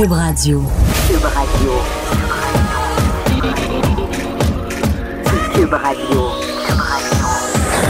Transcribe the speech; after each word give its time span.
Cube 0.00 0.12
Radio. 0.12 0.62
Cube 1.08 1.24
Radio. 1.24 1.72
Cube 5.52 5.72
Radio. 5.74 6.20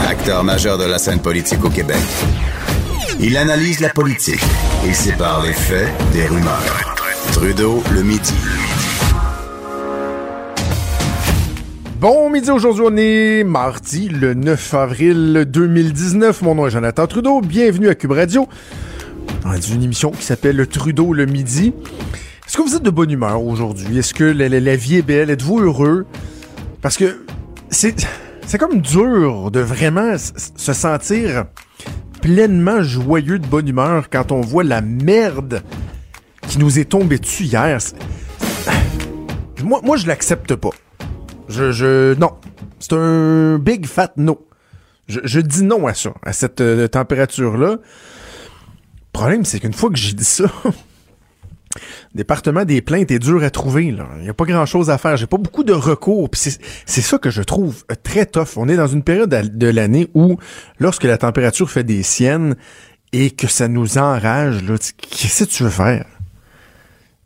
Acteur 0.09 0.43
majeur 0.43 0.77
de 0.77 0.83
la 0.83 0.97
scène 0.97 1.21
politique 1.21 1.63
au 1.63 1.69
Québec. 1.69 2.01
Il 3.21 3.37
analyse 3.37 3.79
la 3.79 3.87
politique 3.87 4.43
et 4.85 4.91
sépare 4.91 5.41
les 5.43 5.53
faits 5.53 5.87
des 6.11 6.27
rumeurs. 6.27 6.95
Trudeau 7.31 7.81
le 7.93 8.03
midi. 8.03 8.33
Bon 12.01 12.29
midi 12.29 12.51
aujourd'hui, 12.51 12.83
on 12.85 12.97
est 12.97 13.45
mardi 13.45 14.09
le 14.09 14.33
9 14.33 14.73
avril 14.73 15.45
2019. 15.47 16.41
Mon 16.41 16.55
nom 16.55 16.67
est 16.67 16.71
Jonathan 16.71 17.07
Trudeau. 17.07 17.39
Bienvenue 17.39 17.87
à 17.87 17.95
Cube 17.95 18.11
Radio. 18.11 18.49
On 19.43 19.51
a 19.51 19.57
une 19.57 19.83
émission 19.83 20.11
qui 20.11 20.23
s'appelle 20.23 20.65
Trudeau 20.67 21.13
le 21.13 21.25
midi. 21.25 21.73
Est-ce 22.45 22.57
que 22.57 22.61
vous 22.61 22.75
êtes 22.75 22.83
de 22.83 22.89
bonne 22.89 23.09
humeur 23.09 23.43
aujourd'hui? 23.43 23.97
Est-ce 23.97 24.13
que 24.13 24.23
la, 24.23 24.75
vie 24.75 24.97
est 24.97 25.01
belle? 25.01 25.29
Êtes-vous 25.29 25.59
heureux? 25.59 26.05
Parce 26.81 26.97
que 26.97 27.25
c'est, 27.69 28.07
c'est 28.45 28.57
comme 28.57 28.81
dur 28.81 29.49
de 29.49 29.59
vraiment 29.59 30.15
se 30.17 30.73
sentir 30.73 31.45
pleinement 32.21 32.83
joyeux 32.83 33.39
de 33.39 33.47
bonne 33.47 33.67
humeur 33.67 34.09
quand 34.09 34.31
on 34.31 34.41
voit 34.41 34.63
la 34.63 34.81
merde 34.81 35.63
qui 36.47 36.59
nous 36.59 36.77
est 36.77 36.85
tombée 36.85 37.17
dessus 37.17 37.45
hier. 37.45 37.79
Moi, 39.63 39.81
moi, 39.83 39.97
je 39.97 40.07
l'accepte 40.07 40.55
pas. 40.55 40.71
Je, 41.49 41.71
je, 41.71 42.13
non. 42.15 42.31
C'est 42.79 42.93
un 42.93 43.57
big 43.57 43.85
fat 43.85 44.13
no. 44.17 44.47
Je, 45.07 45.19
je 45.23 45.39
dis 45.39 45.63
non 45.63 45.87
à 45.87 45.93
ça, 45.93 46.13
à 46.23 46.33
cette 46.33 46.61
euh, 46.61 46.87
température-là. 46.87 47.77
Le 49.13 49.19
problème, 49.19 49.45
c'est 49.45 49.59
qu'une 49.59 49.73
fois 49.73 49.89
que 49.89 49.97
j'ai 49.97 50.13
dit 50.13 50.23
ça, 50.23 50.45
département 52.15 52.65
des 52.65 52.81
plaintes 52.81 53.11
est 53.11 53.19
dur 53.19 53.43
à 53.43 53.49
trouver. 53.49 53.85
Il 53.85 54.03
n'y 54.21 54.29
a 54.29 54.33
pas 54.33 54.45
grand-chose 54.45 54.89
à 54.89 54.97
faire. 54.97 55.17
J'ai 55.17 55.27
pas 55.27 55.37
beaucoup 55.37 55.63
de 55.63 55.73
recours. 55.73 56.29
C'est 56.33 57.01
ça 57.01 57.17
que 57.17 57.29
je 57.29 57.41
trouve 57.41 57.83
très 58.03 58.25
tough. 58.25 58.57
On 58.57 58.69
est 58.69 58.77
dans 58.77 58.87
une 58.87 59.03
période 59.03 59.29
de 59.29 59.67
l'année 59.67 60.09
où, 60.13 60.37
lorsque 60.79 61.03
la 61.03 61.17
température 61.17 61.69
fait 61.69 61.83
des 61.83 62.03
siennes 62.03 62.55
et 63.11 63.31
que 63.31 63.47
ça 63.47 63.67
nous 63.67 63.97
enrage, 63.97 64.63
qu'est-ce 65.09 65.43
que 65.43 65.49
tu 65.49 65.63
veux 65.63 65.69
faire? 65.69 66.05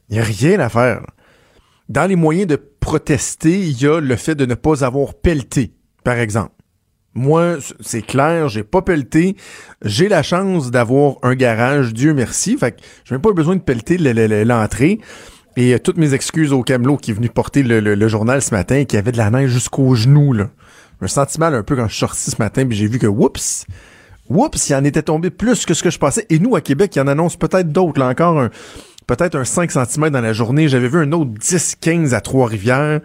Il 0.10 0.16
n'y 0.16 0.20
a 0.20 0.24
rien 0.24 0.60
à 0.60 0.70
faire. 0.70 1.06
Dans 1.88 2.06
les 2.06 2.16
moyens 2.16 2.48
de 2.48 2.56
protester, 2.56 3.60
il 3.60 3.80
y 3.80 3.88
a 3.88 4.00
le 4.00 4.16
fait 4.16 4.36
de 4.36 4.46
ne 4.46 4.56
pas 4.56 4.84
avoir 4.84 5.14
pelleté, 5.14 5.74
par 6.04 6.18
exemple. 6.18 6.55
Moi, 7.16 7.56
c'est 7.80 8.02
clair, 8.02 8.50
j'ai 8.50 8.64
pas 8.64 8.82
pelleté. 8.82 9.38
J'ai 9.84 10.10
la 10.10 10.22
chance 10.22 10.70
d'avoir 10.70 11.16
un 11.24 11.34
garage, 11.34 11.94
Dieu 11.94 12.14
merci. 12.14 12.58
Fait 12.58 12.74
que 12.74 12.78
j'ai 13.06 13.16
même 13.16 13.22
pas 13.22 13.32
besoin 13.32 13.56
de 13.56 13.62
pelleter 13.62 13.98
le- 13.98 14.12
le- 14.12 14.28
le- 14.28 14.44
l'entrée. 14.44 15.00
Et 15.56 15.74
euh, 15.74 15.80
toutes 15.80 15.98
mes 15.98 16.14
excuses 16.14 16.52
au 16.52 16.62
camelot 16.62 16.98
qui 16.98 17.12
est 17.12 17.14
venu 17.14 17.30
porter 17.30 17.64
le, 17.64 18.08
journal 18.10 18.42
ce 18.42 18.54
matin 18.54 18.76
et 18.76 18.86
qui 18.86 18.98
avait 18.98 19.14
de 19.14 19.18
la 19.18 19.30
neige 19.30 19.52
jusqu'aux 19.52 19.96
genoux. 19.96 20.34
Là. 20.34 20.50
Je 21.02 21.08
un 21.56 21.64
peu 21.64 21.76
quand 21.78 21.88
je 21.88 21.94
suis 21.94 22.00
sorti 22.00 22.32
ce 22.32 22.36
matin 22.40 22.66
puis 22.66 22.76
j'ai 22.76 22.88
vu 22.88 23.00
que, 23.00 23.08
oups, 23.08 23.66
oups, 24.30 24.70
il 24.70 24.76
en 24.76 24.84
était 24.84 25.04
tombé 25.04 25.30
plus 25.30 25.66
que 25.66 25.74
ce 25.74 25.84
que 25.84 25.90
je 25.90 26.00
pensais. 26.00 26.26
Et 26.30 26.40
nous, 26.40 26.56
à 26.58 26.62
Québec, 26.62 26.96
il 26.96 27.00
y 27.00 27.02
en 27.02 27.08
annonce 27.08 27.38
peut-être 27.38 27.72
d'autres. 27.72 28.00
Là 28.00 28.10
encore, 28.10 28.50
peut-être 29.08 29.36
un 29.36 29.46
5 29.46 29.72
cm 29.72 30.10
dans 30.10 30.22
la 30.22 30.34
journée. 30.34 30.68
J'avais 30.68 30.90
vu 30.90 31.00
un 31.00 31.12
autre 31.14 31.32
10-15 31.40 32.14
à 32.14 32.20
Trois-Rivières. 32.22 33.00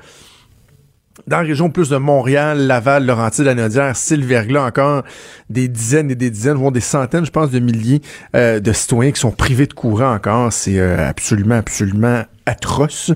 Dans 1.27 1.39
la 1.39 1.43
région 1.43 1.71
plus 1.71 1.89
de 1.89 1.97
Montréal, 1.97 2.69
Laval, 2.69 3.05
Laurentides, 3.05 3.45
Lanaudière, 3.45 3.97
Sylverglas, 3.97 4.65
encore 4.65 5.03
des 5.49 5.67
dizaines 5.67 6.09
et 6.13 6.15
des 6.15 6.31
dizaines, 6.31 6.57
voire 6.57 6.71
des 6.71 6.81
centaines, 6.81 7.27
je 7.27 7.33
pense, 7.33 7.51
de 7.51 7.59
milliers 7.59 8.01
euh, 8.37 8.61
de 8.61 8.73
citoyens 8.73 9.11
qui 9.11 9.19
sont 9.19 9.33
privés 9.33 9.67
de 9.67 9.75
courant 9.75 10.15
encore. 10.15 10.53
C'est 10.53 10.79
euh, 10.79 11.09
absolument, 11.09 11.57
absolument 11.57 12.23
atroce. 12.47 13.11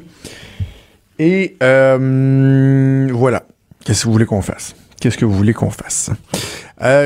Et 1.21 1.57
euh, 1.63 3.09
voilà. 3.13 3.45
Qu'est-ce 3.85 4.03
que 4.03 4.07
vous 4.07 4.13
voulez 4.13 4.27
qu'on 4.27 4.43
fasse? 4.43 4.75
Qu'est-ce 5.01 5.17
que 5.17 5.25
vous 5.25 5.37
voulez 5.37 5.55
qu'on 5.55 5.71
fasse? 5.71 6.11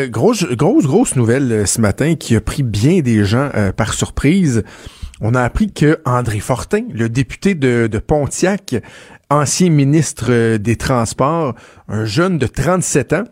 Grosse, 0.09 0.45
grosse, 0.45 0.85
grosse 0.85 1.17
nouvelle 1.17 1.67
ce 1.67 1.81
matin 1.81 2.15
qui 2.15 2.35
a 2.35 2.41
pris 2.41 2.63
bien 2.63 3.01
des 3.01 3.25
gens 3.25 3.51
par 3.77 3.93
surprise. 3.93 4.63
On 5.21 5.35
a 5.35 5.43
appris 5.43 5.73
que 5.73 6.01
André 6.05 6.39
Fortin, 6.39 6.85
le 6.93 7.09
député 7.09 7.55
de 7.55 7.99
Pontiac, 7.99 8.77
ancien 9.31 9.71
ministre 9.71 10.27
euh, 10.31 10.59
des 10.59 10.77
Transports, 10.77 11.55
un 11.89 12.05
jeune 12.05 12.39
de 12.39 12.47
37 12.47 13.13
ans, 13.13 13.25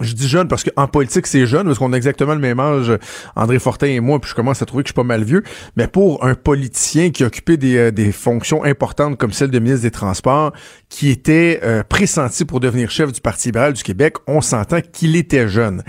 je 0.00 0.14
dis 0.14 0.28
jeune 0.28 0.48
parce 0.48 0.64
qu'en 0.64 0.86
politique, 0.86 1.26
c'est 1.26 1.46
jeune, 1.46 1.66
parce 1.66 1.78
qu'on 1.78 1.92
a 1.92 1.96
exactement 1.96 2.34
le 2.34 2.40
même 2.40 2.58
âge, 2.58 2.92
André 3.36 3.58
Fortin 3.58 3.88
et 3.88 4.00
moi, 4.00 4.18
puis 4.18 4.30
je 4.30 4.34
commence 4.34 4.62
à 4.62 4.66
trouver 4.66 4.82
que 4.82 4.88
je 4.88 4.92
suis 4.92 4.96
pas 4.96 5.04
mal 5.04 5.24
vieux. 5.24 5.42
Mais 5.76 5.88
pour 5.88 6.24
un 6.24 6.34
politicien 6.34 7.10
qui 7.10 7.22
a 7.22 7.26
occupé 7.26 7.56
des, 7.56 7.76
euh, 7.76 8.12
fonctions 8.12 8.64
importantes 8.64 9.18
comme 9.18 9.32
celle 9.32 9.50
de 9.50 9.58
ministre 9.58 9.82
des 9.82 9.90
Transports, 9.90 10.52
qui 10.88 11.10
était 11.10 11.60
euh, 11.62 11.82
pressenti 11.82 12.44
pour 12.44 12.60
devenir 12.60 12.90
chef 12.90 13.12
du 13.12 13.20
Parti 13.20 13.48
libéral 13.48 13.74
du 13.74 13.82
Québec, 13.82 14.16
on 14.26 14.40
s'entend 14.40 14.80
qu'il 14.80 15.16
était 15.16 15.48
jeune. 15.48 15.82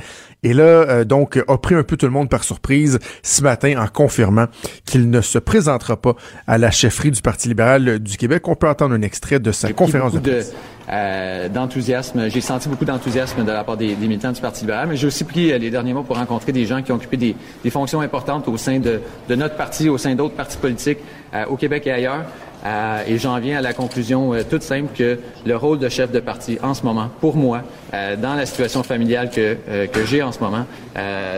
Et 0.43 0.53
là, 0.53 0.63
euh, 0.63 1.03
donc, 1.03 1.37
a 1.47 1.57
pris 1.59 1.75
un 1.75 1.83
peu 1.83 1.97
tout 1.97 2.07
le 2.07 2.11
monde 2.11 2.27
par 2.27 2.43
surprise 2.43 2.97
ce 3.21 3.43
matin 3.43 3.79
en 3.79 3.87
confirmant 3.87 4.45
qu'il 4.85 5.11
ne 5.11 5.21
se 5.21 5.37
présentera 5.37 5.97
pas 6.01 6.15
à 6.47 6.57
la 6.57 6.71
chefferie 6.71 7.11
du 7.11 7.21
Parti 7.21 7.47
libéral 7.47 7.99
du 7.99 8.17
Québec. 8.17 8.47
On 8.47 8.55
peut 8.55 8.67
entendre 8.67 8.95
un 8.95 9.01
extrait 9.03 9.39
de 9.39 9.51
sa 9.51 9.71
conférence 9.71 10.13
de 10.13 10.19
presse. 10.19 10.51
euh, 10.91 11.47
d'enthousiasme. 11.47 12.27
J'ai 12.29 12.41
senti 12.41 12.69
beaucoup 12.69 12.85
d'enthousiasme 12.85 13.43
de 13.45 13.51
la 13.51 13.63
part 13.63 13.77
des, 13.77 13.93
des 13.93 14.07
militants 14.07 14.31
du 14.31 14.41
Parti 14.41 14.61
libéral, 14.61 14.87
mais 14.89 14.95
j'ai 14.95 15.05
aussi 15.05 15.25
pris 15.25 15.51
euh, 15.51 15.59
les 15.59 15.69
derniers 15.69 15.93
mois 15.93 16.03
pour 16.03 16.17
rencontrer 16.17 16.51
des 16.51 16.65
gens 16.65 16.81
qui 16.81 16.91
ont 16.91 16.95
occupé 16.95 17.17
des, 17.17 17.35
des 17.63 17.69
fonctions 17.69 18.01
importantes 18.01 18.47
au 18.47 18.57
sein 18.57 18.79
de, 18.79 18.99
de 19.29 19.35
notre 19.35 19.55
parti, 19.55 19.89
au 19.89 19.99
sein 19.99 20.15
d'autres 20.15 20.35
partis 20.35 20.57
politiques 20.57 20.99
euh, 21.35 21.45
au 21.45 21.55
Québec 21.55 21.85
et 21.85 21.91
ailleurs. 21.91 22.25
Euh, 22.65 23.03
et 23.07 23.17
j'en 23.17 23.39
viens 23.39 23.57
à 23.57 23.61
la 23.61 23.73
conclusion 23.73 24.33
euh, 24.33 24.43
toute 24.47 24.61
simple 24.61 24.89
que 24.95 25.19
le 25.45 25.55
rôle 25.55 25.79
de 25.79 25.89
chef 25.89 26.11
de 26.11 26.19
parti 26.19 26.59
en 26.61 26.73
ce 26.73 26.83
moment, 26.83 27.09
pour 27.19 27.35
moi, 27.35 27.63
euh, 27.93 28.15
dans 28.15 28.35
la 28.35 28.45
situation 28.45 28.83
familiale 28.83 29.29
que, 29.31 29.57
j'ai 30.05 30.21
en 30.21 30.31
ce 30.31 30.39
moment, 30.39 30.65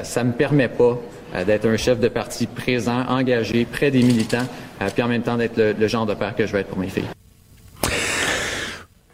ça 0.03 0.23
me 0.23 0.31
permet 0.31 0.67
pas 0.67 0.97
d'être 1.45 1.67
un 1.67 1.78
chef 1.78 2.00
de 2.00 2.07
parti 2.07 2.47
présent, 2.47 3.06
engagé, 3.09 3.66
près 3.66 3.91
des 3.91 4.01
militants, 4.01 4.45
puis 4.94 5.03
en 5.03 5.07
même 5.07 5.22
temps 5.22 5.38
d'être 5.38 5.57
le, 5.57 5.88
genre 5.88 6.06
de 6.06 6.13
père 6.13 6.35
que 6.35 6.45
je 6.45 6.53
vais 6.53 6.62
être 6.62 6.69
pour 6.69 6.79
mes 6.79 6.89
filles. 6.89 7.22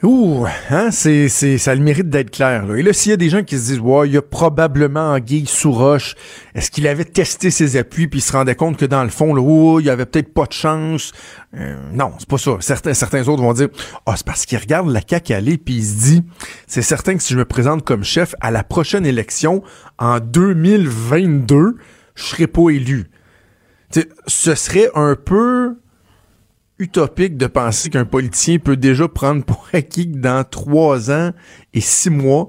Ouh, 0.01 0.45
hein, 0.69 0.91
c'est, 0.91 1.27
c'est, 1.27 1.57
ça 1.57 1.75
le 1.75 1.81
mérite 1.81 2.09
d'être 2.09 2.31
clair. 2.31 2.65
Là. 2.65 2.77
Et 2.77 2.83
là, 2.83 2.93
s'il 2.93 3.09
y 3.09 3.13
a 3.13 3.17
des 3.17 3.27
gens 3.27 3.43
qui 3.43 3.57
se 3.57 3.65
disent, 3.65 3.79
ouais, 3.79 4.07
il 4.07 4.13
y 4.13 4.17
a 4.17 4.21
probablement 4.21 5.11
Anguille 5.11 5.45
sous 5.45 5.73
roche, 5.73 6.15
est-ce 6.55 6.71
qu'il 6.71 6.87
avait 6.87 7.03
testé 7.03 7.51
ses 7.51 7.75
appuis 7.75 8.07
puis 8.07 8.19
il 8.19 8.21
se 8.21 8.31
rendait 8.31 8.55
compte 8.55 8.77
que 8.77 8.85
dans 8.85 9.03
le 9.03 9.09
fond, 9.09 9.33
là, 9.33 9.41
oh, 9.41 9.81
il 9.81 9.87
y 9.87 9.89
avait 9.89 10.05
peut-être 10.05 10.33
pas 10.33 10.45
de 10.45 10.53
chance? 10.53 11.11
Euh, 11.53 11.75
non, 11.91 12.13
c'est 12.17 12.29
pas 12.29 12.37
ça. 12.37 12.51
Certains, 12.61 12.93
certains 12.93 13.27
autres 13.27 13.43
vont 13.43 13.51
dire, 13.51 13.67
ah, 14.05 14.13
c'est 14.15 14.25
parce 14.25 14.45
qu'il 14.45 14.57
regarde 14.57 14.89
la 14.89 15.01
CAQ 15.05 15.33
aller 15.33 15.57
puis 15.57 15.75
il 15.75 15.85
se 15.85 15.99
dit, 16.01 16.23
c'est 16.65 16.81
certain 16.81 17.17
que 17.17 17.21
si 17.21 17.33
je 17.33 17.37
me 17.37 17.45
présente 17.45 17.83
comme 17.83 18.05
chef 18.05 18.35
à 18.39 18.51
la 18.51 18.63
prochaine 18.63 19.05
élection 19.05 19.63
en 19.97 20.21
2022, 20.21 21.75
je 22.15 22.23
serai 22.23 22.47
pas 22.47 22.69
élu. 22.69 23.09
Tu 23.91 23.99
sais, 23.99 24.09
ce 24.27 24.55
serait 24.55 24.89
un 24.95 25.17
peu 25.17 25.75
utopique 26.79 27.37
de 27.37 27.47
penser 27.47 27.89
qu'un 27.89 28.05
politicien 28.05 28.57
peut 28.57 28.77
déjà 28.77 29.07
prendre 29.07 29.43
pour 29.43 29.67
acquis 29.73 30.11
que 30.11 30.17
dans 30.17 30.43
trois 30.43 31.11
ans 31.11 31.31
et 31.73 31.81
six 31.81 32.09
mois, 32.09 32.47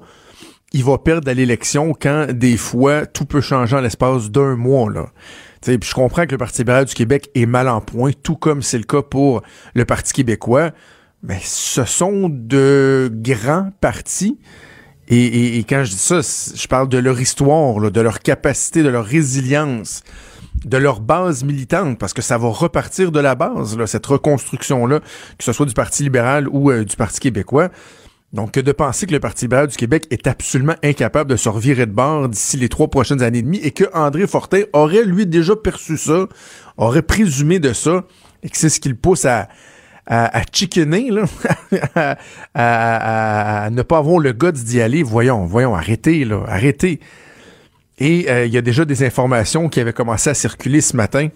il 0.73 0.83
va 0.83 0.97
perdre 0.97 1.29
à 1.29 1.33
l'élection 1.33 1.93
quand 1.93 2.27
des 2.31 2.57
fois 2.57 3.05
tout 3.05 3.25
peut 3.25 3.41
changer 3.41 3.75
en 3.75 3.81
l'espace 3.81 4.31
d'un 4.31 4.55
mois. 4.55 4.89
Là. 4.89 5.07
Puis 5.61 5.77
je 5.83 5.93
comprends 5.93 6.25
que 6.25 6.31
le 6.31 6.37
Parti 6.37 6.61
libéral 6.61 6.85
du 6.85 6.93
Québec 6.93 7.29
est 7.35 7.45
mal 7.45 7.67
en 7.67 7.81
point, 7.81 8.11
tout 8.23 8.35
comme 8.35 8.61
c'est 8.61 8.77
le 8.77 8.85
cas 8.85 9.01
pour 9.01 9.43
le 9.75 9.85
Parti 9.85 10.13
québécois. 10.13 10.71
Mais 11.23 11.39
ce 11.43 11.83
sont 11.85 12.29
de 12.31 13.11
grands 13.13 13.71
partis. 13.79 14.39
Et, 15.07 15.59
quand 15.67 15.83
je 15.83 15.91
dis 15.91 15.97
ça, 15.97 16.21
je 16.21 16.67
parle 16.67 16.87
de 16.87 16.97
leur 16.97 17.19
histoire, 17.19 17.91
de 17.91 18.01
leur 18.01 18.19
capacité, 18.21 18.81
de 18.81 18.87
leur 18.87 19.05
résilience 19.05 20.03
de 20.65 20.77
leur 20.77 21.01
base 21.01 21.43
militante, 21.43 21.97
parce 21.97 22.13
que 22.13 22.21
ça 22.21 22.37
va 22.37 22.49
repartir 22.49 23.11
de 23.11 23.19
la 23.19 23.35
base, 23.35 23.77
là, 23.77 23.87
cette 23.87 24.05
reconstruction-là, 24.05 24.99
que 24.99 25.43
ce 25.43 25.53
soit 25.53 25.65
du 25.65 25.73
Parti 25.73 26.03
libéral 26.03 26.47
ou 26.49 26.71
euh, 26.71 26.83
du 26.83 26.95
Parti 26.95 27.19
québécois. 27.19 27.69
Donc, 28.33 28.51
que 28.51 28.59
de 28.61 28.71
penser 28.71 29.07
que 29.07 29.11
le 29.11 29.19
Parti 29.19 29.45
libéral 29.45 29.67
du 29.67 29.75
Québec 29.75 30.05
est 30.09 30.25
absolument 30.25 30.75
incapable 30.83 31.29
de 31.29 31.35
se 31.35 31.49
revirer 31.49 31.85
de 31.85 31.91
bord 31.91 32.29
d'ici 32.29 32.55
les 32.57 32.69
trois 32.69 32.87
prochaines 32.87 33.21
années 33.21 33.39
et 33.39 33.41
demie 33.41 33.59
et 33.61 33.71
que 33.71 33.83
André 33.93 34.25
Fortin 34.25 34.61
aurait, 34.71 35.03
lui, 35.03 35.25
déjà 35.25 35.55
perçu 35.55 35.97
ça, 35.97 36.27
aurait 36.77 37.01
présumé 37.01 37.59
de 37.59 37.73
ça, 37.73 38.05
et 38.43 38.49
que 38.49 38.57
c'est 38.57 38.69
ce 38.69 38.79
qui 38.79 38.89
le 38.89 38.95
pousse 38.95 39.25
à, 39.25 39.49
à, 40.05 40.39
à 40.39 40.43
chickener, 40.51 41.09
à 42.53 43.69
ne 43.71 43.81
pas 43.81 43.97
avoir 43.97 44.19
le 44.19 44.31
guts 44.31 44.51
d'y 44.51 44.79
aller. 44.79 45.03
Voyons, 45.03 45.45
voyons, 45.45 45.75
arrêtez, 45.75 46.23
là, 46.23 46.43
arrêtez. 46.47 46.99
Et 48.01 48.25
euh, 48.31 48.47
il 48.47 48.51
y 48.51 48.57
a 48.57 48.63
déjà 48.63 48.83
des 48.83 49.03
informations 49.03 49.69
qui 49.69 49.79
avaient 49.79 49.93
commencé 49.93 50.31
à 50.31 50.33
circuler 50.33 50.81
ce 50.81 50.97
matin 50.97 51.29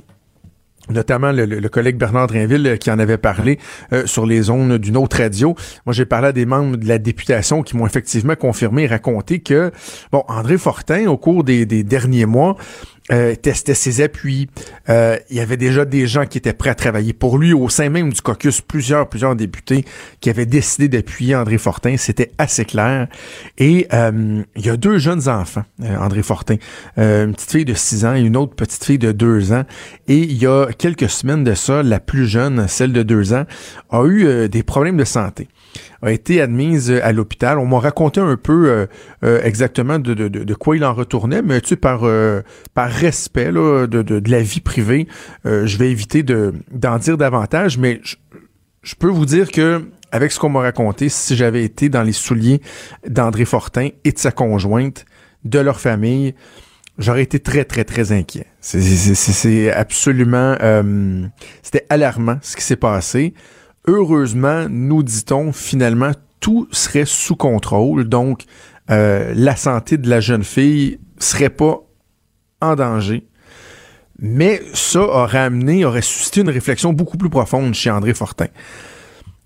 notamment 0.87 1.31
le, 1.31 1.67
collègue 1.67 1.97
Bernard 1.97 2.27
Drinville 2.27 2.67
euh, 2.67 2.77
qui 2.77 2.91
en 2.91 2.99
avait 2.99 3.17
parlé 3.17 3.57
euh, 3.91 4.05
sur 4.05 4.27
les 4.27 4.43
zones 4.43 4.77
d'une 4.77 4.97
autre 4.97 5.17
radio. 5.17 5.55
Moi, 5.85 5.93
j'ai 5.93 6.05
parlé 6.05 6.27
à 6.27 6.31
des 6.31 6.45
membres 6.45 6.77
de 6.77 6.87
la 6.87 6.99
députation 6.99 7.63
qui 7.63 7.75
m'ont 7.75 7.87
effectivement 7.87 8.35
confirmé 8.35 8.83
et 8.83 8.87
raconté 8.87 9.39
que, 9.39 9.71
bon, 10.11 10.23
André 10.27 10.59
Fortin, 10.59 11.07
au 11.07 11.17
cours 11.17 11.43
des 11.43 11.65
derniers 11.65 12.27
mois, 12.27 12.55
euh, 13.11 13.35
testait 13.35 13.75
ses 13.75 14.01
appuis. 14.01 14.49
Euh, 14.89 15.17
il 15.29 15.37
y 15.37 15.39
avait 15.39 15.57
déjà 15.57 15.85
des 15.85 16.07
gens 16.07 16.25
qui 16.25 16.39
étaient 16.39 16.53
prêts 16.53 16.71
à 16.71 16.75
travailler 16.75 17.13
pour 17.13 17.37
lui 17.37 17.53
au 17.53 17.69
sein 17.69 17.89
même 17.89 18.11
du 18.11 18.19
caucus. 18.19 18.61
Plusieurs, 18.61 19.07
plusieurs 19.07 19.35
députés 19.35 19.85
qui 20.21 20.31
avaient 20.31 20.47
décidé 20.47 20.87
d'appuyer 20.87 21.35
André 21.35 21.59
Fortin. 21.59 21.97
C'était 21.97 22.31
assez 22.39 22.65
clair. 22.65 23.07
Et 23.59 23.87
euh, 23.93 24.41
il 24.55 24.65
y 24.65 24.69
a 24.69 24.77
deux 24.77 24.97
jeunes 24.97 25.29
enfants, 25.29 25.65
André 25.99 26.23
Fortin, 26.23 26.55
une 26.97 27.33
petite 27.33 27.51
fille 27.51 27.65
de 27.65 27.75
6 27.75 28.05
ans 28.05 28.15
et 28.15 28.21
une 28.21 28.37
autre 28.37 28.55
petite 28.55 28.83
fille 28.83 28.97
de 28.97 29.11
2 29.11 29.53
ans. 29.53 29.65
Et 30.07 30.17
il 30.17 30.41
y 30.41 30.47
a 30.47 30.67
quelques 30.75 31.09
semaines 31.09 31.43
de 31.43 31.53
ça, 31.53 31.83
la 31.83 31.99
plus 31.99 32.25
jeune, 32.25 32.67
celle 32.67 32.91
de 32.91 33.03
2 33.03 33.33
ans, 33.33 33.45
a 33.91 34.05
eu 34.05 34.49
des 34.49 34.63
problèmes 34.63 34.97
de 34.97 35.05
santé 35.05 35.47
a 36.01 36.11
été 36.11 36.41
admise 36.41 36.91
à 36.91 37.11
l'hôpital. 37.11 37.57
On 37.59 37.65
m'a 37.65 37.79
raconté 37.79 38.19
un 38.19 38.37
peu 38.37 38.69
euh, 38.69 38.85
euh, 39.23 39.41
exactement 39.43 39.99
de, 39.99 40.13
de, 40.13 40.27
de, 40.27 40.53
quoi 40.53 40.75
il 40.75 40.85
en 40.85 40.93
retournait, 40.93 41.41
mais 41.41 41.61
tu 41.61 41.69
sais, 41.69 41.75
par, 41.75 42.01
euh, 42.03 42.41
par 42.73 42.89
respect 42.89 43.51
là, 43.51 43.87
de, 43.87 44.01
de, 44.01 44.31
la 44.31 44.41
vie 44.41 44.61
privée, 44.61 45.07
je 45.45 45.77
vais 45.77 45.91
éviter 45.91 46.23
d'en 46.23 46.97
dire 46.97 47.17
davantage, 47.17 47.77
mais 47.77 48.01
je, 48.03 48.95
peux 48.95 49.09
vous 49.09 49.25
dire 49.25 49.51
que 49.51 49.83
avec 50.11 50.31
ce 50.31 50.39
qu'on 50.39 50.49
m'a 50.49 50.61
raconté, 50.61 51.09
si 51.09 51.35
j'avais 51.35 51.63
été 51.63 51.89
dans 51.89 52.03
les 52.03 52.13
souliers 52.13 52.61
d'André 53.07 53.45
Fortin 53.45 53.89
et 54.03 54.11
de 54.11 54.19
sa 54.19 54.31
conjointe, 54.31 55.05
de 55.43 55.59
leur 55.59 55.79
famille, 55.79 56.33
j'aurais 56.97 57.23
été 57.23 57.39
très, 57.39 57.65
très, 57.65 57.83
très 57.83 58.11
inquiet. 58.11 58.47
C'est 58.61 59.71
absolument... 59.71 60.55
C'était 61.61 61.85
alarmant 61.89 62.37
ce 62.41 62.55
qui 62.55 62.63
s'est 62.63 62.75
passé. 62.75 63.33
Heureusement, 63.87 64.67
nous 64.69 65.03
dit-on, 65.03 65.51
finalement, 65.51 66.11
tout 66.39 66.67
serait 66.71 67.05
sous 67.05 67.35
contrôle. 67.35 68.05
Donc, 68.05 68.43
euh, 68.89 69.33
la 69.35 69.55
santé 69.55 69.97
de 69.97 70.09
la 70.09 70.19
jeune 70.19 70.43
fille 70.43 70.99
serait 71.19 71.49
pas 71.49 71.81
en 72.61 72.75
danger. 72.75 73.27
Mais 74.19 74.61
ça 74.73 75.01
aurait 75.01 75.39
amené, 75.39 75.85
aurait 75.85 76.01
suscité 76.01 76.41
une 76.41 76.49
réflexion 76.49 76.93
beaucoup 76.93 77.17
plus 77.17 77.29
profonde 77.29 77.73
chez 77.73 77.91
André 77.91 78.13
Fortin. 78.13 78.47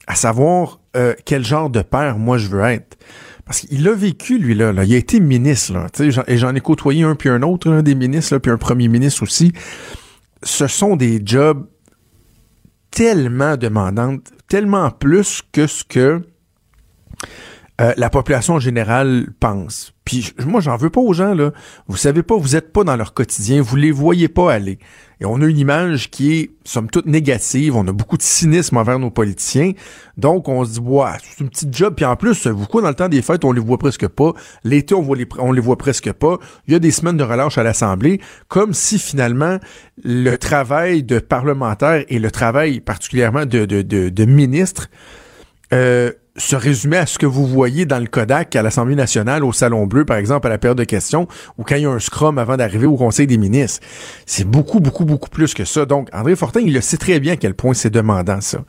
À 0.07 0.15
savoir 0.15 0.80
euh, 0.95 1.13
quel 1.25 1.44
genre 1.44 1.69
de 1.69 1.81
père 1.81 2.18
moi 2.18 2.38
je 2.38 2.47
veux 2.47 2.63
être. 2.63 2.97
Parce 3.45 3.62
qu'il 3.62 3.88
a 3.88 3.94
vécu, 3.94 4.38
lui, 4.38 4.53
là, 4.53 4.71
Il 4.83 4.94
a 4.94 4.97
été 4.97 5.19
ministre, 5.19 5.74
là. 5.74 5.88
Et 6.27 6.38
j'en 6.38 6.53
ai 6.53 6.62
côtoyé 6.62 7.03
un 7.03 7.15
puis 7.15 7.30
un 7.30 7.42
autre, 7.42 7.81
des 7.81 7.95
ministres, 7.95 8.38
puis 8.38 8.51
un 8.51 8.57
premier 8.57 8.88
ministre 8.88 9.24
aussi. 9.24 9.53
Ce 10.44 10.68
sont 10.68 10.95
des 10.95 11.19
jobs 11.25 11.65
tellement 12.91 13.57
demandante, 13.57 14.31
tellement 14.47 14.91
plus 14.91 15.41
que 15.51 15.68
ce 15.68 15.83
que 15.83 16.21
euh, 17.81 17.94
la 17.95 18.09
population 18.09 18.59
générale 18.59 19.27
pense. 19.39 19.94
Puis 20.03 20.33
moi, 20.45 20.59
j'en 20.59 20.75
veux 20.75 20.89
pas 20.89 21.00
aux 21.00 21.13
gens, 21.13 21.33
là. 21.33 21.51
Vous 21.88 21.97
savez 21.97 22.24
pas, 22.24 22.36
vous 22.36 22.56
êtes 22.56 22.74
pas 22.74 22.83
dans 22.83 22.95
leur 22.95 23.13
quotidien, 23.13 23.62
vous 23.62 23.75
les 23.77 23.91
voyez 23.91 24.27
pas 24.27 24.51
aller. 24.51 24.80
Et 25.21 25.25
on 25.25 25.42
a 25.42 25.45
une 25.45 25.57
image 25.57 26.10
qui 26.10 26.39
est, 26.39 26.51
somme 26.63 26.89
toute, 26.89 27.06
négative. 27.06 27.75
On 27.75 27.86
a 27.88 27.92
beaucoup 27.92 28.16
de 28.16 28.21
cynisme 28.21 28.77
envers 28.77 29.00
nos 29.00 29.10
politiciens. 29.10 29.74
Donc, 30.18 30.48
on 30.48 30.63
se 30.63 30.74
dit, 30.74 30.80
ouais, 30.80 31.12
c'est 31.21 31.44
une 31.44 31.50
petite 31.50 31.75
job. 31.75 31.94
Puis 31.95 32.06
en 32.06 32.16
plus, 32.16 32.48
vous 32.48 32.66
quoi, 32.68 32.81
dans 32.81 32.88
le 32.88 32.95
temps 32.95 33.10
des 33.10 33.21
fêtes, 33.21 33.44
on 33.44 33.51
les 33.51 33.60
voit 33.60 33.77
presque 33.77 34.07
pas. 34.07 34.31
L'été, 34.63 34.95
on, 34.95 35.51
les, 35.51 35.62
voit 35.62 35.77
presque 35.77 36.12
pas. 36.13 36.38
Il 36.68 36.74
y 36.74 36.75
a 36.75 36.80
des 36.80 36.92
semaines 36.92 37.18
de 37.18 37.24
relâche 37.24 37.57
à 37.57 37.63
l'Assemblée. 37.63 38.21
Comme 38.48 38.74
si, 38.74 38.98
finalement, 38.98 39.60
le 40.04 40.38
travail 40.38 41.04
de 41.04 41.19
parlementaire 41.19 42.06
et 42.07 42.19
le 42.19 42.31
travail 42.31 42.80
particulièrement 42.80 43.45
de 43.45 44.25
ministre, 44.25 44.89
euh, 45.74 46.12
se 46.38 46.56
résumer 46.56 46.98
à 46.98 47.06
ce 47.06 47.18
que 47.18 47.26
vous 47.26 47.46
voyez 47.46 47.86
dans 47.86 48.00
le 48.00 48.08
Kodak 48.08 48.56
à 48.56 48.62
l'Assemblée 48.62 48.96
nationale, 48.96 49.44
au 49.44 49.52
Salon 49.52 49.88
Bleu, 49.88 50.06
par 50.06 50.18
exemple, 50.18 50.48
à 50.48 50.50
la 50.50 50.58
période 50.58 50.78
de 50.78 50.84
questions, 50.84 51.28
ou 51.58 51.64
quand 51.64 51.76
il 51.76 51.84
y 51.84 51.86
a 51.86 51.90
un 51.90 52.00
scrum 52.00 52.38
avant 52.38 52.58
d'arriver 52.58 52.86
au 52.86 52.96
Conseil 52.96 53.28
des 53.28 53.38
ministres. 53.38 53.86
C'est 54.26 54.46
beaucoup, 54.48 54.80
beaucoup, 54.80 55.06
beaucoup 55.06 55.30
plus 55.30 55.54
que 55.54 55.66
ça. 55.66 55.86
Donc, 55.86 56.10
André 56.14 56.36
Fortin, 56.36 56.62
il 56.62 56.74
le 56.74 56.81
sait 56.81 56.98
très 56.98 57.20
bien 57.20 57.34
à 57.34 57.38
quel 57.38 57.56
point 57.56 57.74
c'est 57.74 57.90
demandant, 57.90 58.42
ça. 58.42 58.64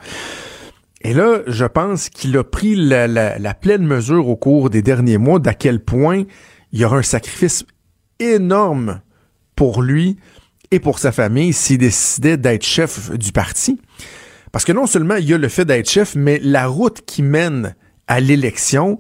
Et 1.02 1.14
là, 1.14 1.40
je 1.46 1.64
pense 1.64 2.10
qu'il 2.10 2.36
a 2.36 2.44
pris 2.44 2.76
la, 2.76 3.06
la, 3.06 3.54
pleine 3.54 3.86
mesure 3.86 4.28
au 4.28 4.36
cours 4.36 4.68
des 4.68 4.82
derniers 4.82 5.16
mois 5.16 5.38
d'à 5.38 5.54
quel 5.54 5.80
point 5.80 6.24
il 6.72 6.80
y 6.80 6.84
aura 6.84 6.98
un 6.98 7.02
sacrifice 7.02 7.64
énorme 8.18 9.00
pour 9.56 9.80
lui 9.82 10.18
et 10.70 10.78
pour 10.78 10.98
sa 10.98 11.10
famille 11.10 11.54
s'il 11.54 11.78
décidait 11.78 12.36
d'être 12.36 12.64
chef 12.64 13.10
du 13.12 13.32
parti. 13.32 13.80
Parce 14.52 14.64
que 14.64 14.72
non 14.72 14.86
seulement 14.86 15.16
il 15.16 15.28
y 15.28 15.34
a 15.34 15.38
le 15.38 15.48
fait 15.48 15.64
d'être 15.64 15.88
chef, 15.88 16.14
mais 16.14 16.40
la 16.42 16.66
route 16.66 17.02
qui 17.06 17.22
mène 17.22 17.74
à 18.06 18.20
l'élection, 18.20 18.98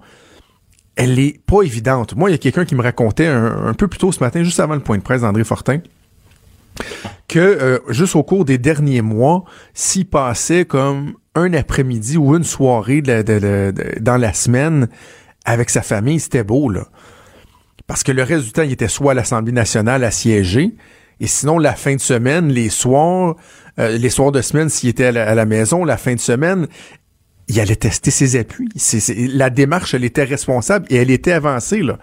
elle 0.96 1.18
est 1.18 1.40
pas 1.44 1.62
évidente. 1.62 2.14
Moi, 2.14 2.30
il 2.30 2.32
y 2.32 2.34
a 2.34 2.38
quelqu'un 2.38 2.64
qui 2.64 2.74
me 2.74 2.82
racontait 2.82 3.26
un, 3.26 3.74
peu 3.74 3.88
plus 3.88 3.98
tôt 3.98 4.12
ce 4.12 4.20
matin, 4.20 4.42
juste 4.42 4.60
avant 4.60 4.74
le 4.74 4.80
point 4.80 4.98
de 4.98 5.02
presse 5.02 5.22
d'André 5.22 5.44
Fortin, 5.44 5.80
que 7.26 7.38
euh, 7.38 7.78
juste 7.88 8.16
au 8.16 8.22
cours 8.22 8.44
des 8.44 8.58
derniers 8.58 9.02
mois, 9.02 9.44
s'il 9.74 10.06
passait 10.06 10.64
comme 10.64 11.14
un 11.34 11.52
après-midi 11.54 12.16
ou 12.16 12.36
une 12.36 12.44
soirée 12.44 13.02
dans 13.02 14.16
la 14.16 14.32
semaine 14.32 14.88
avec 15.44 15.70
sa 15.70 15.82
famille, 15.82 16.20
c'était 16.20 16.44
beau, 16.44 16.68
là. 16.68 16.86
Parce 17.86 18.04
que 18.04 18.12
le 18.12 18.22
reste 18.22 18.44
du 18.44 18.52
temps, 18.52 18.62
il 18.62 18.72
était 18.72 18.88
soit 18.88 19.12
à 19.12 19.14
l'Assemblée 19.14 19.52
nationale 19.52 20.04
à 20.04 20.10
siéger, 20.10 20.74
et 21.20 21.26
sinon, 21.26 21.58
la 21.58 21.74
fin 21.74 21.94
de 21.94 22.00
semaine, 22.00 22.48
les 22.48 22.70
soirs, 22.70 23.36
euh, 23.80 23.98
les 23.98 24.10
soirs 24.10 24.32
de 24.32 24.42
semaine, 24.42 24.68
s'il 24.68 24.90
était 24.90 25.06
à 25.06 25.34
la, 25.34 25.46
maison, 25.46 25.84
la 25.84 25.96
fin 25.96 26.14
de 26.14 26.20
semaine, 26.20 26.68
il 27.48 27.58
allait 27.58 27.76
tester 27.76 28.10
ses 28.10 28.36
appuis. 28.36 28.68
la 29.34 29.50
démarche, 29.50 29.94
elle 29.94 30.04
était 30.04 30.24
responsable 30.24 30.86
et 30.90 30.96
elle 30.96 31.10
était 31.10 31.32
avancée, 31.32 31.80
là. 31.80 31.98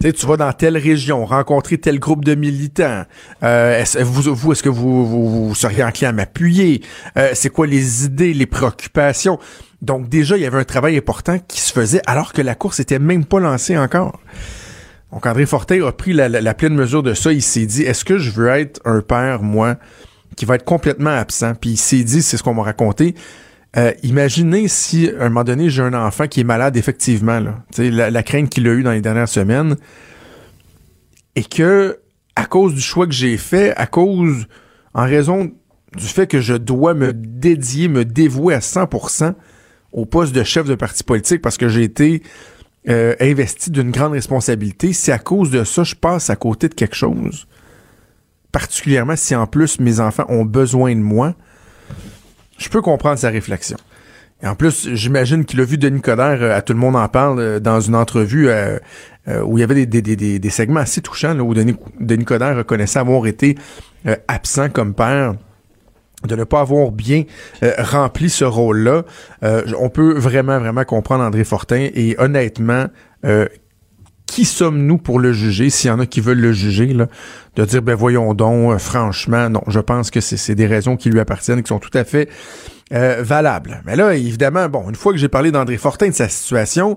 Tu, 0.00 0.26
vas 0.26 0.36
dans 0.36 0.52
telle 0.52 0.76
région, 0.76 1.24
rencontrer 1.24 1.78
tel 1.78 2.00
groupe 2.00 2.24
de 2.24 2.34
militants. 2.34 3.04
Euh, 3.44 3.84
vous, 4.00 4.50
est-ce 4.50 4.62
que 4.62 4.68
vous, 4.68 5.46
vous, 5.46 5.54
seriez 5.54 5.84
enclin 5.84 6.08
à 6.08 6.12
m'appuyer? 6.12 6.82
Euh, 7.16 7.30
c'est 7.34 7.50
quoi 7.50 7.68
les 7.68 8.06
idées, 8.06 8.34
les 8.34 8.46
préoccupations? 8.46 9.38
Donc 9.80 10.08
déjà, 10.08 10.36
il 10.36 10.42
y 10.42 10.46
avait 10.46 10.58
un 10.58 10.64
travail 10.64 10.96
important 10.96 11.38
qui 11.38 11.60
se 11.60 11.72
faisait 11.72 12.00
alors 12.06 12.32
que 12.32 12.42
la 12.42 12.56
course 12.56 12.80
était 12.80 12.98
même 12.98 13.24
pas 13.24 13.38
lancée 13.38 13.78
encore. 13.78 14.18
Donc 15.12 15.26
André 15.26 15.46
Fortin 15.46 15.86
a 15.86 15.92
pris 15.92 16.14
la, 16.14 16.54
pleine 16.54 16.74
mesure 16.74 17.04
de 17.04 17.14
ça. 17.14 17.32
Il 17.32 17.42
s'est 17.42 17.66
dit, 17.66 17.82
est-ce 17.82 18.04
que 18.04 18.18
je 18.18 18.30
veux 18.30 18.48
être 18.48 18.80
un 18.84 19.02
père, 19.02 19.42
moi, 19.42 19.76
qui 20.36 20.44
va 20.44 20.56
être 20.56 20.64
complètement 20.64 21.10
absent? 21.10 21.54
Puis 21.54 21.70
il 21.70 21.76
s'est 21.76 22.04
dit, 22.04 22.22
c'est 22.22 22.36
ce 22.36 22.42
qu'on 22.42 22.54
m'a 22.54 22.62
raconté, 22.62 23.14
euh, 23.76 23.92
imaginez 24.02 24.68
si, 24.68 25.08
à 25.08 25.24
un 25.24 25.28
moment 25.28 25.44
donné, 25.44 25.70
j'ai 25.70 25.82
un 25.82 25.94
enfant 25.94 26.28
qui 26.28 26.40
est 26.40 26.44
malade, 26.44 26.76
effectivement. 26.76 27.40
La, 27.78 28.10
la 28.10 28.22
crainte 28.22 28.50
qu'il 28.50 28.68
a 28.68 28.72
eue 28.72 28.82
dans 28.82 28.92
les 28.92 29.00
dernières 29.00 29.28
semaines, 29.28 29.76
et 31.36 31.44
que, 31.44 31.98
à 32.36 32.44
cause 32.44 32.74
du 32.74 32.80
choix 32.80 33.06
que 33.06 33.12
j'ai 33.12 33.36
fait, 33.36 33.74
à 33.76 33.86
cause, 33.86 34.46
en 34.94 35.04
raison 35.04 35.50
du 35.96 36.06
fait 36.06 36.26
que 36.26 36.40
je 36.40 36.54
dois 36.54 36.94
me 36.94 37.12
dédier, 37.12 37.88
me 37.88 38.04
dévouer 38.04 38.54
à 38.54 38.60
100% 38.60 39.34
au 39.92 40.06
poste 40.06 40.34
de 40.34 40.42
chef 40.42 40.66
de 40.66 40.74
parti 40.74 41.04
politique 41.04 41.42
parce 41.42 41.58
que 41.58 41.68
j'ai 41.68 41.82
été 41.82 42.22
euh, 42.88 43.14
investi 43.20 43.70
d'une 43.70 43.90
grande 43.90 44.12
responsabilité, 44.12 44.92
si 44.92 45.12
à 45.12 45.18
cause 45.18 45.50
de 45.50 45.64
ça, 45.64 45.84
je 45.84 45.94
passe 45.94 46.30
à 46.30 46.36
côté 46.36 46.68
de 46.68 46.74
quelque 46.74 46.96
chose, 46.96 47.46
particulièrement 48.52 49.16
si 49.16 49.34
en 49.34 49.46
plus 49.46 49.80
mes 49.80 50.00
enfants 50.00 50.26
ont 50.28 50.44
besoin 50.44 50.94
de 50.94 51.00
moi, 51.00 51.34
je 52.58 52.68
peux 52.68 52.82
comprendre 52.82 53.18
sa 53.18 53.30
réflexion. 53.30 53.76
Et 54.42 54.46
en 54.46 54.54
plus, 54.54 54.88
j'imagine 54.94 55.44
qu'il 55.44 55.60
a 55.60 55.64
vu 55.64 55.78
Denis 55.78 56.00
Coderre, 56.00 56.42
euh, 56.42 56.56
à 56.56 56.62
tout 56.62 56.72
le 56.72 56.78
monde 56.78 56.96
en 56.96 57.08
parle, 57.08 57.38
euh, 57.38 57.60
dans 57.60 57.80
une 57.80 57.94
entrevue 57.94 58.50
où 59.44 59.56
il 59.56 59.60
y 59.60 59.64
avait 59.64 59.86
des, 59.86 60.50
segments 60.50 60.80
assez 60.80 61.00
touchants, 61.00 61.38
où 61.38 61.54
Denis, 61.54 61.76
Denis 62.00 62.24
reconnaissait 62.28 62.98
avoir 62.98 63.26
été 63.26 63.56
absent 64.26 64.68
comme 64.68 64.94
père 64.94 65.34
de 66.26 66.36
ne 66.36 66.44
pas 66.44 66.60
avoir 66.60 66.90
bien 66.90 67.24
euh, 67.62 67.72
rempli 67.78 68.30
ce 68.30 68.44
rôle-là. 68.44 69.02
Euh, 69.42 69.62
on 69.78 69.88
peut 69.88 70.14
vraiment, 70.14 70.58
vraiment 70.58 70.84
comprendre 70.84 71.24
André 71.24 71.44
Fortin 71.44 71.88
et 71.94 72.16
honnêtement, 72.18 72.86
euh, 73.24 73.46
qui 74.26 74.44
sommes-nous 74.44 74.98
pour 74.98 75.18
le 75.18 75.32
juger, 75.32 75.70
s'il 75.70 75.88
y 75.88 75.90
en 75.90 76.00
a 76.00 76.06
qui 76.06 76.20
veulent 76.20 76.40
le 76.40 76.52
juger, 76.52 76.86
là, 76.86 77.06
de 77.56 77.64
dire, 77.64 77.82
ben 77.82 77.94
voyons 77.94 78.34
donc, 78.34 78.78
franchement, 78.78 79.50
non, 79.50 79.62
je 79.68 79.80
pense 79.80 80.10
que 80.10 80.20
c'est 80.20 80.54
des 80.54 80.66
raisons 80.66 80.96
qui 80.96 81.10
lui 81.10 81.20
appartiennent, 81.20 81.62
qui 81.62 81.68
sont 81.68 81.78
tout 81.78 81.96
à 81.96 82.04
fait 82.04 82.28
valables. 82.90 83.82
Mais 83.86 83.96
là, 83.96 84.14
évidemment, 84.14 84.68
bon, 84.68 84.88
une 84.88 84.94
fois 84.94 85.12
que 85.12 85.18
j'ai 85.18 85.28
parlé 85.28 85.50
d'André 85.50 85.76
Fortin, 85.76 86.08
de 86.08 86.14
sa 86.14 86.28
situation, 86.28 86.96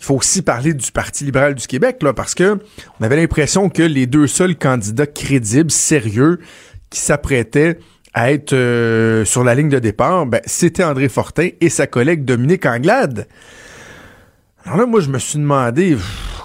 il 0.00 0.04
faut 0.04 0.16
aussi 0.16 0.40
parler 0.40 0.72
du 0.72 0.90
Parti 0.92 1.24
libéral 1.24 1.54
du 1.54 1.66
Québec, 1.66 1.98
là, 2.02 2.14
parce 2.14 2.34
que 2.34 2.58
on 2.98 3.04
avait 3.04 3.16
l'impression 3.16 3.68
que 3.68 3.82
les 3.82 4.06
deux 4.06 4.26
seuls 4.26 4.56
candidats 4.56 5.06
crédibles, 5.06 5.70
sérieux, 5.70 6.40
qui 6.88 7.00
s'apprêtaient 7.00 7.78
à 8.14 8.32
être 8.32 8.54
euh, 8.54 9.24
sur 9.24 9.44
la 9.44 9.54
ligne 9.54 9.68
de 9.68 9.78
départ, 9.78 10.26
ben, 10.26 10.40
c'était 10.46 10.84
André 10.84 11.08
Fortin 11.08 11.50
et 11.60 11.68
sa 11.68 11.86
collègue 11.86 12.24
Dominique 12.24 12.64
Anglade. 12.64 13.28
Alors 14.64 14.78
là, 14.78 14.86
moi, 14.86 15.00
je 15.00 15.10
me 15.10 15.18
suis 15.18 15.38
demandé, 15.38 15.96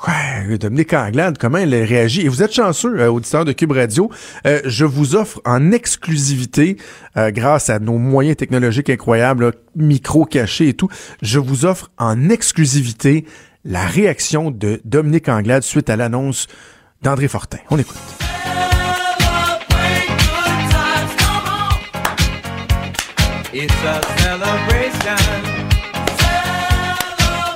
ouais, 0.08 0.58
Dominique 0.58 0.94
Anglade, 0.94 1.38
comment 1.38 1.58
elle 1.58 1.76
réagit? 1.76 2.22
Et 2.22 2.28
vous 2.28 2.44
êtes 2.44 2.54
chanceux, 2.54 3.00
euh, 3.00 3.10
auditeur 3.10 3.46
de 3.46 3.52
Cube 3.52 3.72
Radio. 3.72 4.10
Euh, 4.46 4.62
je 4.66 4.86
vous 4.86 5.16
offre 5.16 5.42
en 5.46 5.72
exclusivité, 5.72 6.78
euh, 7.18 7.32
grâce 7.32 7.70
à 7.70 7.80
nos 7.80 7.98
moyens 7.98 8.38
technologiques 8.38 8.90
incroyables, 8.90 9.54
micro 9.76 10.26
caché 10.26 10.70
et 10.70 10.74
tout, 10.74 10.90
je 11.22 11.40
vous 11.40 11.66
offre 11.66 11.92
en 11.98 12.30
exclusivité 12.30 13.26
la 13.64 13.86
réaction 13.86 14.52
de 14.52 14.82
Dominique 14.86 15.30
Anglade 15.30 15.64
suite 15.64 15.90
à 15.90 15.96
l'annonce 15.96 16.48
d'André 17.02 17.28
Fortin. 17.28 17.58
On 17.70 17.78
écoute. 17.78 17.98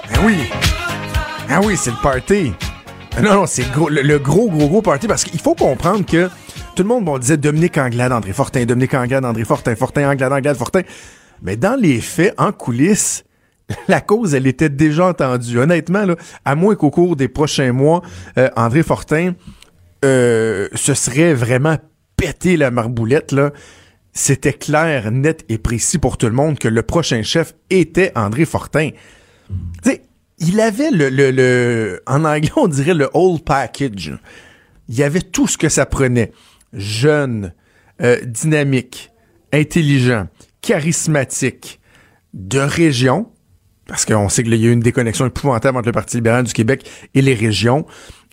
Ben 0.09 0.25
oui. 0.25 0.68
Ah 1.51 1.61
oui, 1.63 1.75
c'est 1.75 1.89
le 1.89 2.01
party. 2.01 2.53
Non, 3.23 3.33
non, 3.33 3.45
c'est 3.47 3.63
le 3.75 4.01
le 4.03 4.19
gros, 4.19 4.49
gros, 4.51 4.67
gros 4.67 4.81
party 4.83 5.07
parce 5.07 5.23
qu'il 5.23 5.39
faut 5.39 5.55
comprendre 5.55 6.05
que 6.05 6.29
tout 6.75 6.83
le 6.83 6.89
monde 6.89 7.05
bon, 7.05 7.17
disait 7.17 7.37
Dominique 7.37 7.77
Anglade, 7.79 8.11
André 8.11 8.33
Fortin, 8.33 8.65
Dominique 8.65 8.93
Anglade, 8.93 9.25
André 9.25 9.43
Fortin, 9.45 9.75
Fortin, 9.75 10.11
Anglade, 10.11 10.31
Anglade, 10.31 10.55
Fortin. 10.55 10.81
Mais 11.41 11.57
dans 11.57 11.75
les 11.79 12.01
faits, 12.01 12.35
en 12.37 12.51
coulisses, 12.51 13.23
la 13.87 13.99
cause, 13.99 14.35
elle 14.35 14.45
était 14.45 14.69
déjà 14.69 15.07
entendue. 15.07 15.57
Honnêtement, 15.59 16.05
là, 16.05 16.15
à 16.45 16.53
moins 16.53 16.75
qu'au 16.75 16.91
cours 16.91 17.15
des 17.15 17.27
prochains 17.27 17.71
mois, 17.71 18.03
euh, 18.37 18.49
André 18.55 18.83
Fortin 18.83 19.33
euh, 20.05 20.67
se 20.75 20.93
serait 20.93 21.33
vraiment 21.33 21.77
pété 22.15 22.57
la 22.57 22.69
marboulette, 22.69 23.31
là. 23.31 23.51
C'était 24.13 24.53
clair, 24.53 25.11
net 25.11 25.45
et 25.49 25.57
précis 25.57 25.97
pour 25.97 26.17
tout 26.17 26.27
le 26.27 26.33
monde 26.33 26.59
que 26.59 26.67
le 26.67 26.83
prochain 26.83 27.23
chef 27.23 27.55
était 27.69 28.11
André 28.15 28.45
Fortin. 28.45 28.89
Tu 29.83 29.91
sais, 29.91 30.01
il 30.39 30.59
avait 30.59 30.91
le, 30.91 31.09
le, 31.09 31.31
le- 31.31 32.01
en 32.07 32.25
anglais, 32.25 32.51
on 32.55 32.67
dirait 32.67 32.93
le 32.93 33.09
whole 33.13 33.39
package. 33.39 34.13
Il 34.87 34.95
y 34.95 35.03
avait 35.03 35.21
tout 35.21 35.47
ce 35.47 35.57
que 35.57 35.69
ça 35.69 35.85
prenait. 35.85 36.31
Jeune, 36.73 37.53
euh, 38.01 38.17
dynamique, 38.25 39.11
intelligent, 39.53 40.27
charismatique, 40.61 41.79
de 42.33 42.59
région, 42.59 43.27
parce 43.87 44.05
qu'on 44.05 44.29
sait 44.29 44.43
qu'il 44.43 44.53
y 44.55 44.65
a 44.65 44.69
eu 44.69 44.71
une 44.71 44.81
déconnexion 44.81 45.25
épouvantable 45.25 45.77
entre 45.77 45.87
le 45.87 45.93
Parti 45.93 46.17
libéral 46.17 46.43
du 46.43 46.53
Québec 46.53 46.89
et 47.15 47.21
les 47.21 47.33
régions. 47.33 47.85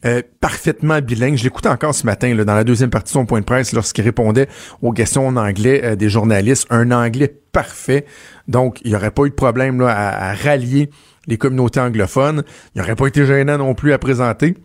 Euh, 0.05 0.21
parfaitement 0.41 1.01
bilingue. 1.01 1.37
Je 1.37 1.45
l'écoutais 1.45 1.71
encore 1.71 1.95
ce 1.95 2.05
matin 2.05 2.33
là, 2.35 2.45
dans 2.45 2.55
la 2.55 2.65
deuxième 2.65 2.91
partie 2.91 3.13
de 3.13 3.19
son 3.19 3.25
point 3.25 3.41
de 3.41 3.47
presse 3.47 3.73
lorsqu'il 3.73 4.05
répondait 4.05 4.47
aux 4.83 4.93
questions 4.93 5.27
en 5.27 5.37
anglais 5.37 5.81
euh, 5.83 5.97
des 5.97 6.11
journalistes. 6.11 6.67
Un 6.69 6.91
anglais 6.91 7.35
parfait. 7.51 8.05
Donc, 8.47 8.79
il 8.85 8.91
n'y 8.91 8.97
aurait 8.97 9.11
pas 9.11 9.25
eu 9.25 9.31
de 9.31 9.35
problème 9.35 9.81
à 9.81 10.35
rallier 10.35 10.91
les 11.27 11.39
communautés 11.39 11.81
anglophones. 11.81 12.43
Il 12.75 12.81
n'aurait 12.81 12.97
pas 12.97 13.07
été 13.07 13.27
gênant 13.27 13.59
non 13.59 13.75
plus 13.75 13.93
à 13.93 13.99
présenter. 13.99 14.57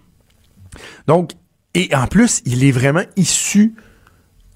Donc, 1.07 1.31
et 1.73 1.89
en 1.95 2.07
plus, 2.07 2.41
il 2.45 2.63
est 2.63 2.71
vraiment 2.71 3.03
issu 3.15 3.75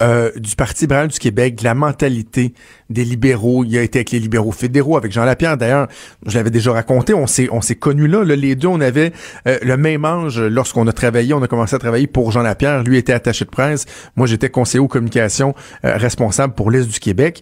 euh, 0.03 0.29
du 0.35 0.57
Parti 0.57 0.83
libéral 0.83 1.07
du 1.07 1.17
Québec, 1.17 1.55
de 1.55 1.63
la 1.63 1.73
mentalité 1.73 2.53
des 2.89 3.05
libéraux. 3.05 3.63
Il 3.63 3.77
a 3.77 3.81
été 3.81 3.99
avec 3.99 4.11
les 4.11 4.19
libéraux 4.19 4.51
fédéraux, 4.51 4.97
avec 4.97 5.13
Jean 5.13 5.23
Lapierre. 5.23 5.55
D'ailleurs, 5.55 5.87
je 6.25 6.35
l'avais 6.35 6.51
déjà 6.51 6.73
raconté, 6.73 7.13
on 7.13 7.27
s'est, 7.27 7.47
on 7.49 7.61
s'est 7.61 7.75
connus 7.75 8.07
là, 8.07 8.25
là. 8.25 8.35
Les 8.35 8.55
deux, 8.55 8.67
on 8.67 8.81
avait 8.81 9.13
euh, 9.47 9.57
le 9.61 9.77
même 9.77 10.03
âge 10.03 10.37
lorsqu'on 10.37 10.85
a 10.87 10.91
travaillé. 10.91 11.33
On 11.33 11.41
a 11.41 11.47
commencé 11.47 11.75
à 11.77 11.79
travailler 11.79 12.07
pour 12.07 12.31
Jean 12.31 12.41
Lapierre. 12.41 12.83
Lui 12.83 12.97
était 12.97 13.13
attaché 13.13 13.45
de 13.45 13.49
presse. 13.49 13.85
Moi, 14.17 14.27
j'étais 14.27 14.49
conseiller 14.49 14.81
aux 14.81 14.89
communications 14.89 15.55
euh, 15.85 15.95
responsable 15.95 16.53
pour 16.55 16.71
l'Est 16.71 16.89
du 16.89 16.99
Québec. 16.99 17.41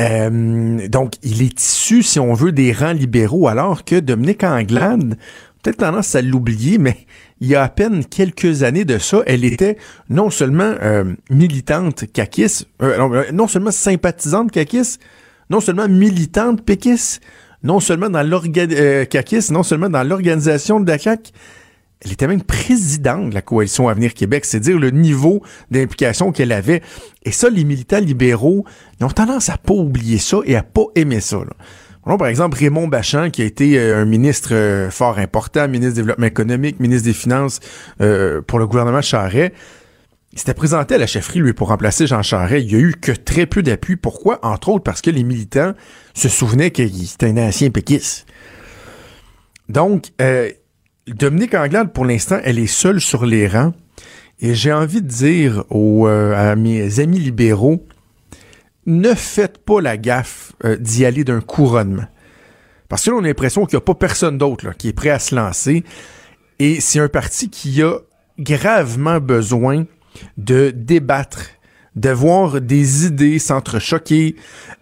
Euh, 0.00 0.88
donc, 0.88 1.14
il 1.22 1.42
est 1.42 1.60
issu, 1.60 2.02
si 2.02 2.18
on 2.18 2.34
veut, 2.34 2.52
des 2.52 2.72
rangs 2.72 2.92
libéraux, 2.92 3.48
alors 3.48 3.84
que 3.84 4.00
Dominique 4.00 4.44
Anglade, 4.44 5.16
peut-être 5.62 5.78
tendance 5.78 6.14
à 6.14 6.22
l'oublier, 6.22 6.78
mais 6.78 6.96
il 7.40 7.48
y 7.48 7.54
a 7.54 7.62
à 7.62 7.68
peine 7.68 8.04
quelques 8.04 8.62
années 8.62 8.84
de 8.84 8.98
ça, 8.98 9.22
elle 9.26 9.44
était 9.44 9.76
non 10.08 10.30
seulement 10.30 10.74
euh, 10.82 11.04
militante 11.30 12.04
caquiste, 12.12 12.66
euh, 12.80 12.96
non, 12.98 13.14
euh, 13.14 13.24
non 13.32 13.48
seulement 13.48 13.70
sympathisante 13.70 14.50
caquiste, 14.50 15.00
non 15.50 15.60
seulement 15.60 15.88
militante 15.88 16.64
péquiste, 16.64 17.20
non 17.62 17.78
seulement 17.78 18.10
dans 18.10 18.22
l'orga- 18.22 18.66
euh, 18.70 19.04
non 19.50 19.62
seulement 19.62 19.90
dans 19.90 20.02
l'organisation 20.02 20.80
de 20.80 20.90
la 20.90 20.98
CAQ, 20.98 21.32
elle 22.04 22.12
était 22.12 22.26
même 22.26 22.42
présidente 22.42 23.30
de 23.30 23.34
la 23.34 23.42
coalition 23.42 23.88
Avenir 23.88 24.12
Québec, 24.14 24.44
c'est 24.44 24.60
dire 24.60 24.78
le 24.78 24.90
niveau 24.90 25.42
d'implication 25.70 26.32
qu'elle 26.32 26.52
avait. 26.52 26.82
Et 27.22 27.30
ça, 27.30 27.48
les 27.48 27.64
militants 27.64 28.00
libéraux, 28.00 28.64
ils 28.98 29.04
ont 29.04 29.10
tendance 29.10 29.48
à 29.50 29.56
pas 29.56 29.74
oublier 29.74 30.18
ça 30.18 30.38
et 30.44 30.56
à 30.56 30.62
pas 30.62 30.84
aimer 30.96 31.20
ça. 31.20 31.36
Là. 31.38 32.16
Par 32.18 32.26
exemple 32.26 32.58
Raymond 32.58 32.88
Bachand, 32.88 33.30
qui 33.30 33.42
a 33.42 33.44
été 33.44 33.78
euh, 33.78 34.02
un 34.02 34.04
ministre 34.04 34.50
euh, 34.52 34.90
fort 34.90 35.18
important, 35.18 35.68
ministre 35.68 35.94
du 35.94 36.00
Développement 36.00 36.26
économique, 36.26 36.80
ministre 36.80 37.04
des 37.04 37.12
Finances 37.12 37.60
euh, 38.00 38.42
pour 38.42 38.58
le 38.58 38.66
gouvernement 38.66 39.02
Charret. 39.02 39.52
Il 40.32 40.38
s'était 40.38 40.54
présenté 40.54 40.94
à 40.94 40.98
la 40.98 41.06
chefferie, 41.06 41.40
lui, 41.40 41.52
pour 41.52 41.68
remplacer 41.68 42.06
Jean 42.06 42.22
Charret. 42.22 42.62
Il 42.62 42.72
y 42.72 42.74
a 42.74 42.78
eu 42.78 42.94
que 42.94 43.12
très 43.12 43.46
peu 43.46 43.62
d'appui. 43.62 43.96
Pourquoi? 43.96 44.40
Entre 44.42 44.70
autres 44.70 44.82
parce 44.82 45.02
que 45.02 45.10
les 45.10 45.24
militants 45.24 45.74
se 46.14 46.28
souvenaient 46.28 46.70
qu'il 46.70 47.04
était 47.04 47.26
un 47.26 47.36
ancien 47.36 47.70
péquiste. 47.70 48.26
Donc, 49.68 50.06
euh, 50.20 50.50
Dominique 51.08 51.54
Anglade, 51.54 51.92
pour 51.92 52.04
l'instant, 52.04 52.38
elle 52.44 52.58
est 52.58 52.66
seule 52.66 53.00
sur 53.00 53.26
les 53.26 53.48
rangs. 53.48 53.74
Et 54.40 54.54
j'ai 54.54 54.72
envie 54.72 55.02
de 55.02 55.08
dire 55.08 55.64
aux, 55.70 56.06
euh, 56.06 56.34
à 56.34 56.56
mes 56.56 57.00
amis 57.00 57.18
libéraux, 57.18 57.84
ne 58.86 59.14
faites 59.14 59.58
pas 59.58 59.80
la 59.80 59.96
gaffe 59.96 60.52
euh, 60.64 60.76
d'y 60.76 61.04
aller 61.04 61.24
d'un 61.24 61.40
couronnement. 61.40 62.06
Parce 62.88 63.04
que 63.04 63.10
là, 63.10 63.16
on 63.16 63.24
a 63.24 63.26
l'impression 63.26 63.66
qu'il 63.66 63.76
n'y 63.76 63.82
a 63.82 63.84
pas 63.84 63.94
personne 63.94 64.38
d'autre 64.38 64.76
qui 64.76 64.88
est 64.88 64.92
prêt 64.92 65.10
à 65.10 65.18
se 65.18 65.34
lancer. 65.34 65.84
Et 66.58 66.80
c'est 66.80 66.98
un 66.98 67.08
parti 67.08 67.50
qui 67.50 67.82
a 67.82 67.98
gravement 68.38 69.18
besoin 69.18 69.86
de 70.36 70.72
débattre, 70.74 71.46
de 71.96 72.10
voir 72.10 72.60
des 72.60 73.06
idées 73.06 73.38
s'entrechoquer, 73.38 74.36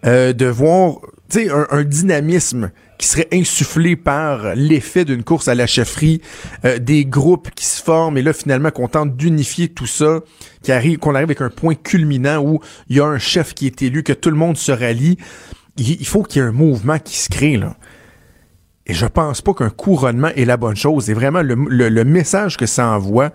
euh, 0.05 0.33
de 0.33 0.45
voir 0.45 0.99
un, 1.35 1.83
dynamisme 1.83 2.71
qui 2.97 3.07
serait 3.07 3.27
insufflé 3.33 3.95
par 3.95 4.55
l'effet 4.55 5.05
d'une 5.05 5.23
course 5.23 5.47
à 5.47 5.55
la 5.55 5.67
chefferie, 5.67 6.21
euh, 6.65 6.77
des 6.77 7.05
groupes 7.05 7.49
qui 7.55 7.65
se 7.65 7.81
forment 7.81 8.17
et 8.17 8.21
là 8.21 8.33
finalement 8.33 8.69
qu'on 8.69 8.87
tente 8.87 9.15
d'unifier 9.15 9.69
tout 9.69 9.87
ça, 9.87 10.19
qui 10.61 10.71
arrive, 10.71 10.99
qu'on 10.99 11.15
arrive 11.15 11.27
avec 11.27 11.41
un 11.41 11.49
point 11.49 11.75
culminant 11.75 12.43
où 12.43 12.59
il 12.89 12.97
y 12.97 12.99
a 12.99 13.05
un 13.05 13.17
chef 13.17 13.53
qui 13.53 13.65
est 13.65 13.81
élu, 13.81 14.03
que 14.03 14.13
tout 14.13 14.29
le 14.29 14.37
monde 14.37 14.57
se 14.57 14.71
rallie. 14.71 15.17
Il, 15.77 16.05
faut 16.05 16.21
qu'il 16.21 16.41
y 16.41 16.45
ait 16.45 16.47
un 16.47 16.51
mouvement 16.51 16.99
qui 16.99 17.17
se 17.17 17.29
crée 17.29 17.57
là. 17.57 17.75
Et 18.85 18.93
je 18.93 19.05
pense 19.05 19.41
pas 19.41 19.53
qu'un 19.53 19.69
couronnement 19.69 20.29
est 20.35 20.45
la 20.45 20.57
bonne 20.57 20.75
chose. 20.75 21.05
C'est 21.05 21.13
vraiment 21.13 21.41
le 21.41 22.03
message 22.03 22.57
que 22.57 22.65
ça 22.65 22.87
envoie. 22.89 23.31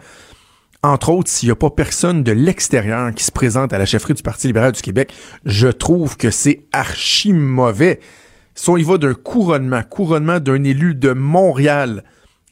Entre 0.87 1.09
autres, 1.09 1.29
s'il 1.29 1.49
n'y 1.49 1.53
a 1.53 1.57
pas 1.57 1.71
personne 1.71 2.23
de 2.23 2.31
l'extérieur 2.31 3.13
qui 3.13 3.25
se 3.25 3.33
présente 3.33 3.73
à 3.73 3.79
la 3.79 3.87
chefferie 3.87 4.15
du 4.15 4.23
Parti 4.23 4.47
libéral 4.47 4.71
du 4.71 4.81
Québec, 4.81 5.13
je 5.45 5.67
trouve 5.67 6.17
que 6.17 6.31
c'est 6.31 6.63
archi 6.73 7.33
mauvais. 7.33 7.99
Si 8.55 8.71
on 8.71 8.77
y 8.77 8.85
va 8.85 8.97
d'un 8.97 9.13
couronnement, 9.15 9.83
couronnement 9.83 10.39
d'un 10.39 10.63
élu 10.63 10.95
de 10.95 11.11
Montréal 11.13 12.05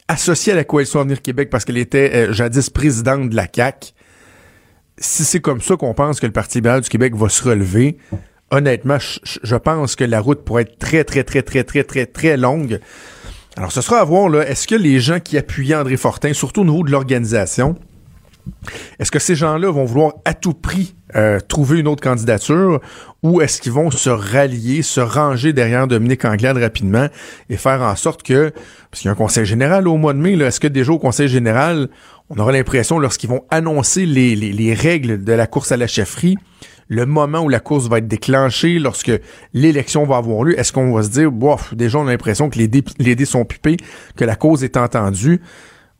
associé 0.09 0.53
à 0.53 0.57
la 0.57 0.64
Coalition 0.64 0.99
Avenir 0.99 1.23
Québec 1.23 1.49
parce 1.49 1.64
qu'elle 1.64 1.76
était 1.79 2.11
euh, 2.12 2.33
jadis 2.33 2.71
présidente 2.71 3.31
de 3.31 3.37
la 3.37 3.47
CAQ, 3.55 3.93
si 4.99 5.25
c'est 5.25 5.41
comme 5.41 5.61
ça 5.61 5.76
qu'on 5.76 5.95
pense 5.95 6.19
que 6.19 6.26
le 6.26 6.33
Parti 6.33 6.59
libéral 6.59 6.81
du 6.81 6.88
Québec 6.88 7.14
va 7.14 7.29
se 7.29 7.43
relever, 7.49 7.99
honnêtement, 8.50 8.99
je- 8.99 9.55
pense 9.57 9.95
que 9.95 10.03
la 10.03 10.21
route 10.21 10.43
pourrait 10.45 10.62
être 10.62 10.76
très, 10.79 11.05
très, 11.05 11.23
très, 11.23 11.43
très, 11.43 11.62
très, 11.62 11.85
très, 11.85 12.07
très 12.07 12.37
longue. 12.37 12.81
Alors, 13.57 13.71
ce 13.71 13.81
sera 13.81 14.00
à 14.00 14.05
voir, 14.05 14.35
est-ce 14.43 14.67
que 14.67 14.75
les 14.75 14.99
gens 14.99 15.21
qui 15.21 15.38
appuyaient 15.38 15.76
André 15.76 15.97
Fortin, 15.97 16.33
surtout 16.33 16.62
au 16.62 16.64
niveau 16.64 16.83
de 16.83 16.91
l'organisation, 16.91 17.76
est-ce 18.99 19.11
que 19.11 19.19
ces 19.19 19.35
gens-là 19.35 19.71
vont 19.71 19.85
vouloir 19.85 20.15
à 20.25 20.35
tout 20.35 20.55
prix 20.55 20.95
euh, 21.17 21.39
trouver 21.41 21.81
une 21.81 21.89
autre 21.89 22.03
candidature 22.03 22.81
ou 23.23 23.41
est-ce 23.41 23.61
qu'ils 23.61 23.73
vont 23.73 23.91
se 23.91 24.11
rallier, 24.11 24.83
se 24.83 25.01
ranger 25.01 25.53
derrière 25.53 25.87
Dominique 25.87 26.25
Anglade 26.25 26.57
rapidement 26.59 27.09
et 27.51 27.57
faire 27.57 27.83
en 27.83 27.97
sorte 27.97 28.23
que, 28.23 28.53
parce 28.91 29.03
qu'il 29.03 29.07
y 29.07 29.09
a 29.09 29.13
un 29.13 29.17
conseil 29.17 29.47
général 29.47 29.89
au 29.89 29.97
mois 29.97 30.13
de 30.13 30.19
mai, 30.19 30.33
est-ce 30.33 30.61
que 30.61 30.69
déjà 30.69 30.93
au 30.93 30.99
conseil 30.99 31.29
général, 31.29 31.89
on 32.31 32.39
aura 32.39 32.53
l'impression 32.53 32.99
lorsqu'ils 32.99 33.31
vont 33.31 33.45
annoncer 33.51 34.07
les 34.07 34.75
règles 34.75 35.23
de 35.23 35.33
la 35.33 35.47
course 35.47 35.73
à 35.73 35.77
la 35.77 35.87
chefferie, 35.87 36.37
le 36.89 37.07
moment 37.07 37.41
où 37.41 37.49
la 37.49 37.61
course 37.61 37.89
va 37.89 37.99
être 37.99 38.09
déclenchée, 38.09 38.79
lorsque 38.79 39.13
l'élection 39.53 40.05
va 40.05 40.17
avoir 40.19 40.45
lieu, 40.45 40.59
est-ce 40.59 40.73
qu'on 40.73 40.93
va 40.93 41.03
se 41.03 41.09
dire, 41.09 41.31
bof, 41.31 41.75
déjà 41.75 41.99
on 41.99 42.07
a 42.07 42.11
l'impression 42.11 42.51
que 42.51 42.59
les 42.59 42.69
dés, 42.69 42.85
les 42.99 43.17
dés 43.17 43.25
sont 43.25 43.45
pipés, 43.45 43.77
que 44.17 44.25
la 44.25 44.37
cause 44.37 44.65
est 44.65 44.77
entendue? 44.77 45.41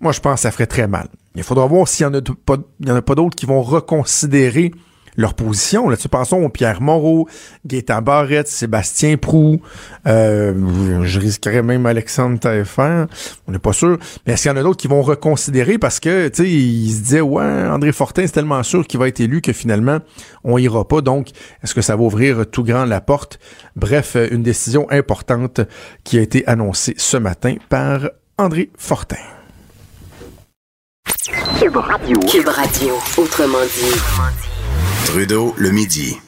Moi, 0.05 0.13
je 0.13 0.21
pense 0.21 0.35
que 0.35 0.41
ça 0.41 0.51
ferait 0.51 0.67
très 0.67 0.87
mal. 0.87 1.09
Il 1.35 1.43
faudra 1.43 1.65
voir 1.65 1.89
s'il 1.89 2.05
y 2.05 2.07
en 2.07 2.13
a 2.13 2.21
pas, 2.21 2.59
y 2.85 2.91
en 2.91 2.95
a 2.95 3.01
pas 3.01 3.15
d'autres 3.15 3.35
qui 3.35 3.47
vont 3.47 3.63
reconsidérer 3.63 4.71
leur 5.17 5.33
position. 5.33 5.89
Là, 5.89 5.97
tu 5.97 6.11
pensons 6.11 6.43
au 6.43 6.51
Pierre 6.51 6.83
Moreau, 6.83 7.27
Gaétan 7.65 8.03
Barrette, 8.03 8.47
Sébastien 8.47 9.17
Prou, 9.17 9.63
euh, 10.07 11.03
je 11.05 11.19
risquerais 11.19 11.63
même 11.63 11.87
Alexandre 11.87 12.39
Taillefer, 12.39 13.07
on 13.49 13.53
n'est 13.53 13.59
pas 13.59 13.73
sûr. 13.73 13.97
Mais 14.27 14.35
est-ce 14.35 14.43
qu'il 14.43 14.51
y 14.51 14.55
en 14.55 14.59
a 14.59 14.63
d'autres 14.63 14.77
qui 14.77 14.89
vont 14.89 15.01
reconsidérer? 15.01 15.79
Parce 15.79 16.01
que, 16.01 16.29
tu 16.29 16.43
sais, 16.43 16.51
ils 16.51 16.93
se 16.93 17.01
disaient, 17.01 17.21
ouais, 17.23 17.43
André 17.43 17.93
Fortin, 17.93 18.27
c'est 18.27 18.33
tellement 18.33 18.63
sûr 18.63 18.87
qu'il 18.87 19.01
va 19.01 19.09
être 19.09 19.21
élu 19.21 19.41
que 19.41 19.55
finalement, 19.55 20.01
on 20.43 20.59
ira 20.59 20.87
pas. 20.87 21.01
Donc, 21.01 21.29
est-ce 21.63 21.75
que 21.75 21.81
ça 21.81 21.97
va 21.97 22.03
ouvrir 22.03 22.45
tout 22.51 22.63
grand 22.63 22.85
la 22.85 23.01
porte? 23.01 23.39
Bref, 23.75 24.19
une 24.31 24.43
décision 24.43 24.87
importante 24.91 25.63
qui 26.03 26.19
a 26.19 26.21
été 26.21 26.47
annoncée 26.47 26.93
ce 26.99 27.17
matin 27.17 27.55
par 27.71 28.11
André 28.37 28.69
Fortin. 28.77 29.34
Cube 31.65 31.77
Radio. 31.77 32.21
Cube 32.31 32.49
Radio, 32.49 32.95
autrement 33.17 33.65
dit. 33.65 35.07
Trudeau, 35.07 35.55
le 35.57 35.71
midi. 35.71 36.19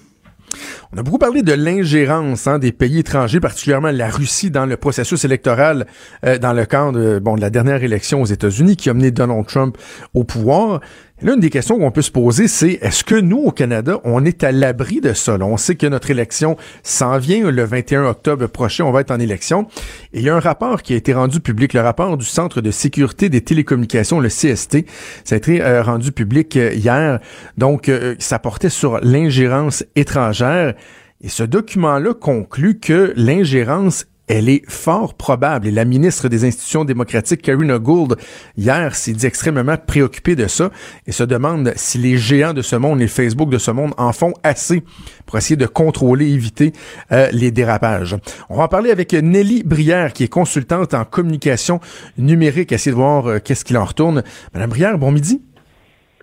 On 0.95 0.97
a 0.97 1.03
beaucoup 1.03 1.19
parlé 1.19 1.43
de 1.43 1.53
l'ingérence 1.53 2.47
hein, 2.47 2.59
des 2.59 2.73
pays 2.73 3.01
étrangers, 3.01 3.39
particulièrement 3.39 3.91
la 3.91 4.09
Russie, 4.09 4.51
dans 4.51 4.65
le 4.65 4.79
processus 4.79 5.27
électoral 5.27 5.87
euh, 6.25 6.39
dans 6.39 6.55
le 6.55 6.65
cadre 6.65 6.93
de, 6.93 7.19
bon, 7.19 7.35
de 7.35 7.43
la 7.43 7.51
dernière 7.51 7.85
élection 7.85 8.23
aux 8.23 8.27
États-Unis 8.27 8.77
qui 8.77 8.89
a 8.89 8.95
mené 8.95 9.11
Donald 9.11 9.47
Trump 9.47 9.77
au 10.15 10.25
pouvoir. 10.25 10.81
L'une 11.23 11.41
des 11.41 11.49
questions 11.49 11.79
qu'on 11.79 11.91
peut 11.91 12.03
se 12.03 12.11
poser, 12.11 12.47
c'est 12.47 12.73
est-ce 12.83 13.03
que 13.03 13.15
nous, 13.15 13.39
au 13.39 13.51
Canada, 13.51 14.01
on 14.05 14.27
est 14.27 14.45
à 14.45 14.53
l'abri 14.53 15.01
de 15.01 15.15
ça? 15.15 15.39
On 15.41 15.57
sait 15.57 15.75
que 15.75 15.87
notre 15.87 16.11
élection 16.11 16.59
s'en 16.83 17.17
vient 17.17 17.51
le 17.51 17.65
21 17.65 18.05
octobre 18.05 18.47
prochain, 18.49 18.85
on 18.85 18.93
va 18.93 19.01
être 19.01 19.11
en 19.11 19.19
élection. 19.19 19.67
Et 20.13 20.19
il 20.19 20.23
y 20.25 20.29
a 20.29 20.37
un 20.37 20.41
rapport 20.41 20.83
qui 20.83 20.93
a 20.93 20.97
été 20.97 21.15
rendu 21.15 21.41
public, 21.41 21.73
le 21.73 21.81
rapport 21.81 22.19
du 22.19 22.27
Centre 22.27 22.61
de 22.61 22.71
sécurité 22.71 23.31
des 23.31 23.41
télécommunications, 23.41 24.21
le 24.21 24.29
CST. 24.29 24.85
Ça 25.25 25.37
a 25.37 25.39
été 25.39 25.63
euh, 25.63 25.83
rendu 25.83 26.13
public 26.13 26.55
euh, 26.59 26.75
hier. 26.75 27.19
Donc, 27.57 27.89
euh, 27.89 28.15
ça 28.19 28.39
portait 28.39 28.69
sur 28.69 29.01
l'ingérence 29.01 29.85
étrangère. 29.95 30.75
Et 31.23 31.31
ce 31.31 31.45
document-là 31.45 32.13
conclut 32.13 32.79
que 32.79 33.15
l'ingérence 33.17 34.05
elle 34.29 34.49
est 34.49 34.69
fort 34.71 35.15
probable. 35.15 35.67
Et 35.67 35.71
la 35.71 35.85
ministre 35.85 36.29
des 36.29 36.45
Institutions 36.45 36.85
démocratiques, 36.85 37.43
Karina 37.43 37.79
Gould, 37.79 38.17
hier, 38.57 38.95
s'est 38.95 39.13
dit 39.13 39.27
extrêmement 39.27 39.77
préoccupée 39.77 40.37
de 40.37 40.47
ça 40.47 40.71
et 41.07 41.13
se 41.13 41.23
demande 41.23 41.73
si 41.77 41.99
les 41.99 42.17
géants 42.17 42.53
de 42.53 42.63
ce 42.63 42.77
monde, 42.77 42.99
les 42.99 43.09
Facebook 43.09 43.51
de 43.51 43.59
ce 43.59 43.71
monde, 43.71 43.93
en 43.97 44.13
font 44.13 44.35
assez 44.43 44.83
pour 45.27 45.39
essayer 45.39 45.57
de 45.57 45.67
contrôler, 45.67 46.31
éviter 46.31 46.73
euh, 47.13 47.29
les 47.33 47.51
dérapages. 47.51 48.17
On 48.49 48.57
va 48.57 48.65
en 48.65 48.69
parler 48.69 48.91
avec 48.91 49.13
Nelly 49.13 49.63
Brière, 49.63 50.13
qui 50.13 50.25
est 50.25 50.29
consultante 50.29 50.95
en 50.95 51.05
communication 51.05 51.81
numérique, 52.19 52.73
essayer 52.73 52.93
de 52.93 52.97
voir 52.97 53.27
euh, 53.27 53.39
qu'est-ce 53.39 53.65
qu'il 53.65 53.77
en 53.77 53.85
retourne. 53.85 54.23
Madame 54.55 54.71
Brière, 54.71 54.99
bon 54.99 55.13
midi. 55.13 55.43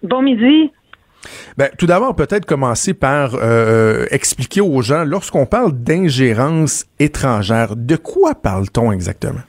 Bon 0.04 0.22
midi. 0.22 0.72
Ben, 1.58 1.70
tout 1.78 1.86
d'abord, 1.86 2.16
peut-être 2.16 2.46
commencer 2.46 2.94
par 2.94 3.36
euh, 3.36 4.06
expliquer 4.12 4.62
aux 4.62 4.82
gens, 4.82 5.04
lorsqu'on 5.04 5.46
parle 5.46 5.72
d'ingérence 5.74 6.86
étrangère, 7.00 7.76
de 7.76 7.96
quoi 7.96 8.36
parle-t-on 8.36 8.92
exactement? 8.92 9.42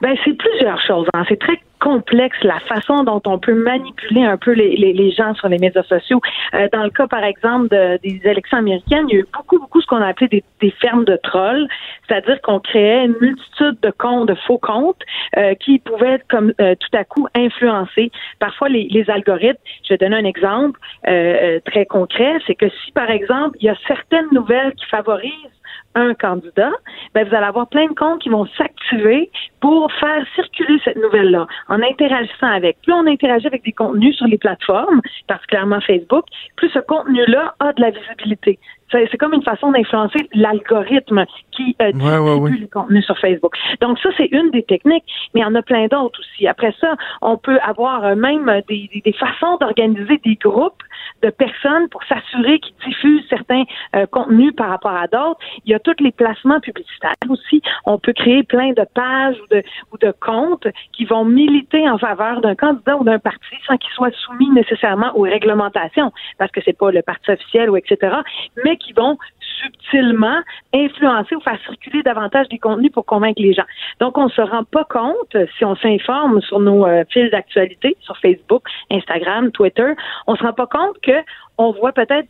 Ben, 0.00 0.16
c'est 0.24 0.36
plusieurs 0.36 0.80
choses. 0.80 1.06
Hein. 1.12 1.24
C'est 1.28 1.38
très 1.38 1.60
complexe 1.78 2.36
la 2.42 2.60
façon 2.60 3.04
dont 3.04 3.20
on 3.26 3.38
peut 3.38 3.54
manipuler 3.54 4.22
un 4.22 4.36
peu 4.36 4.52
les, 4.52 4.76
les, 4.76 4.92
les 4.92 5.10
gens 5.10 5.34
sur 5.34 5.48
les 5.48 5.58
médias 5.58 5.82
sociaux. 5.82 6.20
Euh, 6.54 6.68
dans 6.72 6.84
le 6.84 6.90
cas, 6.90 7.06
par 7.06 7.24
exemple, 7.24 7.68
de, 7.68 7.98
des 8.02 8.20
élections 8.24 8.58
américaines, 8.58 9.06
il 9.08 9.14
y 9.14 9.16
a 9.16 9.20
eu 9.20 9.26
beaucoup, 9.34 9.58
beaucoup 9.58 9.80
ce 9.80 9.86
qu'on 9.86 10.00
a 10.00 10.06
appelé 10.06 10.28
des, 10.28 10.44
des 10.60 10.70
fermes 10.72 11.04
de 11.04 11.18
trolls, 11.22 11.66
c'est-à-dire 12.06 12.40
qu'on 12.42 12.60
créait 12.60 13.04
une 13.06 13.16
multitude 13.20 13.78
de 13.82 13.90
comptes, 13.90 14.28
de 14.28 14.34
faux 14.46 14.58
comptes, 14.58 15.02
euh, 15.36 15.54
qui 15.54 15.78
pouvaient 15.78 16.20
comme 16.28 16.52
euh, 16.60 16.74
tout 16.74 16.96
à 16.96 17.04
coup 17.04 17.26
influencer 17.34 18.10
parfois 18.38 18.68
les, 18.68 18.86
les 18.90 19.08
algorithmes. 19.08 19.58
Je 19.84 19.94
vais 19.94 19.98
donner 19.98 20.16
un 20.16 20.24
exemple 20.24 20.78
euh, 21.08 21.60
très 21.64 21.86
concret, 21.86 22.38
c'est 22.46 22.54
que 22.54 22.68
si, 22.68 22.92
par 22.92 23.10
exemple, 23.10 23.56
il 23.60 23.66
y 23.66 23.70
a 23.70 23.76
certaines 23.86 24.28
nouvelles 24.32 24.74
qui 24.74 24.86
favorisent 24.86 25.59
un 25.94 26.14
candidat, 26.14 26.70
ben 27.14 27.26
vous 27.26 27.34
allez 27.34 27.46
avoir 27.46 27.68
plein 27.68 27.86
de 27.86 27.94
comptes 27.94 28.22
qui 28.22 28.28
vont 28.28 28.46
s'activer 28.56 29.30
pour 29.60 29.92
faire 29.92 30.24
circuler 30.34 30.80
cette 30.84 30.96
nouvelle-là 30.96 31.46
en 31.68 31.82
interagissant 31.82 32.46
avec. 32.46 32.78
Plus 32.82 32.92
on 32.92 33.06
interagit 33.06 33.46
avec 33.46 33.64
des 33.64 33.72
contenus 33.72 34.16
sur 34.16 34.26
les 34.26 34.38
plateformes, 34.38 35.00
particulièrement 35.26 35.80
Facebook, 35.80 36.24
plus 36.56 36.70
ce 36.70 36.78
contenu-là 36.78 37.54
a 37.60 37.72
de 37.72 37.80
la 37.80 37.90
visibilité. 37.90 38.58
C'est 38.92 39.16
comme 39.18 39.34
une 39.34 39.42
façon 39.42 39.70
d'influencer 39.70 40.28
l'algorithme 40.34 41.24
qui 41.60 41.76
euh, 41.82 41.92
distribue 41.92 42.18
ouais, 42.18 42.34
ouais. 42.38 42.50
les 42.60 42.68
contenus 42.68 43.04
sur 43.04 43.18
Facebook. 43.18 43.54
Donc 43.80 43.98
ça, 43.98 44.10
c'est 44.16 44.28
une 44.32 44.50
des 44.50 44.62
techniques, 44.62 45.04
mais 45.34 45.40
il 45.40 45.44
y 45.44 45.46
en 45.46 45.54
a 45.54 45.62
plein 45.62 45.86
d'autres 45.86 46.20
aussi. 46.20 46.46
Après 46.46 46.74
ça, 46.80 46.96
on 47.22 47.36
peut 47.36 47.58
avoir 47.62 48.04
euh, 48.04 48.14
même 48.14 48.46
des, 48.68 48.88
des, 48.92 49.00
des 49.04 49.12
façons 49.12 49.56
d'organiser 49.60 50.18
des 50.24 50.36
groupes 50.36 50.82
de 51.22 51.30
personnes 51.30 51.88
pour 51.90 52.02
s'assurer 52.04 52.60
qu'ils 52.60 52.74
diffusent 52.86 53.26
certains 53.28 53.64
euh, 53.94 54.06
contenus 54.06 54.54
par 54.56 54.70
rapport 54.70 54.94
à 54.94 55.06
d'autres. 55.06 55.40
Il 55.64 55.70
y 55.70 55.74
a 55.74 55.78
tous 55.78 55.94
les 56.00 56.12
placements 56.12 56.60
publicitaires 56.60 57.14
aussi. 57.28 57.62
On 57.84 57.98
peut 57.98 58.12
créer 58.12 58.42
plein 58.42 58.70
de 58.70 58.84
pages 58.94 59.36
ou 59.42 59.54
de, 59.54 59.62
ou 59.92 59.98
de 59.98 60.12
comptes 60.20 60.66
qui 60.92 61.04
vont 61.04 61.24
militer 61.24 61.88
en 61.88 61.98
faveur 61.98 62.40
d'un 62.40 62.54
candidat 62.54 62.96
ou 62.96 63.04
d'un 63.04 63.18
parti 63.18 63.56
sans 63.66 63.76
qu'il 63.76 63.92
soit 63.92 64.14
soumis 64.14 64.50
nécessairement 64.50 65.12
aux 65.16 65.22
réglementations, 65.22 66.12
parce 66.38 66.50
que 66.50 66.60
c'est 66.64 66.76
pas 66.76 66.90
le 66.90 67.02
parti 67.02 67.30
officiel 67.30 67.70
ou 67.70 67.76
etc., 67.76 68.16
mais 68.64 68.76
qui 68.76 68.92
vont 68.92 69.18
subtilement 69.62 70.40
influencer 70.74 71.34
ou 71.36 71.40
faire 71.40 71.58
circuler 71.64 72.02
davantage 72.02 72.48
des 72.48 72.58
contenus 72.58 72.92
pour 72.92 73.04
convaincre 73.04 73.40
les 73.40 73.52
gens. 73.52 73.64
Donc, 74.00 74.18
on 74.18 74.28
se 74.28 74.40
rend 74.40 74.64
pas 74.64 74.84
compte, 74.84 75.36
si 75.56 75.64
on 75.64 75.76
s'informe 75.76 76.40
sur 76.42 76.60
nos 76.60 76.86
euh, 76.86 77.04
fils 77.10 77.30
d'actualité, 77.30 77.96
sur 78.00 78.16
Facebook, 78.18 78.64
Instagram, 78.90 79.50
Twitter, 79.52 79.92
on 80.26 80.36
se 80.36 80.42
rend 80.42 80.52
pas 80.52 80.66
compte 80.66 81.00
que 81.02 81.12
on 81.58 81.72
voit 81.72 81.92
peut-être 81.92 82.28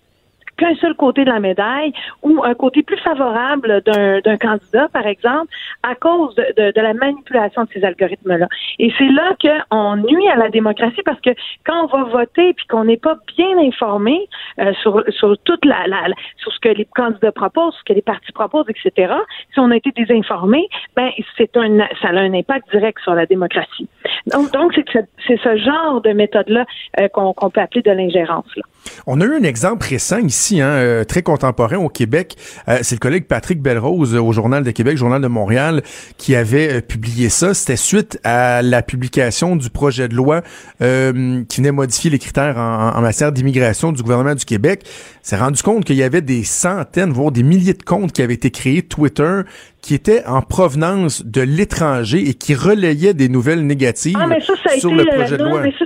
qu'un 0.61 0.75
seul 0.77 0.95
côté 0.95 1.25
de 1.25 1.31
la 1.31 1.41
médaille 1.41 1.93
ou 2.23 2.45
un 2.45 2.55
côté 2.55 2.83
plus 2.83 2.99
favorable 2.99 3.83
d'un 3.87 4.37
candidat, 4.37 4.89
par 4.93 5.07
exemple, 5.07 5.49
à 5.83 5.95
cause 5.95 6.35
de, 6.35 6.81
la 6.81 6.95
manipulation 6.95 7.65
de 7.65 7.69
ces 7.73 7.83
algorithmes-là. 7.85 8.47
Et 8.79 8.93
c'est 8.99 9.09
là 9.09 9.35
qu'on 9.41 9.97
nuit 9.97 10.29
à 10.29 10.37
la 10.37 10.51
démocratie 10.51 11.03
parce 11.05 11.21
que 11.21 11.31
quand 11.65 11.85
on 11.85 11.87
va 11.87 12.05
voter 12.05 12.53
puis 12.53 12.67
qu'on 12.67 12.85
n'est 12.85 12.99
pas 12.99 13.17
bien 13.37 13.59
informé 13.59 14.29
euh, 14.59 14.73
sur, 14.83 15.03
sur 15.09 15.37
toute 15.45 15.65
la, 15.65 15.85
sur 16.37 16.53
ce 16.53 16.61
que 16.61 16.69
les 16.69 16.85
candidats 16.85 17.33
proposent, 17.33 17.75
ce 17.79 17.85
que 17.85 17.95
les 17.95 18.03
partis 18.03 18.33
proposent, 18.33 18.67
etc., 18.69 19.15
si 19.53 19.61
on 19.61 19.71
a 19.71 19.77
été 19.77 19.91
désinformé, 19.93 20.69
ben 20.95 21.11
c'est 21.39 21.57
un 21.57 21.79
ça 22.03 22.09
a 22.09 22.21
un 22.21 22.35
impact 22.35 22.71
direct 22.71 22.99
sur 23.03 23.15
la 23.15 23.27
démocratie. 23.27 23.89
Donc, 24.27 24.75
c'est 25.27 25.41
ce 25.43 25.57
genre 25.57 26.01
de 26.03 26.11
méthode-là 26.13 26.67
euh, 27.01 27.09
qu'on 27.09 27.33
qu'on 27.33 27.51
peut 27.51 27.61
appeler 27.61 27.83
de 27.83 27.91
l'ingérence. 27.91 28.47
On 29.07 29.21
a 29.21 29.25
eu 29.25 29.35
un 29.35 29.43
exemple 29.43 29.87
récent 29.89 30.19
ici, 30.19 30.50
hein, 30.59 30.69
euh, 30.69 31.05
très 31.05 31.23
contemporain 31.23 31.77
au 31.77 31.89
Québec. 31.89 32.37
Euh, 32.69 32.79
c'est 32.83 32.97
le 32.97 33.01
collègue 33.01 33.27
Patrick 33.27 33.61
Belrose 33.61 34.15
euh, 34.15 34.21
au 34.21 34.33
Journal 34.33 34.65
de 34.65 34.71
Québec, 34.71 34.97
Journal 34.97 35.21
de 35.21 35.29
Montréal, 35.29 35.83
qui 36.17 36.35
avait 36.35 36.83
publié 36.83 37.29
ça. 37.29 37.55
C'était 37.55 37.77
suite 37.77 38.19
à 38.25 38.63
la 38.63 38.83
publication 38.83 39.57
du 39.57 39.71
projet 39.71 40.09
de 40.09 40.15
loi 40.15 40.43
qui 40.79 41.57
venait 41.57 41.73
modifier 41.73 42.11
les 42.11 42.19
critères 42.19 42.57
en, 42.57 42.97
en 42.97 43.01
matière 43.01 43.33
d'immigration 43.33 43.93
du 43.93 44.03
gouvernement 44.03 44.35
du 44.35 44.45
Québec. 44.45 44.85
s'est 45.23 45.37
rendu 45.37 45.63
compte 45.63 45.85
qu'il 45.85 45.97
y 45.97 46.03
avait 46.03 46.23
des 46.23 46.43
centaines, 46.43 47.13
voire 47.13 47.31
des 47.31 47.43
milliers 47.43 47.75
de 47.75 47.83
comptes 47.83 48.13
qui 48.13 48.23
avaient 48.23 48.35
été 48.35 48.51
créés, 48.51 48.83
Twitter, 48.83 49.43
qui 49.83 49.95
étaient 49.95 50.25
en 50.27 50.43
provenance 50.43 51.25
de 51.25 51.41
l'étranger 51.43 52.19
et 52.29 52.35
qui 52.35 52.55
relayaient 52.55 53.15
des 53.15 53.29
nouvelles 53.29 53.67
négatives 53.67 54.17
ah, 54.21 54.27
mais 54.27 54.41
ça, 54.41 54.53
ça 54.65 54.73
a 54.75 54.79
sur 54.79 54.93
été, 54.93 55.05
le 55.05 55.17
projet 55.17 55.37
de 55.39 55.43
non, 55.43 55.51
loi. 55.51 55.61
mais 55.63 55.73
ça, 55.79 55.85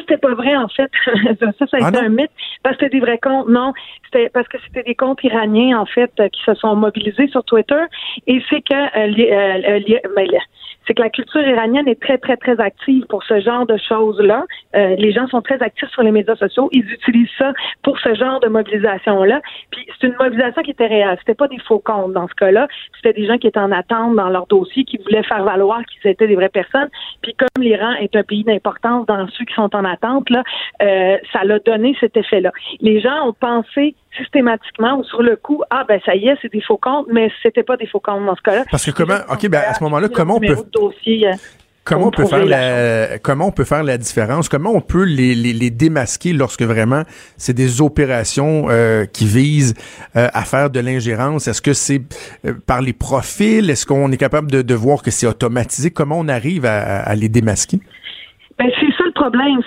c'était, 0.00 0.16
pas 0.18 0.34
vrai, 0.34 0.56
en 0.56 0.68
fait. 0.68 0.90
ça, 1.40 1.52
ça 1.58 1.76
a 1.76 1.84
Ah, 1.84 1.88
été 1.88 1.98
non? 2.00 2.06
un 2.06 2.08
mythe. 2.08 2.30
Parce 2.62 2.76
que 2.76 2.84
c'était 2.84 2.96
des 2.98 3.00
vrais 3.04 3.18
comptes. 3.18 3.48
Non, 3.48 3.72
c'était 4.04 4.28
parce 4.30 4.48
que 4.48 4.58
c'était 4.66 4.82
des 4.82 4.94
comptes 4.94 5.22
iraniens, 5.22 5.78
en 5.78 5.86
fait, 5.86 6.10
euh, 6.20 6.28
qui 6.28 6.42
se 6.44 6.54
sont 6.54 6.74
mobilisés 6.74 7.28
sur 7.28 7.44
Twitter. 7.44 7.82
Et 8.26 8.40
c'est 8.50 8.62
que, 8.62 8.74
euh, 8.74 9.06
li- 9.06 9.30
euh, 9.30 9.60
euh, 9.68 9.78
li- 9.78 9.98
ben, 10.16 10.26
le- 10.26 10.38
c'est 10.86 10.94
que 10.94 11.02
la 11.02 11.10
culture 11.10 11.40
iranienne 11.40 11.88
est 11.88 12.00
très, 12.00 12.18
très, 12.18 12.36
très 12.36 12.58
active 12.60 13.04
pour 13.08 13.22
ce 13.24 13.40
genre 13.40 13.66
de 13.66 13.76
choses-là. 13.76 14.44
Euh, 14.74 14.94
les 14.96 15.12
gens 15.12 15.26
sont 15.28 15.42
très 15.42 15.60
actifs 15.62 15.88
sur 15.90 16.02
les 16.02 16.12
médias 16.12 16.36
sociaux. 16.36 16.68
Ils 16.72 16.88
utilisent 16.90 17.28
ça 17.38 17.52
pour 17.82 17.98
ce 17.98 18.14
genre 18.14 18.40
de 18.40 18.48
mobilisation-là. 18.48 19.40
Puis 19.70 19.86
c'est 19.98 20.06
une 20.06 20.16
mobilisation 20.18 20.62
qui 20.62 20.70
était 20.70 20.86
réelle. 20.86 21.16
C'était 21.18 21.34
pas 21.34 21.48
des 21.48 21.58
faux 21.58 21.80
comptes 21.80 22.12
dans 22.12 22.28
ce 22.28 22.34
cas-là. 22.34 22.68
C'était 22.96 23.20
des 23.20 23.26
gens 23.26 23.38
qui 23.38 23.48
étaient 23.48 23.58
en 23.58 23.72
attente 23.72 24.14
dans 24.14 24.28
leur 24.28 24.46
dossier, 24.46 24.84
qui 24.84 24.98
voulaient 24.98 25.24
faire 25.24 25.44
valoir 25.44 25.80
qu'ils 25.86 26.10
étaient 26.10 26.28
des 26.28 26.36
vraies 26.36 26.48
personnes. 26.48 26.88
Puis 27.22 27.34
comme 27.34 27.62
l'Iran 27.62 27.94
est 28.00 28.14
un 28.14 28.22
pays 28.22 28.44
d'importance 28.44 29.06
dans 29.06 29.26
ceux 29.28 29.44
qui 29.44 29.54
sont 29.54 29.74
en 29.74 29.84
attente, 29.84 30.30
là, 30.30 30.44
euh, 30.82 31.16
ça 31.32 31.44
l'a 31.44 31.58
donné 31.58 31.96
cet 32.00 32.16
effet-là. 32.16 32.52
Les 32.80 33.00
gens 33.00 33.28
ont 33.28 33.32
pensé 33.32 33.94
systématiquement 34.16 34.98
ou 34.98 35.04
sur 35.04 35.22
le 35.22 35.36
coup, 35.36 35.62
ah 35.70 35.84
ben 35.88 36.00
ça 36.04 36.14
y 36.14 36.28
est, 36.28 36.36
c'est 36.42 36.52
des 36.52 36.60
faux 36.60 36.78
comptes, 36.78 37.06
mais 37.12 37.30
c'était 37.42 37.62
pas 37.62 37.76
des 37.76 37.86
faux 37.86 38.00
comptes 38.00 38.24
dans 38.24 38.36
ce 38.36 38.42
cas-là. 38.42 38.64
Parce 38.70 38.84
que 38.84 38.90
comment, 38.90 39.18
ok, 39.30 39.48
ben 39.48 39.62
à 39.66 39.74
ce 39.74 39.82
moment-là, 39.84 40.08
comment 40.08 40.36
on 40.36 40.40
peut, 40.40 40.56
dossier, 40.72 41.28
euh, 41.28 41.32
comment 41.84 42.08
on 42.08 42.10
peut 42.10 42.26
faire 42.26 42.44
la, 42.44 43.18
comment 43.18 43.46
on 43.46 43.52
peut 43.52 43.64
faire 43.64 43.84
la 43.84 43.98
différence, 43.98 44.48
comment 44.48 44.70
on 44.70 44.80
peut 44.80 45.04
les, 45.04 45.34
les, 45.34 45.52
les 45.52 45.70
démasquer 45.70 46.32
lorsque 46.32 46.62
vraiment 46.62 47.02
c'est 47.36 47.54
des 47.54 47.80
opérations 47.80 48.66
euh, 48.68 49.04
qui 49.04 49.26
visent 49.26 49.74
euh, 50.16 50.28
à 50.32 50.42
faire 50.42 50.70
de 50.70 50.80
l'ingérence? 50.80 51.48
Est-ce 51.48 51.62
que 51.62 51.72
c'est 51.72 52.02
euh, 52.44 52.54
par 52.66 52.82
les 52.82 52.92
profils, 52.92 53.68
est-ce 53.70 53.86
qu'on 53.86 54.10
est 54.10 54.16
capable 54.16 54.50
de, 54.50 54.62
de 54.62 54.74
voir 54.74 55.02
que 55.02 55.10
c'est 55.10 55.26
automatisé, 55.26 55.90
comment 55.90 56.18
on 56.18 56.28
arrive 56.28 56.64
à, 56.66 57.00
à 57.00 57.14
les 57.14 57.28
démasquer? 57.28 57.80
Ben, 58.58 58.70
c'est 58.80 58.95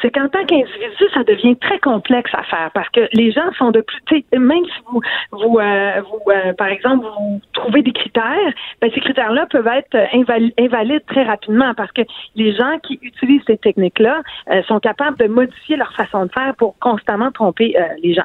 c'est 0.01 0.11
qu'en 0.11 0.27
tant 0.29 0.45
qu'individu, 0.45 1.03
ça 1.13 1.23
devient 1.23 1.55
très 1.57 1.79
complexe 1.79 2.31
à 2.33 2.43
faire 2.43 2.71
parce 2.73 2.89
que 2.89 3.07
les 3.13 3.31
gens 3.31 3.51
sont 3.57 3.71
de 3.71 3.81
plus, 3.81 4.23
même 4.33 4.65
si 4.65 4.81
vous, 4.91 5.01
vous, 5.31 5.59
euh, 5.59 6.01
euh, 6.27 6.53
par 6.53 6.67
exemple, 6.67 7.05
vous 7.05 7.41
trouvez 7.53 7.81
des 7.81 7.91
critères, 7.91 8.53
ben, 8.81 8.91
ces 8.93 8.99
critères-là 8.99 9.45
peuvent 9.49 9.67
être 9.67 9.95
invali- 10.13 10.53
invalides 10.59 11.05
très 11.07 11.23
rapidement 11.23 11.73
parce 11.75 11.91
que 11.91 12.01
les 12.35 12.53
gens 12.53 12.79
qui 12.83 12.99
utilisent 13.01 13.43
ces 13.47 13.57
techniques-là 13.57 14.21
euh, 14.51 14.61
sont 14.63 14.79
capables 14.79 15.17
de 15.17 15.27
modifier 15.27 15.77
leur 15.77 15.93
façon 15.93 16.25
de 16.25 16.31
faire 16.31 16.55
pour 16.55 16.77
constamment 16.79 17.31
tromper 17.31 17.75
euh, 17.77 17.83
les 18.03 18.13
gens. 18.13 18.23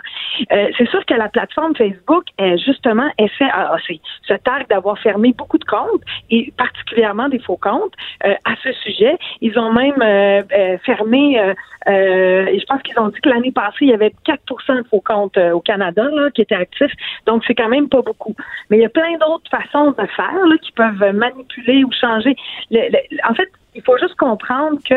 C'est 0.48 0.88
sûr 0.88 1.04
que 1.06 1.14
la 1.14 1.28
plateforme 1.28 1.74
Facebook, 1.76 2.24
justement, 2.64 3.08
essaie, 3.18 3.48
ah, 3.52 3.76
se 4.26 4.34
targue 4.34 4.68
d'avoir 4.68 4.98
fermé 4.98 5.32
beaucoup 5.32 5.58
de 5.58 5.64
comptes 5.64 6.02
et 6.30 6.52
particulièrement 6.56 7.28
des 7.28 7.38
faux 7.38 7.56
comptes 7.56 7.92
à 8.22 8.54
ce 8.62 8.72
sujet. 8.72 9.16
Ils 9.40 9.58
ont 9.58 9.72
même 9.72 10.00
euh, 10.02 10.78
fermé, 11.24 11.38
euh, 11.38 11.54
euh, 11.88 12.58
je 12.58 12.64
pense 12.66 12.82
qu'ils 12.82 12.98
ont 12.98 13.08
dit 13.08 13.20
que 13.20 13.28
l'année 13.28 13.52
passée, 13.52 13.82
il 13.82 13.88
y 13.88 13.94
avait 13.94 14.12
4% 14.26 14.82
de 14.82 14.88
faux 14.88 15.00
comptes 15.00 15.36
euh, 15.36 15.52
au 15.52 15.60
Canada 15.60 16.08
qui 16.34 16.42
étaient 16.42 16.54
actifs. 16.54 16.92
Donc, 17.26 17.42
c'est 17.46 17.54
quand 17.54 17.68
même 17.68 17.88
pas 17.88 18.02
beaucoup. 18.02 18.34
Mais 18.70 18.78
il 18.78 18.82
y 18.82 18.86
a 18.86 18.90
plein 18.90 19.16
d'autres 19.18 19.50
façons 19.50 19.90
de 19.92 20.06
faire 20.06 20.34
qui 20.62 20.72
peuvent 20.72 21.12
manipuler 21.14 21.84
ou 21.84 21.90
changer. 21.92 22.36
En 23.28 23.34
fait, 23.34 23.50
il 23.74 23.82
faut 23.82 23.98
juste 23.98 24.16
comprendre 24.16 24.78
que 24.88 24.94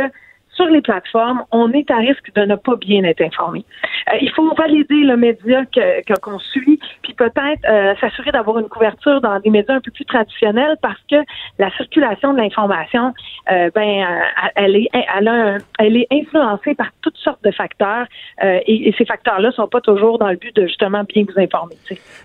sur 0.57 0.65
les 0.65 0.81
plateformes, 0.81 1.43
on 1.51 1.71
est 1.71 1.89
à 1.91 1.97
risque 1.97 2.33
de 2.35 2.41
ne 2.41 2.55
pas 2.55 2.75
bien 2.75 3.03
être 3.03 3.21
informé. 3.21 3.63
Euh, 4.11 4.17
il 4.21 4.31
faut 4.31 4.53
valider 4.55 5.03
le 5.03 5.15
média 5.15 5.63
que 5.65 6.19
qu'on 6.19 6.39
suit, 6.39 6.79
puis 7.03 7.13
peut-être 7.13 7.63
euh, 7.69 7.93
s'assurer 8.01 8.31
d'avoir 8.31 8.59
une 8.59 8.67
couverture 8.67 9.21
dans 9.21 9.39
des 9.39 9.49
médias 9.49 9.75
un 9.75 9.81
peu 9.81 9.91
plus 9.91 10.05
traditionnels 10.05 10.77
parce 10.81 10.99
que 11.09 11.17
la 11.59 11.69
circulation 11.77 12.33
de 12.33 12.39
l'information, 12.39 13.13
euh, 13.51 13.69
ben, 13.73 14.03
euh, 14.03 15.59
elle 15.77 15.97
est, 15.97 16.07
influencée 16.11 16.73
par 16.73 16.87
toutes 17.01 17.17
sortes 17.17 17.43
de 17.43 17.51
facteurs 17.51 18.07
et, 18.41 18.93
ces 18.97 19.05
facteurs-là 19.05 19.51
sont 19.51 19.67
pas 19.67 19.81
toujours 19.81 20.17
dans 20.17 20.29
le 20.29 20.37
but 20.37 20.55
de 20.55 20.65
justement 20.65 21.03
bien 21.03 21.23
vous 21.23 21.39
informer. 21.39 21.75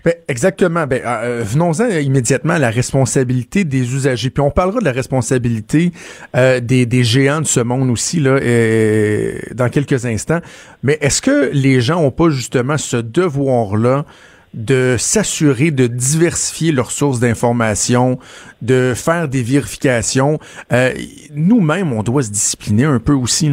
Ben, 0.03 0.13
exactement. 0.27 0.87
Ben, 0.87 1.01
venons-en 1.43 1.87
immédiatement 1.99 2.53
à 2.53 2.59
la 2.59 2.69
responsabilité 2.69 3.63
des 3.63 3.93
usagers. 3.93 4.29
Puis 4.29 4.41
on 4.41 4.49
parlera 4.49 4.79
de 4.79 4.85
la 4.85 4.91
responsabilité 4.91 5.91
des 6.33 7.03
géants 7.03 7.41
de 7.41 7.45
ce 7.45 7.59
monde 7.59 7.89
aussi 7.89 8.19
euh, 8.27 9.37
dans 9.53 9.69
quelques 9.69 10.05
instants. 10.05 10.39
Mais 10.83 10.97
est-ce 11.01 11.21
que 11.21 11.49
les 11.53 11.81
gens 11.81 12.01
ont 12.01 12.11
pas 12.11 12.29
justement 12.29 12.77
ce 12.77 12.97
devoir-là 12.97 14.05
de 14.53 14.97
s'assurer 14.99 15.71
de 15.71 15.87
diversifier 15.87 16.71
leurs 16.71 16.91
sources 16.91 17.19
d'information, 17.19 18.19
de 18.61 18.93
faire 18.95 19.27
des 19.27 19.43
vérifications? 19.43 20.39
Euh, 20.71 20.93
Nous-mêmes, 21.33 21.91
on 21.93 22.03
doit 22.03 22.23
se 22.23 22.29
discipliner 22.29 22.85
un 22.85 22.99
peu 22.99 23.13
aussi. 23.13 23.51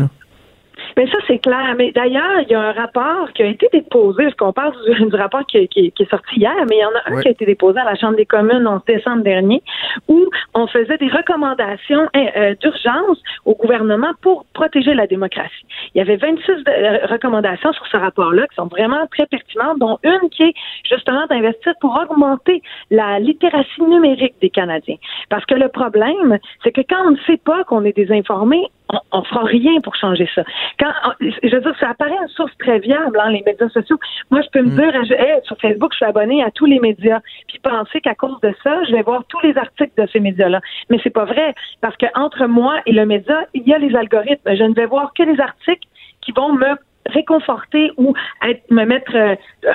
Mais 0.97 1.07
ça, 1.09 1.19
c'est 1.27 1.39
clair. 1.39 1.75
Mais 1.79 1.93
d'ailleurs, 1.93 2.41
il 2.43 2.49
y 2.51 2.55
a 2.55 2.61
un 2.61 2.73
rapport 2.73 3.33
qui 3.35 3.43
a 3.43 3.47
été 3.47 3.69
déposé, 3.73 4.25
parce 4.25 4.37
qu'on 4.37 4.53
parle 4.53 4.73
du, 4.85 5.05
du 5.07 5.15
rapport 5.17 5.45
qui, 5.47 5.67
qui- 5.69 5.93
qui 5.93 6.03
est 6.03 6.11
sorti 6.11 6.37
hier, 6.37 6.55
mais 6.69 6.77
il 6.77 6.81
y 6.81 6.85
en 6.85 6.89
a 6.89 7.03
un 7.07 7.21
qui 7.23 7.29
a 7.29 7.31
été 7.33 7.47
déposé 7.47 7.79
à 7.81 7.85
la 7.85 7.95
Chambre 7.97 8.17
des 8.17 8.27
communes 8.27 8.67
en 8.67 8.81
décembre 8.87 9.23
dernier, 9.23 9.63
où 10.09 10.27
on 10.55 10.67
faisait 10.67 10.99
des 10.99 11.09
recommandations 11.09 12.09
euh, 12.17 12.27
euh, 12.37 12.55
d'urgence 12.61 13.19
au 13.45 13.55
gouvernement 13.55 14.13
pour 14.23 14.45
protéger 14.53 14.95
la 14.95 15.07
démocratie. 15.07 15.65
Il 15.95 15.99
y 15.99 16.01
avait 16.01 16.17
26 16.17 16.47
de- 16.47 16.65
euh, 16.71 17.07
recommandations 17.07 17.73
sur 17.73 17.87
ce 17.87 17.97
rapport-là 17.97 18.47
qui 18.49 18.55
sont 18.57 18.67
vraiment 18.67 19.07
très 19.17 19.27
pertinentes, 19.27 19.79
dont 19.79 19.99
une 20.03 20.29
qui 20.31 20.43
est 20.45 20.55
justement 20.91 21.27
d'investir 21.29 21.73
pour 21.81 21.99
augmenter 22.01 22.63
la 22.91 23.19
littératie 23.19 23.83
numérique 23.83 24.35
des 24.41 24.51
Canadiens. 24.51 24.97
Parce 25.29 25.45
que 25.47 25.55
le 25.55 25.69
problème, 25.69 26.39
c'est 26.63 26.73
que 26.73 26.81
quand 26.83 27.07
on 27.07 27.11
ne 27.13 27.19
sait 27.27 27.37
pas 27.45 27.65
qu'on 27.65 27.85
est 27.85 27.97
désinformé, 27.97 28.67
on, 28.93 28.99
on 29.13 29.23
fera 29.25 29.45
rien 29.45 29.81
pour 29.83 29.95
changer 29.97 30.29
ça. 30.35 30.43
Quand, 30.79 30.93
je 31.21 31.55
veux 31.55 31.61
dire, 31.61 31.75
ça 31.79 31.91
apparaît 31.91 32.17
une 32.23 32.29
source 32.29 32.53
très 32.59 32.79
viable, 32.79 33.19
hein, 33.23 33.31
les 33.31 33.43
médias 33.45 33.69
sociaux. 33.69 33.99
Moi, 34.31 34.41
je 34.43 34.49
peux 34.53 34.63
me 34.63 34.71
dire, 34.71 35.05
je- 35.05 35.15
hey, 35.15 35.41
sur 35.45 35.57
Facebook, 35.59 35.93
je 35.93 35.97
suis 35.97 36.07
abonné 36.07 36.43
à 36.43 36.51
tous 36.51 36.67
les 36.67 36.81
médias, 36.81 37.21
puis 37.49 37.59
penser 37.63 38.01
qu'à 38.01 38.15
cause 38.15 38.41
de 38.41 38.55
ça, 38.63 38.83
je 38.85 38.93
vais 38.93 39.03
voir 39.03 39.25
tous 39.29 39.41
les 39.41 39.57
articles 39.57 39.93
de 39.97 40.07
ces 40.13 40.21
médias-là. 40.21 40.61
Mais 40.89 40.99
c'est 41.03 41.11
pas 41.11 41.25
vrai, 41.25 41.55
parce 41.81 41.97
que 41.97 42.07
entre 42.15 42.47
moi 42.47 42.77
et 42.87 42.93
le 42.93 43.07
média, 43.07 43.45
il 43.55 43.67
y 43.67 43.75
a 43.75 43.79
les 43.79 43.95
algorithmes. 43.95 44.55
Je 44.55 44.65
ne 44.65 44.75
vais 44.75 44.87
voir 44.87 45.13
que 45.15 45.23
les 45.23 45.41
articles 45.41 45.89
qui 46.21 46.33
vont 46.33 46.53
me 46.53 46.77
réconforter 47.11 47.91
ou 47.97 48.15
être, 48.47 48.63
me 48.71 48.85
mettre 48.85 49.15
euh, 49.15 49.35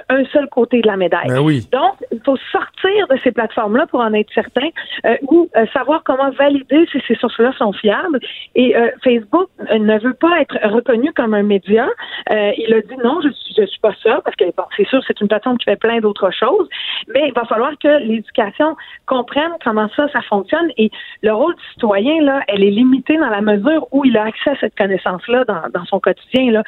un 0.09 0.25
seul 0.25 0.47
côté 0.49 0.81
de 0.81 0.87
la 0.87 0.97
médaille. 0.97 1.27
Ben 1.27 1.39
oui. 1.39 1.67
Donc, 1.71 1.95
il 2.11 2.19
faut 2.25 2.37
sortir 2.51 3.07
de 3.09 3.17
ces 3.23 3.31
plateformes-là 3.31 3.87
pour 3.87 3.99
en 3.99 4.13
être 4.13 4.31
certain 4.33 4.69
euh, 5.05 5.15
ou 5.23 5.49
euh, 5.55 5.65
savoir 5.73 6.03
comment 6.03 6.31
valider 6.31 6.85
si 6.91 7.01
ces 7.07 7.15
sources-là 7.15 7.53
sont 7.57 7.73
fiables. 7.73 8.19
Et 8.55 8.73
Facebook 9.03 9.49
ne 9.71 9.99
veut 9.99 10.13
pas 10.13 10.41
être 10.41 10.57
reconnu 10.69 11.11
comme 11.13 11.33
un 11.33 11.43
média. 11.43 11.87
Il 12.29 12.73
a 12.73 12.81
dit 12.81 12.95
non, 13.03 13.19
je 13.21 13.29
suis, 13.29 13.53
je 13.57 13.65
suis 13.65 13.79
pas 13.79 13.93
ça 14.01 14.21
parce 14.23 14.35
que 14.35 14.45
bon, 14.45 14.63
c'est 14.75 14.87
sûr, 14.87 15.01
c'est 15.07 15.19
une 15.21 15.27
plateforme 15.27 15.57
qui 15.57 15.65
fait 15.65 15.75
plein 15.75 15.99
d'autres 15.99 16.31
choses. 16.31 16.67
Mais 17.13 17.27
il 17.27 17.33
va 17.33 17.45
falloir 17.45 17.71
que 17.77 17.99
l'éducation 17.99 18.75
comprenne 19.05 19.51
comment 19.63 19.89
ça, 19.95 20.07
ça 20.09 20.21
fonctionne. 20.21 20.69
Et 20.77 20.89
le 21.21 21.33
rôle 21.33 21.55
du 21.55 21.63
citoyen 21.73 22.21
là, 22.21 22.41
elle 22.47 22.63
est 22.63 22.71
limitée 22.71 23.17
dans 23.17 23.29
la 23.29 23.41
mesure 23.41 23.87
où 23.91 24.05
il 24.05 24.17
a 24.17 24.23
accès 24.23 24.51
à 24.51 24.55
cette 24.59 24.75
connaissance-là 24.75 25.43
dans, 25.45 25.63
dans 25.73 25.85
son 25.85 25.99
quotidien. 25.99 26.51
Là, 26.51 26.63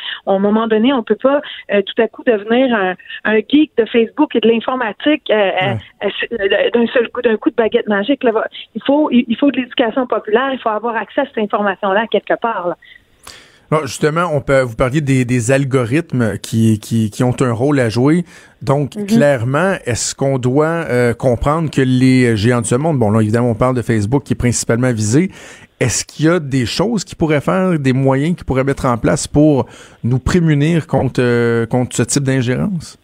moment 0.58 0.67
donné, 0.67 0.93
on 0.93 1.04
peut 1.04 1.15
pas 1.22 1.41
euh, 1.72 1.82
tout 1.82 2.02
à 2.02 2.08
coup 2.08 2.24
devenir 2.26 2.76
un, 2.76 2.96
un 3.26 3.38
geek 3.38 3.72
de 3.78 3.86
Facebook 3.86 4.36
et 4.36 4.39
de 4.39 4.48
l'informatique 4.48 5.30
euh, 5.30 5.76
euh, 6.04 6.70
d'un 6.74 6.88
seul 6.88 7.10
coup, 7.10 7.22
d'un 7.22 7.38
coup 7.38 7.50
de 7.50 7.56
baguette 7.56 7.88
magique. 7.88 8.24
Là. 8.24 8.32
Il 8.76 8.82
faut, 8.86 9.10
il 9.12 9.36
faut 9.39 9.52
de 9.52 9.58
l'éducation 9.58 10.08
populaire. 10.08 10.50
Il 10.54 10.60
faut 10.60 10.70
avoir 10.70 10.96
accès 10.96 11.22
à 11.22 11.26
cette 11.26 11.38
information-là 11.38 12.06
quelque 12.12 12.39
part. 12.39 12.70
Là. 12.70 12.78
Justement, 13.84 14.30
on 14.34 14.39
peut 14.39 14.62
vous 14.62 14.78
parliez 14.78 15.02
des, 15.02 15.26
des 15.26 15.52
algorithmes 15.52 16.38
qui, 16.38 16.80
qui, 16.80 17.10
qui 17.10 17.24
ont 17.26 17.36
un 17.41 17.52
rôle 17.52 17.82
à 17.82 17.89
jouer. 17.89 18.24
Donc, 18.62 18.91
clairement, 19.08 19.74
est-ce 19.86 20.15
qu'on 20.15 20.38
doit 20.39 20.86
euh, 20.89 21.13
comprendre 21.13 21.70
que 21.70 21.82
les 21.82 22.38
géants 22.38 22.62
de 22.62 22.65
ce 22.65 22.76
monde, 22.76 22.98
bon 22.98 23.12
là, 23.12 23.20
évidemment, 23.20 23.52
on 23.52 23.56
parle 23.56 23.76
de 23.76 23.82
Facebook 23.82 24.24
qui 24.24 24.34
est 24.34 24.38
principalement 24.38 24.93
visé, 24.93 25.32
est-ce 25.80 26.06
qu'il 26.06 26.26
y 26.26 26.30
a 26.30 26.40
des 26.40 26.66
choses 26.66 27.04
qui 27.04 27.16
pourraient 27.16 27.42
faire, 27.42 27.78
des 27.78 27.94
moyens 27.94 28.36
qui 28.36 28.44
pourraient 28.44 28.63
mettre 28.63 28.86
en 28.86 28.98
place 28.98 29.28
pour 29.28 29.68
nous 30.04 30.20
prémunir 30.20 30.88
contre, 30.88 31.22
euh, 31.22 31.66
contre 31.66 31.96
ce 31.96 32.04
type 32.04 32.24
d'ingérence? 32.24 32.98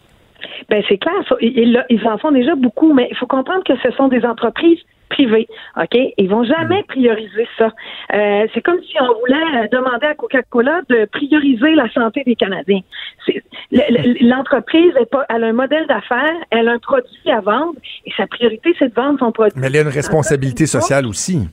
Ben 0.68 0.82
c'est 0.88 0.98
clair, 0.98 1.14
ça, 1.28 1.36
ils, 1.40 2.02
en 2.06 2.18
font 2.18 2.32
déjà 2.32 2.54
beaucoup, 2.54 2.92
mais 2.92 3.08
il 3.10 3.16
faut 3.16 3.26
comprendre 3.26 3.62
que 3.64 3.74
ce 3.82 3.90
sont 3.92 4.08
des 4.08 4.24
entreprises 4.24 4.78
privées, 5.10 5.46
ok? 5.76 5.96
Ils 6.16 6.28
vont 6.28 6.44
jamais 6.44 6.82
prioriser 6.84 7.46
ça. 7.58 7.70
Euh, 8.14 8.46
c'est 8.52 8.62
comme 8.62 8.80
si 8.82 8.96
on 9.00 9.18
voulait 9.20 9.64
euh, 9.64 9.68
demander 9.70 10.06
à 10.06 10.14
Coca-Cola 10.14 10.80
de 10.88 11.04
prioriser 11.12 11.74
la 11.74 11.90
santé 11.92 12.22
des 12.24 12.34
Canadiens. 12.34 12.80
L'entreprise 14.20 14.92
elle 15.28 15.44
a 15.44 15.46
un 15.46 15.52
modèle 15.52 15.86
d'affaires, 15.86 16.34
elle 16.50 16.68
a 16.68 16.72
un 16.72 16.78
produit 16.78 17.30
à 17.30 17.40
vendre, 17.40 17.74
et 18.06 18.10
sa 18.16 18.26
priorité 18.26 18.74
c'est 18.78 18.88
de 18.88 18.94
vendre 18.94 19.18
son 19.18 19.32
produit. 19.32 19.58
Mais 19.60 19.70
y 19.70 19.78
a 19.78 19.82
une 19.82 19.88
responsabilité 19.88 20.66
sociale 20.66 21.06
aussi. 21.06 21.48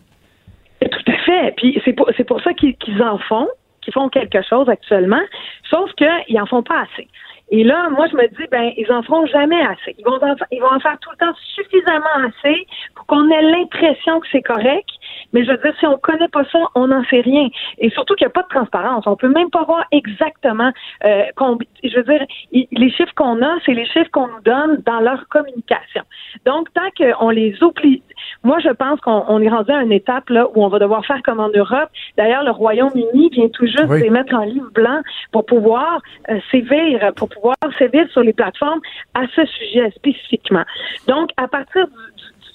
Puis 1.58 1.82
c'est 1.86 1.94
pour, 1.94 2.10
c'est 2.18 2.24
pour 2.24 2.42
ça 2.42 2.54
qu'ils 2.54 3.04
en 3.04 3.18
font, 3.18 3.48
qu'ils 3.82 3.94
font 3.94 4.10
quelque 4.10 4.42
chose 4.42 4.70
actuellement, 4.70 5.22
sauf 5.70 5.92
qu'ils 5.94 6.40
en 6.40 6.46
font 6.46 6.64
pas 6.64 6.82
assez. 6.82 7.08
Et 7.54 7.66
là, 7.66 7.90
moi, 7.90 8.08
je 8.10 8.16
me 8.16 8.28
dis, 8.30 8.48
ben, 8.50 8.72
ils 8.78 8.90
en 8.92 9.04
feront 9.04 9.26
jamais 9.26 9.62
assez. 9.62 9.94
Ils 9.98 10.06
vont 10.06 10.18
ils 10.52 10.62
vont 10.62 10.72
en 10.72 10.80
faire 10.80 10.98
tout 11.02 11.10
le 11.12 11.18
temps 11.18 11.34
suffisamment 11.56 12.30
assez 12.30 12.66
pour 12.96 13.06
qu'on 13.08 13.30
ait 13.30 13.42
l'impression 13.42 14.22
que 14.22 14.28
c'est 14.32 14.42
correct. 14.42 14.90
Mais 15.34 15.44
je 15.46 15.52
veux 15.52 15.58
dire, 15.58 15.74
si 15.80 15.86
on 15.88 15.98
connaît 15.98 16.28
pas 16.28 16.44
ça, 16.52 16.60
on 16.76 16.88
n'en 16.88 17.04
sait 17.06 17.22
rien. 17.22 17.48
Et 17.78 17.90
surtout 17.92 18.16
qu'il 18.16 18.26
n'y 18.26 18.32
a 18.32 18.34
pas 18.34 18.44
de 18.44 18.48
transparence. 18.50 19.06
On 19.08 19.16
peut 19.16 19.30
même 19.30 19.50
pas 19.50 19.64
voir 19.64 19.86
exactement, 19.92 20.72
euh, 21.06 21.24
combi- 21.38 21.68
je 21.84 21.96
veux 21.98 22.04
dire, 22.04 22.26
les 22.52 22.92
chiffres 22.92 23.14
qu'on 23.16 23.42
a, 23.42 23.58
c'est 23.66 23.74
les 23.74 23.86
chiffres 23.86 24.10
qu'on 24.12 24.28
nous 24.28 24.42
donne 24.44 24.82
dans 24.86 25.00
leur 25.00 25.28
communication. 25.30 26.04
Donc, 26.46 26.68
tant 26.74 26.90
qu'on 26.98 27.30
les 27.30 27.62
oublie, 27.64 28.02
moi, 28.44 28.60
je 28.60 28.70
pense 28.70 29.00
qu'on 29.02 29.24
on 29.28 29.42
est 29.42 29.50
rendu 29.50 29.72
à 29.72 29.82
une 29.82 29.92
étape 29.92 30.30
là 30.30 30.48
où 30.54 30.64
on 30.64 30.68
va 30.68 30.80
devoir 30.80 31.06
faire 31.06 31.22
comme 31.24 31.40
en 31.40 31.50
Europe. 31.50 31.90
D'ailleurs, 32.18 32.44
le 32.44 32.52
Royaume-Uni 32.52 33.30
vient 33.30 33.50
tout 33.50 33.66
juste 33.66 33.86
Oui. 33.90 34.00
de 34.00 34.04
les 34.06 34.10
mettre 34.10 34.34
en 34.36 34.44
livre 34.44 34.70
blanc 34.74 35.02
pour 35.32 35.46
pouvoir 35.46 36.00
euh, 36.30 36.40
sévir, 36.52 37.12
pour 37.16 37.30
pouvoir 37.30 37.56
sévir 37.78 38.08
sur 38.12 38.22
les 38.22 38.34
plateformes 38.34 38.80
à 39.14 39.22
ce 39.36 39.46
sujet 39.46 39.90
spécifiquement. 39.92 40.64
Donc, 41.08 41.30
à 41.38 41.48
partir 41.48 41.88
du- 41.88 41.94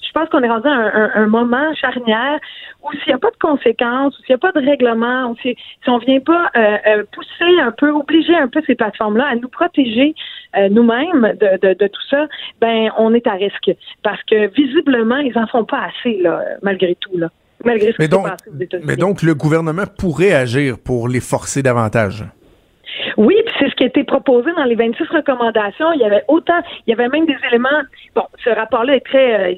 je 0.07 0.11
pense 0.13 0.29
qu'on 0.29 0.41
est 0.41 0.49
rendu 0.49 0.67
à 0.67 0.71
un, 0.71 0.87
un- 1.03 1.11
un 1.15 1.27
moment 1.27 1.73
charnière 1.75 2.39
où 2.83 2.91
s'il 2.93 3.07
n'y 3.07 3.13
a 3.13 3.17
pas 3.17 3.31
de 3.31 3.37
conséquences, 3.39 4.17
où 4.17 4.21
s'il 4.23 4.33
n'y 4.33 4.35
a 4.35 4.51
pas 4.51 4.51
de 4.59 4.65
règlement, 4.65 5.31
ou 5.31 5.35
si, 5.41 5.55
si 5.83 5.89
on 5.89 5.97
vient 5.97 6.19
pas 6.19 6.49
euh, 6.55 6.77
euh, 6.87 7.03
pousser 7.11 7.59
un 7.61 7.71
peu, 7.71 7.89
obliger 7.91 8.35
un 8.35 8.47
peu 8.47 8.61
ces 8.65 8.75
plateformes-là 8.75 9.25
à 9.27 9.35
nous 9.35 9.49
protéger 9.49 10.15
euh, 10.55 10.69
nous-mêmes 10.69 11.33
de, 11.41 11.67
de, 11.67 11.73
de 11.73 11.87
tout 11.87 12.01
ça, 12.09 12.27
ben 12.61 12.89
on 12.97 13.13
est 13.13 13.27
à 13.27 13.33
risque. 13.33 13.71
Parce 14.03 14.21
que 14.23 14.47
visiblement, 14.55 15.17
ils 15.17 15.37
en 15.37 15.47
font 15.47 15.65
pas 15.65 15.81
assez, 15.89 16.17
là, 16.21 16.41
malgré 16.63 16.95
tout, 16.95 17.17
là. 17.17 17.27
Malgré 17.65 17.91
ce 17.91 17.95
Mais 17.97 18.07
donc, 18.07 18.23
passé 18.27 18.49
aux 18.49 18.85
mais 18.85 18.95
donc, 18.95 19.23
le 19.23 19.33
gouvernement 19.33 19.85
pourrait 19.97 20.33
agir 20.33 20.75
pour 20.77 21.07
les 21.09 21.19
forcer 21.19 21.63
davantage? 21.63 22.23
Oui, 23.17 23.35
puis 23.45 23.55
c'est 23.59 23.69
ce 23.69 23.75
qui 23.75 23.83
a 23.83 23.87
été 23.87 24.03
proposé 24.03 24.51
dans 24.55 24.63
les 24.63 24.75
26 24.75 25.03
recommandations. 25.09 25.91
Il 25.93 26.01
y 26.01 26.03
avait 26.03 26.23
autant, 26.27 26.59
il 26.85 26.91
y 26.91 26.93
avait 26.93 27.07
même 27.07 27.25
des 27.25 27.37
éléments. 27.47 27.81
Bon, 28.15 28.23
ce 28.43 28.49
rapport-là 28.49 28.95
est 28.95 29.05
très 29.05 29.51
euh, 29.51 29.55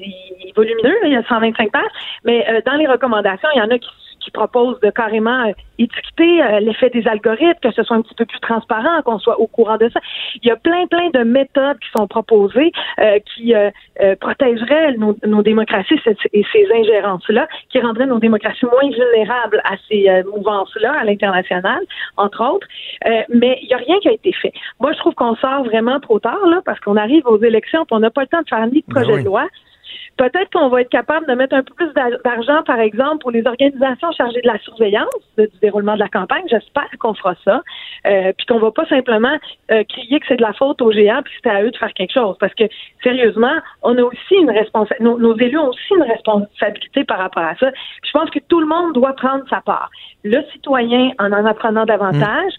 volumineux, 0.56 0.96
il 1.04 1.12
y 1.12 1.16
a 1.16 1.22
125 1.24 1.70
pages, 1.70 1.82
mais 2.24 2.46
euh, 2.48 2.60
dans 2.66 2.74
les 2.74 2.86
recommandations, 2.86 3.48
il 3.54 3.58
y 3.58 3.62
en 3.62 3.70
a 3.70 3.78
qui, 3.78 3.88
qui 4.20 4.30
proposent 4.30 4.78
de 4.80 4.90
carrément 4.90 5.46
euh, 5.48 5.52
étiqueter 5.78 6.42
euh, 6.42 6.60
l'effet 6.60 6.90
des 6.90 7.06
algorithmes, 7.08 7.58
que 7.62 7.70
ce 7.72 7.82
soit 7.82 7.96
un 7.96 8.02
petit 8.02 8.14
peu 8.14 8.26
plus 8.26 8.40
transparent, 8.40 9.02
qu'on 9.04 9.18
soit 9.18 9.40
au 9.40 9.46
courant 9.46 9.76
de 9.78 9.88
ça. 9.88 10.00
Il 10.42 10.48
y 10.48 10.50
a 10.50 10.56
plein, 10.56 10.86
plein 10.86 11.08
de 11.10 11.22
méthodes 11.24 11.78
qui 11.78 11.88
sont 11.96 12.06
proposées 12.06 12.72
euh, 13.00 13.18
qui 13.34 13.54
euh, 13.54 13.70
euh, 14.02 14.14
protégeraient 14.20 14.92
nos, 14.98 15.16
nos 15.26 15.42
démocraties 15.42 15.98
cette- 16.04 16.18
et 16.32 16.44
ces 16.52 16.66
ingérences-là, 16.72 17.48
qui 17.70 17.80
rendraient 17.80 18.06
nos 18.06 18.18
démocraties 18.18 18.66
moins 18.66 18.90
vulnérables 18.90 19.60
à 19.64 19.74
ces 19.88 20.08
mouvances-là 20.34 20.92
à 21.00 21.04
l'international, 21.04 21.80
entre 22.16 22.44
autres. 22.44 22.66
Euh, 23.06 23.22
mais 23.30 23.58
il 23.62 23.68
n'y 23.68 23.74
a 23.74 23.78
rien 23.78 23.98
qui 24.00 24.08
a 24.08 24.12
été 24.12 24.32
fait. 24.32 24.52
Moi, 24.80 24.92
je 24.92 24.98
trouve 24.98 25.14
qu'on 25.14 25.34
sort 25.36 25.64
vraiment 25.64 25.98
trop 26.00 26.18
tard, 26.18 26.44
là, 26.46 26.60
parce 26.64 26.78
qu'on 26.80 26.96
arrive 26.96 27.26
aux 27.26 27.40
élections, 27.42 27.84
puis 27.86 27.96
on 27.96 28.00
n'a 28.00 28.10
pas 28.10 28.22
le 28.22 28.26
temps 28.28 28.42
de 28.42 28.48
faire 28.48 28.66
ni 28.66 28.80
de 28.80 28.84
Ben 28.88 28.94
projet 28.96 29.14
oui. 29.14 29.20
de 29.22 29.26
loi. 29.26 29.46
Peut-être 30.20 30.50
qu'on 30.52 30.68
va 30.68 30.82
être 30.82 30.90
capable 30.90 31.26
de 31.26 31.32
mettre 31.32 31.54
un 31.54 31.62
peu 31.62 31.72
plus 31.72 31.90
d'argent, 31.94 32.62
par 32.66 32.78
exemple, 32.78 33.18
pour 33.22 33.30
les 33.30 33.46
organisations 33.46 34.12
chargées 34.12 34.42
de 34.42 34.46
la 34.46 34.58
surveillance 34.58 35.08
du 35.38 35.48
déroulement 35.62 35.94
de 35.94 36.00
la 36.00 36.08
campagne. 36.08 36.44
J'espère 36.50 36.90
qu'on 36.98 37.14
fera 37.14 37.34
ça, 37.42 37.62
euh, 38.06 38.32
puis 38.36 38.46
qu'on 38.46 38.58
va 38.58 38.70
pas 38.70 38.84
simplement 38.86 39.34
euh, 39.70 39.82
crier 39.84 40.20
que 40.20 40.26
c'est 40.28 40.36
de 40.36 40.42
la 40.42 40.52
faute 40.52 40.82
aux 40.82 40.92
géants, 40.92 41.22
puis 41.24 41.32
c'est 41.42 41.48
à 41.48 41.62
eux 41.62 41.70
de 41.70 41.76
faire 41.76 41.94
quelque 41.94 42.12
chose. 42.12 42.36
Parce 42.38 42.52
que 42.54 42.64
sérieusement, 43.02 43.54
on 43.82 43.96
a 43.96 44.02
aussi 44.02 44.34
une 44.34 44.50
responsabilité. 44.50 45.02
Nos, 45.02 45.36
élus 45.38 45.56
ont 45.56 45.68
aussi 45.68 45.94
une 45.94 46.02
responsabilité 46.02 47.04
par 47.04 47.18
rapport 47.18 47.44
à 47.44 47.54
ça. 47.56 47.70
je 48.04 48.10
pense 48.12 48.28
que 48.28 48.40
tout 48.40 48.60
le 48.60 48.66
monde 48.66 48.92
doit 48.92 49.14
prendre 49.14 49.44
sa 49.48 49.62
part. 49.62 49.90
Le 50.22 50.42
citoyen 50.52 51.12
en 51.18 51.32
en 51.32 51.46
apprenant 51.46 51.86
davantage, 51.86 52.52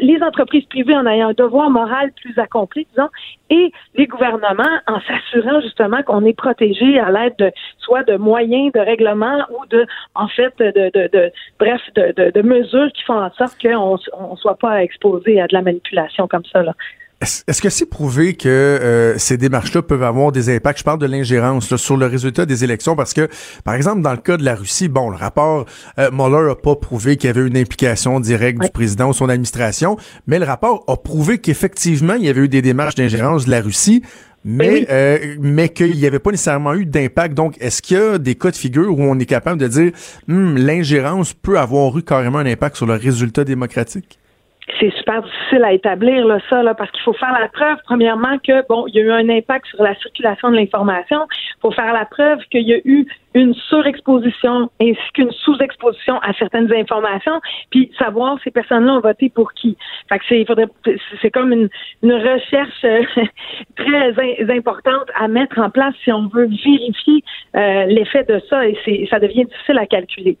les 0.00 0.22
entreprises 0.22 0.64
privées 0.66 0.96
en 0.96 1.06
ayant 1.06 1.28
un 1.28 1.34
devoir 1.34 1.68
moral 1.68 2.12
plus 2.12 2.38
accompli, 2.38 2.86
disons, 2.90 3.10
et 3.50 3.72
les 3.94 4.06
gouvernements 4.06 4.64
en 4.86 5.00
s'assurant 5.00 5.60
justement 5.60 6.02
qu'on 6.02 6.24
est 6.24 6.32
protégé 6.46 6.98
à 7.00 7.10
l'aide 7.10 7.34
de 7.38 7.50
soit 7.80 8.04
de 8.04 8.16
moyens 8.16 8.72
de 8.72 8.80
règlement 8.80 9.38
ou 9.50 9.66
de 9.66 9.84
en 10.14 10.28
fait 10.28 10.52
de, 10.58 10.70
de, 10.70 11.08
de 11.12 11.32
bref 11.58 11.80
de, 11.96 12.30
de, 12.30 12.42
mesures 12.42 12.90
qui 12.94 13.02
font 13.02 13.20
en 13.20 13.32
sorte 13.32 13.60
qu'on 13.60 13.98
ne 14.32 14.36
soit 14.36 14.58
pas 14.58 14.82
exposé 14.82 15.40
à 15.40 15.48
de 15.48 15.54
la 15.54 15.62
manipulation 15.62 16.28
comme 16.28 16.44
ça 16.52 16.62
là. 16.62 16.74
Est-ce 17.22 17.62
que 17.62 17.70
c'est 17.70 17.88
prouvé 17.88 18.34
que 18.34 18.46
euh, 18.46 19.16
ces 19.16 19.38
démarches-là 19.38 19.80
peuvent 19.80 20.02
avoir 20.02 20.32
des 20.32 20.54
impacts? 20.54 20.80
Je 20.80 20.84
parle 20.84 20.98
de 20.98 21.06
l'ingérence 21.06 21.74
sur 21.76 21.96
le 21.96 22.04
résultat 22.04 22.44
des 22.44 22.62
élections 22.62 22.94
parce 22.94 23.14
que, 23.14 23.26
par 23.64 23.72
exemple, 23.72 24.02
dans 24.02 24.12
le 24.12 24.18
cas 24.18 24.36
de 24.36 24.44
la 24.44 24.54
Russie, 24.54 24.88
bon, 24.88 25.08
le 25.08 25.16
rapport 25.16 25.64
euh, 25.98 26.10
Mueller 26.12 26.50
a 26.50 26.54
pas 26.54 26.76
prouvé 26.76 27.16
qu'il 27.16 27.28
y 27.28 27.30
avait 27.30 27.48
une 27.48 27.56
implication 27.56 28.20
directe 28.20 28.60
du 28.60 28.68
président 28.68 29.08
ou 29.08 29.12
son 29.14 29.30
administration, 29.30 29.96
mais 30.26 30.38
le 30.38 30.44
rapport 30.44 30.84
a 30.88 30.96
prouvé 30.98 31.38
qu'effectivement, 31.38 32.14
il 32.14 32.26
y 32.26 32.28
avait 32.28 32.42
eu 32.42 32.48
des 32.48 32.60
démarches 32.60 32.96
d'ingérence 32.96 33.46
de 33.46 33.50
la 33.50 33.62
Russie. 33.62 34.02
Mais, 34.48 34.86
euh, 34.90 35.34
mais 35.40 35.68
qu'il 35.68 35.96
n'y 35.96 36.06
avait 36.06 36.20
pas 36.20 36.30
nécessairement 36.30 36.74
eu 36.74 36.86
d'impact. 36.86 37.34
Donc, 37.34 37.56
est-ce 37.60 37.82
qu'il 37.82 37.96
y 37.96 38.00
a 38.00 38.16
des 38.16 38.36
cas 38.36 38.52
de 38.52 38.56
figure 38.56 38.96
où 38.96 39.02
on 39.02 39.18
est 39.18 39.26
capable 39.26 39.60
de 39.60 39.66
dire 39.66 39.90
hmm, 40.28 40.56
l'ingérence 40.56 41.34
peut 41.34 41.58
avoir 41.58 41.98
eu 41.98 42.02
carrément 42.04 42.38
un 42.38 42.46
impact 42.46 42.76
sur 42.76 42.86
le 42.86 42.94
résultat 42.94 43.42
démocratique? 43.42 44.20
c'est 44.80 44.90
super 44.96 45.22
difficile 45.22 45.64
à 45.64 45.72
établir 45.72 46.26
là, 46.26 46.38
ça, 46.50 46.62
là, 46.62 46.74
parce 46.74 46.90
qu'il 46.90 47.02
faut 47.02 47.12
faire 47.12 47.32
la 47.32 47.48
preuve, 47.48 47.78
premièrement, 47.84 48.38
que 48.38 48.66
bon, 48.68 48.86
il 48.88 48.96
y 48.96 48.98
a 48.98 49.02
eu 49.02 49.10
un 49.10 49.28
impact 49.28 49.66
sur 49.66 49.82
la 49.82 49.94
circulation 49.96 50.50
de 50.50 50.56
l'information. 50.56 51.26
Il 51.30 51.60
faut 51.62 51.70
faire 51.70 51.92
la 51.92 52.04
preuve 52.04 52.40
qu'il 52.50 52.68
y 52.68 52.74
a 52.74 52.78
eu 52.84 53.06
une 53.36 53.52
surexposition 53.68 54.70
ainsi 54.80 55.12
qu'une 55.12 55.30
sous-exposition 55.30 56.18
à 56.20 56.32
certaines 56.32 56.72
informations, 56.72 57.38
puis 57.70 57.92
savoir 57.98 58.38
ces 58.42 58.50
personnes-là 58.50 58.94
ont 58.94 59.00
voté 59.00 59.28
pour 59.28 59.52
qui. 59.52 59.76
Fait 60.08 60.18
que 60.18 60.24
c'est, 60.26 60.44
faudrait, 60.46 60.68
c'est 61.20 61.30
comme 61.30 61.52
une, 61.52 61.68
une 62.02 62.14
recherche 62.14 62.84
euh, 62.84 63.02
très 63.76 64.56
importante 64.56 65.08
à 65.14 65.28
mettre 65.28 65.58
en 65.58 65.68
place 65.68 65.94
si 66.02 66.10
on 66.10 66.28
veut 66.28 66.46
vérifier 66.46 67.22
euh, 67.56 67.84
l'effet 67.84 68.24
de 68.24 68.40
ça 68.48 68.66
et 68.66 68.78
c'est, 68.86 69.06
ça 69.10 69.18
devient 69.18 69.44
difficile 69.44 69.78
à 69.78 69.86
calculer. 69.86 70.38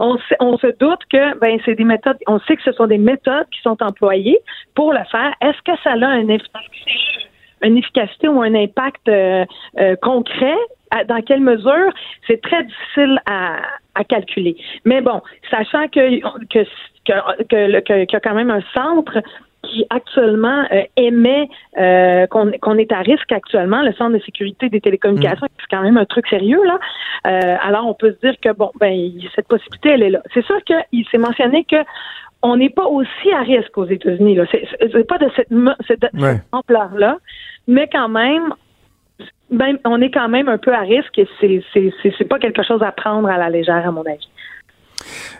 On, 0.00 0.18
se 0.18 0.78
doute 0.78 1.00
que 1.10 1.38
ben 1.38 1.60
c'est 1.64 1.76
des 1.76 1.84
méthodes, 1.84 2.18
on 2.26 2.40
sait 2.40 2.56
que 2.56 2.62
ce 2.64 2.72
sont 2.72 2.88
des 2.88 2.98
méthodes 2.98 3.46
qui 3.52 3.60
sont 3.62 3.80
employées 3.80 4.38
pour 4.74 4.92
le 4.92 5.04
faire. 5.12 5.32
Est-ce 5.40 5.62
que 5.62 5.78
ça 5.84 5.92
a 5.92 6.06
un 6.06 6.26
une 7.62 7.78
efficacité 7.78 8.26
ou 8.26 8.42
un 8.42 8.54
impact 8.54 9.08
euh, 9.08 9.44
concret? 10.02 10.56
Dans 11.08 11.22
quelle 11.22 11.40
mesure, 11.40 11.92
c'est 12.26 12.40
très 12.40 12.64
difficile 12.64 13.20
à, 13.26 13.58
calculer. 14.08 14.56
Mais 14.84 15.00
bon, 15.00 15.20
sachant 15.50 15.86
que 15.88 16.20
que 16.46 16.64
qu'il 17.04 18.12
y 18.12 18.16
a 18.16 18.20
quand 18.20 18.34
même 18.34 18.50
un 18.50 18.62
centre 18.74 19.22
qui 19.62 19.84
actuellement 19.90 20.64
euh, 20.72 20.82
émet 20.96 21.48
euh, 21.78 22.26
qu'on 22.26 22.78
est 22.78 22.92
à 22.92 23.00
risque 23.00 23.30
actuellement, 23.30 23.82
le 23.82 23.92
Centre 23.92 24.16
de 24.18 24.22
sécurité 24.24 24.68
des 24.68 24.80
télécommunications, 24.80 25.46
mm. 25.46 25.60
c'est 25.60 25.76
quand 25.76 25.82
même 25.82 25.96
un 25.96 26.04
truc 26.04 26.26
sérieux 26.28 26.62
là. 26.64 26.78
Euh, 27.26 27.56
alors 27.62 27.86
on 27.86 27.94
peut 27.94 28.12
se 28.12 28.26
dire 28.26 28.38
que 28.40 28.52
bon, 28.52 28.70
ben 28.80 29.12
cette 29.34 29.48
possibilité 29.48 29.90
elle 29.90 30.02
est 30.02 30.10
là. 30.10 30.22
C'est 30.34 30.44
sûr 30.44 30.58
qu'il 30.64 31.06
s'est 31.10 31.18
mentionné 31.18 31.64
que 31.64 31.76
on 32.42 32.56
n'est 32.56 32.70
pas 32.70 32.86
aussi 32.86 33.32
à 33.32 33.42
risque 33.42 33.76
aux 33.78 33.86
États-Unis 33.86 34.34
là. 34.34 34.44
C'est 34.50 35.06
pas 35.06 35.18
de 35.18 35.30
cette, 35.36 35.48
cette 35.86 36.06
ampleur 36.50 36.90
là, 36.96 37.18
mais 37.68 37.88
quand 37.90 38.08
même 38.08 38.52
ben, 39.50 39.78
on 39.84 40.00
est 40.00 40.10
quand 40.10 40.28
même 40.28 40.48
un 40.48 40.58
peu 40.58 40.72
à 40.72 40.80
risque 40.80 41.18
et 41.18 41.28
c'est, 41.38 42.28
pas 42.28 42.38
quelque 42.38 42.62
chose 42.62 42.82
à 42.82 42.92
prendre 42.92 43.28
à 43.28 43.36
la 43.36 43.50
légère, 43.50 43.86
à 43.86 43.90
mon 43.92 44.02
avis. 44.02 44.28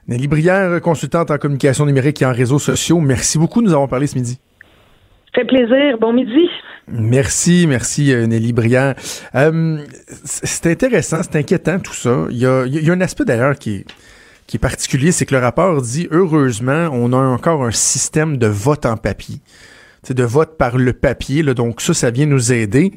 Nelly 0.08 0.28
Brière, 0.28 0.80
consultante 0.80 1.30
en 1.30 1.38
communication 1.38 1.86
numérique 1.86 2.20
et 2.22 2.26
en 2.26 2.32
réseaux 2.32 2.58
sociaux, 2.58 3.00
merci 3.00 3.38
beaucoup. 3.38 3.62
Nous 3.62 3.72
avons 3.72 3.88
parlé 3.88 4.06
ce 4.06 4.16
midi. 4.16 4.38
Fait 5.34 5.44
plaisir. 5.44 5.96
Bon 5.98 6.12
midi. 6.12 6.48
Merci, 6.88 7.66
merci 7.66 8.12
euh, 8.12 8.26
Nelly 8.26 8.52
Brière. 8.52 8.94
Euh, 9.34 9.78
c'est 10.24 10.66
intéressant, 10.66 11.22
c'est 11.22 11.36
inquiétant 11.36 11.78
tout 11.78 11.94
ça. 11.94 12.26
Il 12.30 12.36
y 12.36 12.44
a, 12.44 12.66
il 12.66 12.84
y 12.84 12.90
a 12.90 12.92
un 12.92 13.00
aspect 13.00 13.24
d'ailleurs 13.24 13.56
qui 13.56 13.76
est, 13.76 13.84
qui 14.46 14.56
est 14.56 14.60
particulier, 14.60 15.12
c'est 15.12 15.24
que 15.24 15.34
le 15.34 15.40
rapport 15.40 15.80
dit 15.80 16.08
heureusement, 16.10 16.90
on 16.92 17.12
a 17.12 17.16
encore 17.16 17.64
un 17.64 17.70
système 17.70 18.36
de 18.36 18.48
vote 18.48 18.84
en 18.84 18.96
papier. 18.96 19.36
C'est 20.02 20.16
de 20.16 20.24
vote 20.24 20.58
par 20.58 20.76
le 20.76 20.92
papier, 20.92 21.42
là, 21.42 21.54
donc 21.54 21.80
ça, 21.80 21.94
ça 21.94 22.10
vient 22.10 22.26
nous 22.26 22.52
aider. 22.52 22.92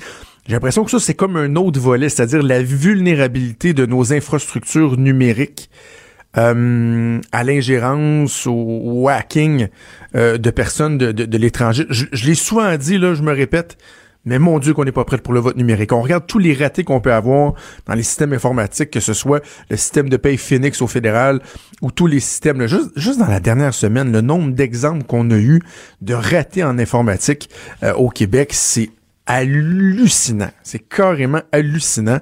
J'ai 0.48 0.54
l'impression 0.54 0.84
que 0.84 0.92
ça, 0.92 1.00
c'est 1.00 1.16
comme 1.16 1.38
un 1.38 1.56
autre 1.56 1.80
volet, 1.80 2.08
c'est-à-dire 2.08 2.44
la 2.44 2.62
vulnérabilité 2.62 3.74
de 3.74 3.88
nos 3.88 4.14
infrastructures 4.14 4.96
numériques 4.96 5.72
euh, 6.38 7.20
à 7.32 7.44
l'ingérence, 7.44 8.46
au, 8.46 9.08
hacking 9.10 9.70
euh, 10.16 10.38
de 10.38 10.50
personnes 10.52 11.00
de, 11.00 11.12
de, 11.12 11.38
l'étranger. 11.38 11.86
Je, 11.90 12.06
l'ai 12.28 12.36
souvent 12.36 12.76
dit, 12.78 13.00
là, 13.00 13.16
je 13.16 13.24
me 13.24 13.34
répète, 13.34 13.78
mais 14.24 14.38
mon 14.38 14.60
Dieu 14.60 14.76
qu'on 14.76 14.84
n'est 14.84 14.92
pas 14.92 15.04
prêt 15.04 15.18
pour 15.18 15.34
le 15.34 15.40
vote 15.40 15.56
numérique. 15.56 15.94
On 15.94 16.02
regarde 16.02 16.28
tous 16.28 16.40
les 16.40 16.54
ratés 16.54 16.84
qu'on 16.84 17.00
peut 17.00 17.14
avoir 17.14 17.54
dans 17.88 17.96
les 17.96 18.04
systèmes 18.04 18.34
informatiques, 18.34 18.92
que 18.92 19.00
ce 19.00 19.14
soit 19.14 19.44
le 19.72 19.78
système 19.78 20.10
de 20.10 20.18
paye 20.18 20.38
Phoenix 20.38 20.80
au 20.82 20.88
fédéral 20.88 21.42
ou 21.82 21.90
tous 21.90 22.06
les 22.06 22.20
systèmes. 22.20 22.68
juste, 22.68 22.92
juste 22.96 23.18
dans 23.18 23.28
la 23.28 23.40
dernière 23.40 23.74
semaine, 23.74 24.12
le 24.12 24.22
nombre 24.22 24.52
d'exemples 24.52 25.06
qu'on 25.06 25.32
a 25.32 25.38
eu 25.38 25.60
de 26.02 26.14
ratés 26.14 26.64
en 26.64 26.78
informatique 26.78 27.50
euh, 27.82 27.94
au 27.94 28.10
Québec, 28.10 28.50
c'est 28.52 28.92
hallucinant. 29.26 30.52
C'est 30.64 30.88
carrément 30.88 31.42
hallucinant. 31.52 32.20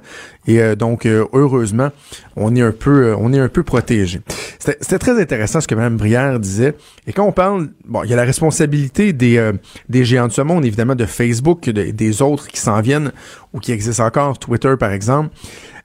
Et 0.47 0.61
euh, 0.61 0.75
donc, 0.75 1.05
euh, 1.05 1.25
heureusement, 1.33 1.89
on 2.35 2.55
est 2.55 2.61
un 2.61 2.71
peu, 2.71 3.07
euh, 3.07 3.15
on 3.17 3.33
est 3.33 3.39
un 3.39 3.49
peu 3.49 3.63
protégé. 3.63 4.21
C'était 4.59 4.99
très 4.99 5.21
intéressant 5.21 5.61
ce 5.61 5.67
que 5.67 5.75
Mme 5.75 5.97
Brière 5.97 6.39
disait. 6.39 6.75
Et 7.07 7.13
quand 7.13 7.25
on 7.25 7.31
parle, 7.31 7.69
bon, 7.85 8.03
il 8.03 8.09
y 8.09 8.13
a 8.13 8.15
la 8.15 8.23
responsabilité 8.23 9.11
des, 9.13 9.51
des 9.89 10.05
géants 10.05 10.27
de 10.27 10.33
ce 10.33 10.41
monde, 10.41 10.65
évidemment, 10.65 10.95
de 10.95 11.05
Facebook, 11.05 11.69
des 11.69 12.21
autres 12.21 12.47
qui 12.47 12.59
s'en 12.59 12.79
viennent 12.81 13.11
ou 13.51 13.59
qui 13.59 13.71
existent 13.71 14.05
encore, 14.05 14.39
Twitter 14.39 14.75
par 14.79 14.91
exemple. 14.91 15.29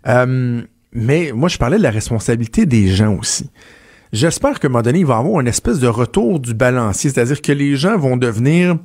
mais 0.07 1.33
moi, 1.35 1.48
je 1.48 1.59
parlais 1.59 1.78
de 1.78 1.83
la 1.83 1.90
responsabilité 1.90 2.66
des 2.66 2.88
gens 2.88 3.16
aussi. 3.16 3.50
J'espère 4.12 4.59
qu'à 4.59 4.68
un 4.68 4.71
moment 4.71 4.83
donné, 4.83 5.01
il 5.01 5.07
va 5.07 5.18
avoir 5.18 5.40
une 5.40 5.49
espèce 5.49 5.79
de 5.79 5.87
retour 5.87 6.40
du 6.40 6.55
balancier, 6.55 7.11
c'est-à-dire 7.11 7.42
que 7.42 7.53
les 7.53 7.77
gens 7.77 7.99
vont 7.99 8.16
devenir 8.16 8.77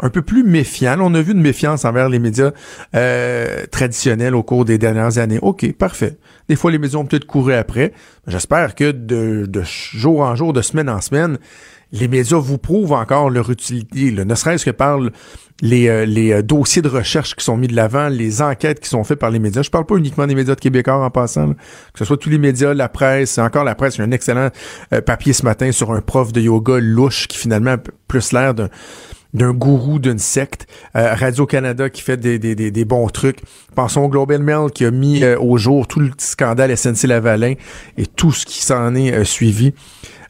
un 0.00 0.10
peu 0.10 0.22
plus 0.22 0.42
méfiants. 0.42 0.96
on 1.00 1.14
a 1.14 1.20
vu 1.20 1.32
une 1.32 1.40
méfiance 1.40 1.84
envers 1.84 2.08
les 2.08 2.18
médias 2.18 2.50
euh, 2.96 3.64
traditionnels 3.70 4.34
au 4.34 4.42
cours 4.42 4.64
des 4.64 4.78
dernières 4.78 5.18
années. 5.18 5.38
OK, 5.40 5.72
parfait. 5.72 6.18
Des 6.48 6.56
fois, 6.56 6.70
les 6.72 6.78
médias 6.78 6.98
ont 6.98 7.06
peut-être 7.06 7.26
couru 7.26 7.54
après. 7.54 7.92
J'espère 8.26 8.74
que 8.74 8.90
de, 8.90 9.46
de 9.46 9.62
jour 9.64 10.20
en 10.20 10.34
jour, 10.34 10.52
de 10.52 10.62
semaine 10.62 10.90
en 10.90 11.00
semaine, 11.00 11.38
les 11.92 12.08
médias 12.08 12.38
vous 12.38 12.58
prouvent 12.58 12.92
encore 12.92 13.30
leur 13.30 13.50
utilité, 13.50 14.12
ne 14.12 14.34
serait-ce 14.34 14.64
que 14.64 14.70
par 14.70 14.98
les, 15.62 15.88
euh, 15.88 16.06
euh, 16.06 16.42
dossiers 16.42 16.82
de 16.82 16.88
recherche 16.88 17.36
qui 17.36 17.44
sont 17.44 17.56
mis 17.56 17.68
de 17.68 17.76
l'avant, 17.76 18.08
les 18.08 18.42
enquêtes 18.42 18.80
qui 18.80 18.88
sont 18.88 19.04
faites 19.04 19.18
par 19.18 19.30
les 19.30 19.38
médias. 19.38 19.62
Je 19.62 19.70
parle 19.70 19.86
pas 19.86 19.96
uniquement 19.96 20.26
des 20.26 20.34
médias 20.34 20.54
de 20.54 20.60
Québécois 20.60 21.04
en 21.04 21.10
passant, 21.10 21.52
que 21.52 21.98
ce 21.98 22.04
soit 22.04 22.16
tous 22.16 22.30
les 22.30 22.38
médias, 22.38 22.74
la 22.74 22.88
presse, 22.88 23.38
encore 23.38 23.64
la 23.64 23.74
presse. 23.74 23.96
Il 23.96 23.98
y 23.98 24.02
a 24.02 24.06
un 24.06 24.10
excellent 24.10 24.48
euh, 24.92 25.00
papier 25.00 25.32
ce 25.32 25.44
matin 25.44 25.70
sur 25.70 25.92
un 25.92 26.00
prof 26.00 26.32
de 26.32 26.40
yoga 26.40 26.78
louche 26.80 27.28
qui 27.28 27.38
finalement 27.38 27.72
a 27.72 27.78
plus 28.08 28.32
l'air 28.32 28.54
d'un 28.54 29.52
gourou 29.52 29.98
d'une 29.98 30.18
secte. 30.18 30.66
Radio-Canada 30.94 31.88
qui 31.88 32.02
fait 32.02 32.18
des, 32.18 32.84
bons 32.84 33.08
trucs. 33.08 33.40
Pensons 33.74 34.02
au 34.02 34.08
Global 34.08 34.42
Mail 34.42 34.70
qui 34.74 34.84
a 34.84 34.90
mis 34.90 35.24
au 35.24 35.56
jour 35.56 35.86
tout 35.86 36.00
le 36.00 36.10
scandale 36.18 36.76
SNC-Lavalin 36.76 37.54
et 37.96 38.06
tout 38.06 38.32
ce 38.32 38.44
qui 38.44 38.62
s'en 38.62 38.94
est 38.94 39.24
suivi. 39.24 39.72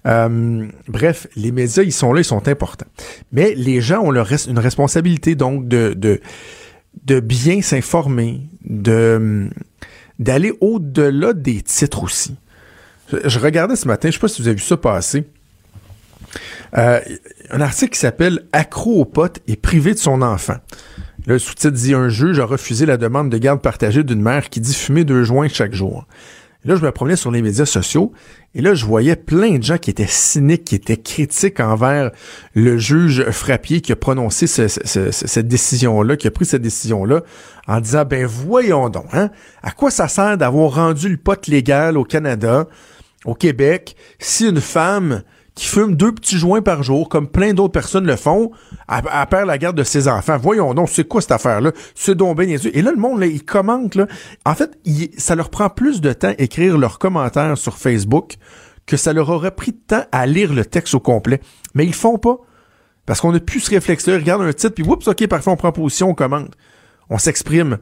Euh, 0.07 0.67
bref, 0.89 1.27
les 1.37 1.53
médias, 1.53 1.83
ils 1.83 1.93
sont 1.93 2.13
là, 2.13 2.21
ils 2.21 2.25
sont 2.25 2.49
importants. 2.49 2.87
Mais 3.33 3.55
les 3.55 3.81
gens 3.81 4.03
ont 4.03 4.13
une 4.13 4.59
responsabilité, 4.59 5.35
donc, 5.35 5.69
de, 5.69 5.95
de, 7.05 7.21
bien 7.21 7.63
s'informer, 7.63 8.41
de 8.65 9.49
d'aller 10.19 10.53
au-delà 10.61 11.33
des 11.33 11.63
titres 11.63 12.05
aussi. 12.05 12.37
Je, 13.25 13.39
regardais 13.41 13.75
ce 13.75 13.89
matin, 13.89 14.09
je 14.09 14.15
sais 14.15 14.21
pas 14.21 14.29
si 14.29 14.41
vous 14.41 14.47
avez 14.47 14.57
vu 14.57 14.63
ça 14.63 14.77
passer. 14.77 15.25
Euh, 16.79 17.01
un 17.51 17.61
article 17.61 17.93
qui 17.93 17.99
s'appelle 17.99 18.47
Accro 18.53 19.01
au 19.01 19.05
pote 19.05 19.41
et 19.49 19.57
privé 19.57 19.95
de 19.95 19.99
son 19.99 20.23
enfant. 20.23 20.57
le 21.27 21.39
sous-titre 21.39 21.73
dit 21.73 21.95
Un 21.95 22.09
juge 22.09 22.39
a 22.39 22.45
refusé 22.45 22.87
la 22.87 22.97
demande 22.97 23.31
de 23.31 23.39
garde 23.39 23.61
partagée 23.61 24.05
d'une 24.05 24.23
mère 24.23 24.49
qui 24.49 24.61
dit 24.61 24.75
fumer 24.75 25.05
deux 25.05 25.25
joints 25.25 25.49
chaque 25.49 25.75
jour. 25.75 26.07
Là, 26.65 26.77
je 26.77 26.85
me 26.85 26.93
promenais 26.93 27.17
sur 27.17 27.33
les 27.33 27.43
médias 27.43 27.67
sociaux 27.67 28.13
et 28.55 28.61
là, 28.61 28.75
je 28.75 28.87
voyais 28.87 29.17
plein 29.17 29.59
de 29.59 29.63
gens 29.65 29.79
qui 29.79 29.91
étaient 29.91 30.07
cyniques, 30.07 30.63
qui 30.65 30.77
étaient 30.77 30.97
critiques 30.97 31.59
envers 31.59 32.13
le 32.55 32.79
juge 32.79 33.25
Frappier 33.31 33.81
qui 33.81 33.91
a 33.91 33.97
prononcé 33.97 34.47
ce- 34.47 34.69
ce- 34.69 34.81
ce- 34.85 35.11
cette 35.11 35.49
décision-là, 35.49 36.17
qui 36.17 36.29
a 36.29 36.31
pris 36.31 36.45
cette 36.45 36.63
décision-là, 36.63 37.23
en 37.67 37.81
disant, 37.81 38.05
ben 38.05 38.27
voyons 38.27 38.91
donc, 38.91 39.07
hein, 39.13 39.31
à 39.65 39.73
quoi 39.73 39.91
ça 39.91 40.07
sert 40.07 40.39
d'avoir 40.39 40.75
rendu 40.77 41.09
le 41.09 41.17
pot 41.17 41.47
légal 41.49 41.99
au 41.99 42.05
Canada, 42.05 42.69
au 43.25 43.35
Québec, 43.35 43.97
si 44.21 44.47
une 44.49 44.61
femme 44.61 45.23
qui 45.55 45.67
fume 45.67 45.97
deux 45.97 46.13
petits 46.13 46.39
joints 46.39 46.63
par 46.63 46.83
jour, 46.83 47.09
comme 47.09 47.29
plein 47.29 47.53
d'autres 47.53 47.73
personnes 47.73 48.07
le 48.07 48.17
font, 48.17 48.53
elle, 48.89 49.03
elle 49.13 49.27
perd 49.27 49.47
la 49.47 49.59
garde 49.59 49.77
de 49.77 49.85
ses 49.85 50.09
enfants. 50.09 50.39
Voyons 50.39 50.73
donc, 50.73 50.89
c'est 50.89 51.07
quoi 51.07 51.21
cette 51.21 51.33
affaire-là? 51.33 51.73
C'est 51.95 52.15
donc 52.15 52.39
niaiseux. 52.39 52.71
Et 52.75 52.83
là, 52.83 52.91
le 52.91 52.97
monde, 52.97 53.21
là, 53.21 53.27
il 53.27 53.45
commente, 53.45 53.95
là. 53.95 54.07
En 54.47 54.55
fait, 54.55 54.79
ça 55.19 55.35
leur 55.35 55.51
prend 55.51 55.69
plus 55.69 56.01
de 56.01 56.13
temps 56.13 56.33
écrire 56.39 56.79
leurs 56.79 56.99
commentaires 56.99 57.59
sur 57.59 57.77
Facebook 57.77 58.37
que 58.87 58.97
ça 58.97 59.13
leur 59.13 59.29
aurait 59.29 59.55
pris 59.55 59.73
de 59.73 59.81
temps 59.87 60.05
à 60.11 60.27
lire 60.27 60.53
le 60.53 60.65
texte 60.65 60.95
au 60.95 61.01
complet. 61.01 61.41
Mais 61.75 61.85
ils 61.85 61.95
font 61.95 62.19
pas. 62.19 62.39
Parce 63.05 63.21
qu'on 63.21 63.35
a 63.35 63.41
plus 63.41 63.61
ce 63.61 63.71
réflexe-là. 63.71 64.15
Ils 64.15 64.21
regardent 64.21 64.43
un 64.43 64.53
titre, 64.53 64.75
puis 64.75 64.85
oups, 64.85 65.07
OK, 65.07 65.27
parfait, 65.27 65.51
on 65.51 65.57
prend 65.57 65.73
position, 65.73 66.11
on 66.11 66.15
commente. 66.15 66.53
On 67.11 67.19
s'exprime. 67.19 67.79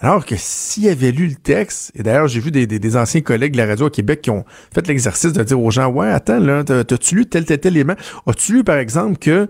Alors 0.00 0.24
que 0.24 0.34
s'il 0.38 0.88
avait 0.88 1.12
lu 1.12 1.26
le 1.26 1.34
texte, 1.34 1.92
et 1.94 2.02
d'ailleurs, 2.02 2.26
j'ai 2.26 2.40
vu 2.40 2.50
des, 2.50 2.66
des- 2.66 2.96
anciens 2.96 3.20
collègues 3.20 3.52
de 3.52 3.58
la 3.58 3.66
radio 3.66 3.86
à 3.86 3.90
Québec 3.90 4.22
qui 4.22 4.30
ont 4.30 4.44
fait 4.74 4.86
l'exercice 4.88 5.32
de 5.32 5.42
dire 5.42 5.60
aux 5.60 5.70
gens, 5.70 5.88
ouais, 5.88 6.08
attends, 6.08 6.38
là, 6.40 6.64
t'as- 6.64 6.84
t'as-tu 6.84 7.16
lu 7.16 7.26
tel, 7.26 7.44
tel, 7.44 7.58
tel 7.58 7.74
élément? 7.76 7.94
As-tu 8.26 8.54
lu, 8.54 8.64
par 8.64 8.78
exemple, 8.78 9.18
que 9.18 9.46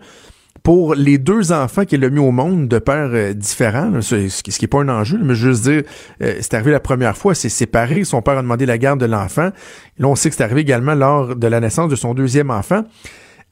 pour 0.64 0.94
les 0.94 1.16
deux 1.18 1.52
enfants 1.52 1.84
qu'il 1.84 2.04
a 2.04 2.10
mis 2.10 2.18
au 2.18 2.32
monde 2.32 2.66
de 2.68 2.78
pères 2.80 3.10
euh, 3.12 3.32
différents, 3.32 4.02
ce, 4.02 4.28
ce 4.28 4.42
qui 4.42 4.50
ce 4.52 4.58
qui 4.58 4.64
est 4.64 4.68
pas 4.68 4.80
un 4.80 4.88
enjeu, 4.88 5.18
mais 5.22 5.34
juste 5.36 5.62
dire, 5.62 5.84
euh, 6.22 6.34
c'est 6.40 6.54
arrivé 6.54 6.72
la 6.72 6.80
première 6.80 7.16
fois, 7.16 7.34
c'est 7.34 7.48
séparé, 7.48 8.02
son 8.04 8.20
père 8.20 8.36
a 8.36 8.42
demandé 8.42 8.66
la 8.66 8.76
garde 8.76 9.00
de 9.00 9.06
l'enfant. 9.06 9.50
Là, 9.98 10.08
on 10.08 10.16
sait 10.16 10.28
que 10.30 10.36
c'est 10.36 10.42
arrivé 10.44 10.60
également 10.62 10.94
lors 10.94 11.36
de 11.36 11.46
la 11.46 11.60
naissance 11.60 11.88
de 11.90 11.96
son 11.96 12.12
deuxième 12.12 12.50
enfant. 12.50 12.82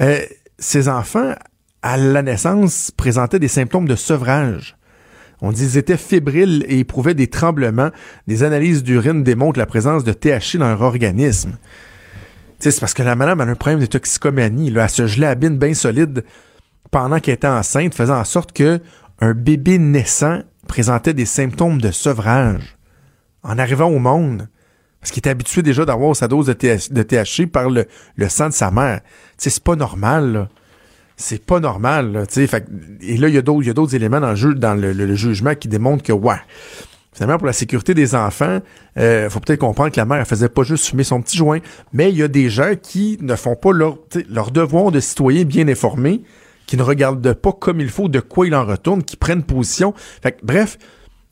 Euh, 0.03 0.19
ces 0.59 0.89
enfants, 0.89 1.33
à 1.83 1.97
la 1.97 2.23
naissance, 2.23 2.91
présentaient 2.91 3.39
des 3.39 3.49
symptômes 3.49 3.87
de 3.87 3.95
sevrage. 3.95 4.77
On 5.41 5.53
dit 5.53 5.63
qu'ils 5.63 5.79
étaient 5.79 5.97
fébriles 5.97 6.65
et 6.69 6.81
éprouvaient 6.81 7.15
des 7.15 7.29
tremblements. 7.29 7.91
Des 8.27 8.43
analyses 8.43 8.83
d'urine 8.83 9.23
démontrent 9.23 9.59
la 9.59 9.67
présence 9.67 10.05
de 10.05 10.13
THC 10.13 10.59
dans 10.59 10.69
leur 10.69 10.83
organisme. 10.83 11.57
C'est 12.59 12.79
parce 12.81 12.95
que 12.95 13.03
la 13.03 13.15
madame 13.15 13.41
a 13.41 13.45
un 13.45 13.55
problème 13.55 13.81
de 13.81 13.87
toxicomanie. 13.87 14.73
Elle 14.75 14.91
se 14.91 15.07
gelait 15.07 15.29
à 15.29 15.35
bine 15.37 15.59
bien 15.59 15.75
solide 15.75 16.25
pendant 16.91 17.21
qu'elle 17.21 17.35
était 17.35 17.47
enceinte, 17.47 17.95
faisant 17.95 18.19
en 18.19 18.25
sorte 18.25 18.53
que 18.53 18.81
un 19.21 19.35
bébé 19.35 19.79
naissant 19.79 20.41
présentait 20.67 21.15
des 21.15 21.25
symptômes 21.25 21.81
de 21.81 21.91
sevrage 21.91 22.77
en 23.43 23.59
arrivant 23.59 23.87
au 23.87 23.99
monde. 23.99 24.49
Parce 25.01 25.13
qu'il 25.13 25.21
était 25.21 25.31
habitué 25.31 25.63
déjà 25.63 25.85
d'avoir 25.85 26.17
sa 26.17 26.27
dose 26.27 26.47
de, 26.47 26.53
TH 26.53 26.91
de 26.91 27.03
THC 27.03 27.47
par 27.47 27.71
le, 27.71 27.87
le 28.17 28.29
sang 28.29 28.49
de 28.49 28.55
sa 28.55 28.71
mère. 28.71 29.01
C'est 29.37 29.63
pas 29.63 29.77
normal, 29.77 30.49
c'est 31.21 31.45
pas 31.45 31.61
normal. 31.61 32.13
Là, 32.13 32.25
fait, 32.27 32.65
et 33.03 33.17
là, 33.19 33.29
il 33.29 33.35
y 33.35 33.39
a 33.39 33.43
d'autres 33.43 33.63
il 33.63 33.67
y 33.67 33.71
a 33.71 33.75
d'autres 33.75 33.95
éléments 33.95 34.21
dans, 34.21 34.31
le, 34.31 34.37
jeu, 34.37 34.55
dans 34.55 34.75
le, 34.75 34.93
le- 34.93 35.05
le 35.05 35.15
jugement 35.15 35.55
qui 35.55 35.69
démontrent 35.69 36.03
que, 36.05 36.13
ouais, 36.13 36.37
finalement, 37.13 37.37
pour 37.39 37.47
la 37.49 37.53
sécurité 37.53 37.93
des 37.93 38.15
enfants, 38.15 38.61
euh, 38.97 39.29
faut 39.29 39.41
peut-être 39.41 39.59
comprendre 39.61 39.91
que 39.91 39.97
la 39.99 40.05
mère, 40.07 40.19
elle 40.19 40.25
faisait 40.25 40.49
pas 40.49 40.63
juste 40.63 40.87
fumer 40.87 41.03
son 41.05 41.21
petit 41.21 41.37
joint, 41.37 41.59
mais 41.93 42.11
il 42.11 42.17
y 42.17 42.23
a 42.23 42.29
des 42.29 42.49
gens 42.49 42.73
qui 42.81 43.19
ne 43.21 43.35
font 43.35 43.57
pas 43.57 43.73
leur, 43.73 43.99
leur 44.31 44.51
devoir 44.53 44.93
de 44.93 45.01
citoyen 45.01 45.43
bien 45.45 45.67
informé, 45.69 46.23
qui 46.67 46.77
ne 46.77 46.83
regardent 46.83 47.33
pas 47.35 47.53
comme 47.53 47.81
il 47.81 47.89
faut 47.89 48.09
de 48.09 48.21
quoi 48.21 48.47
il 48.47 48.55
en 48.55 48.65
retourne, 48.65 49.03
qui 49.03 49.17
prennent 49.17 49.43
position. 49.43 49.95
Fait 50.23 50.37
bref, 50.43 50.79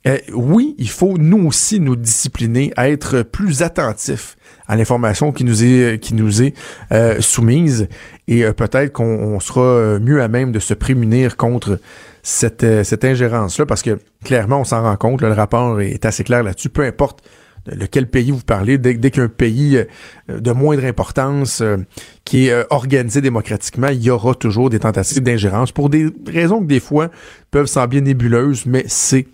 euh, 0.06 0.18
oui, 0.32 0.74
il 0.78 0.88
faut 0.88 1.16
nous 1.18 1.46
aussi 1.46 1.80
nous 1.80 1.96
discipliner, 1.96 2.72
à 2.76 2.88
être 2.88 3.22
plus 3.22 3.62
attentifs 3.62 4.36
à 4.68 4.76
l'information 4.76 5.32
qui 5.32 5.44
nous 5.44 5.64
est 5.64 6.00
qui 6.00 6.14
nous 6.14 6.42
est 6.42 6.54
euh, 6.92 7.20
soumise. 7.20 7.88
Et 8.28 8.44
euh, 8.44 8.52
peut-être 8.52 8.92
qu'on 8.92 9.04
on 9.04 9.40
sera 9.40 9.62
euh, 9.62 10.00
mieux 10.00 10.22
à 10.22 10.28
même 10.28 10.52
de 10.52 10.58
se 10.58 10.74
prémunir 10.74 11.36
contre 11.36 11.78
cette 12.22 12.64
euh, 12.64 12.84
cette 12.84 13.04
ingérence 13.04 13.58
là 13.58 13.66
parce 13.66 13.82
que 13.82 13.98
clairement 14.24 14.60
on 14.60 14.64
s'en 14.64 14.82
rend 14.82 14.96
compte, 14.96 15.22
le 15.22 15.32
rapport 15.32 15.80
est 15.80 16.04
assez 16.04 16.24
clair 16.24 16.42
là-dessus, 16.42 16.68
peu 16.68 16.82
importe 16.82 17.22
de 17.66 17.84
quel 17.86 18.06
pays 18.06 18.30
vous 18.30 18.44
parlez, 18.44 18.78
dès, 18.78 18.94
dès 18.94 19.10
qu'un 19.10 19.26
pays 19.26 19.84
de 20.28 20.52
moindre 20.52 20.84
importance 20.84 21.62
euh, 21.62 21.78
qui 22.24 22.46
est 22.46 22.64
organisé 22.70 23.20
démocratiquement, 23.20 23.88
il 23.88 24.00
y 24.04 24.10
aura 24.10 24.34
toujours 24.34 24.70
des 24.70 24.78
tentatives 24.78 25.20
d'ingérence 25.20 25.72
pour 25.72 25.90
des 25.90 26.06
raisons 26.28 26.60
que 26.60 26.66
des 26.66 26.78
fois 26.78 27.10
peuvent 27.50 27.66
sembler 27.66 28.02
nébuleuses, 28.02 28.66
mais 28.66 28.84
c'est 28.86 29.26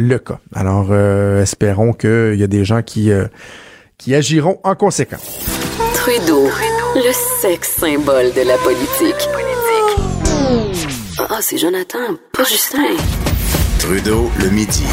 le 0.00 0.18
cas. 0.18 0.40
Alors, 0.54 0.88
euh, 0.90 1.42
espérons 1.42 1.92
qu'il 1.92 2.36
y 2.36 2.42
a 2.42 2.46
des 2.46 2.64
gens 2.64 2.82
qui, 2.82 3.10
euh, 3.10 3.26
qui 3.98 4.14
agiront 4.14 4.58
en 4.64 4.74
conséquence. 4.74 5.40
Trudeau, 5.94 6.48
le 6.96 7.12
sexe 7.40 7.76
symbole 7.78 8.32
de 8.32 8.46
la 8.46 8.56
politique. 8.58 9.28
Ah, 11.18 11.38
c'est 11.40 11.58
Jonathan, 11.58 12.16
pas 12.32 12.44
Justin. 12.44 12.96
Trudeau, 13.78 14.30
le 14.40 14.50
midi. 14.50 14.84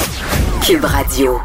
Cube 0.62 0.84
Radio. 0.84 1.40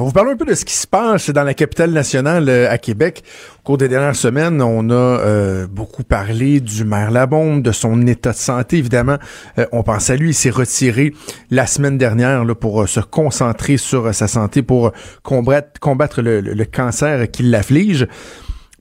On 0.00 0.04
vous 0.04 0.12
parler 0.12 0.32
un 0.32 0.36
peu 0.36 0.46
de 0.46 0.54
ce 0.54 0.64
qui 0.64 0.72
se 0.72 0.86
passe 0.86 1.28
dans 1.28 1.42
la 1.42 1.52
capitale 1.52 1.90
nationale 1.90 2.48
euh, 2.48 2.70
à 2.70 2.78
Québec. 2.78 3.22
Au 3.58 3.62
cours 3.64 3.76
des 3.76 3.86
dernières 3.86 4.16
semaines, 4.16 4.62
on 4.62 4.88
a 4.88 4.94
euh, 4.94 5.66
beaucoup 5.66 6.04
parlé 6.04 6.60
du 6.60 6.84
maire 6.84 7.10
Labombe, 7.10 7.60
de 7.60 7.70
son 7.70 8.06
état 8.06 8.32
de 8.32 8.36
santé. 8.36 8.78
Évidemment, 8.78 9.18
euh, 9.58 9.66
on 9.72 9.82
pense 9.82 10.08
à 10.08 10.16
lui. 10.16 10.30
Il 10.30 10.34
s'est 10.34 10.48
retiré 10.48 11.12
la 11.50 11.66
semaine 11.66 11.98
dernière 11.98 12.46
là, 12.46 12.54
pour 12.54 12.80
euh, 12.80 12.86
se 12.86 13.00
concentrer 13.00 13.76
sur 13.76 14.14
sa 14.14 14.26
santé, 14.26 14.62
pour 14.62 14.92
combattre, 15.22 16.22
le 16.22 16.64
cancer 16.64 17.30
qui 17.30 17.42
l'afflige. 17.42 18.08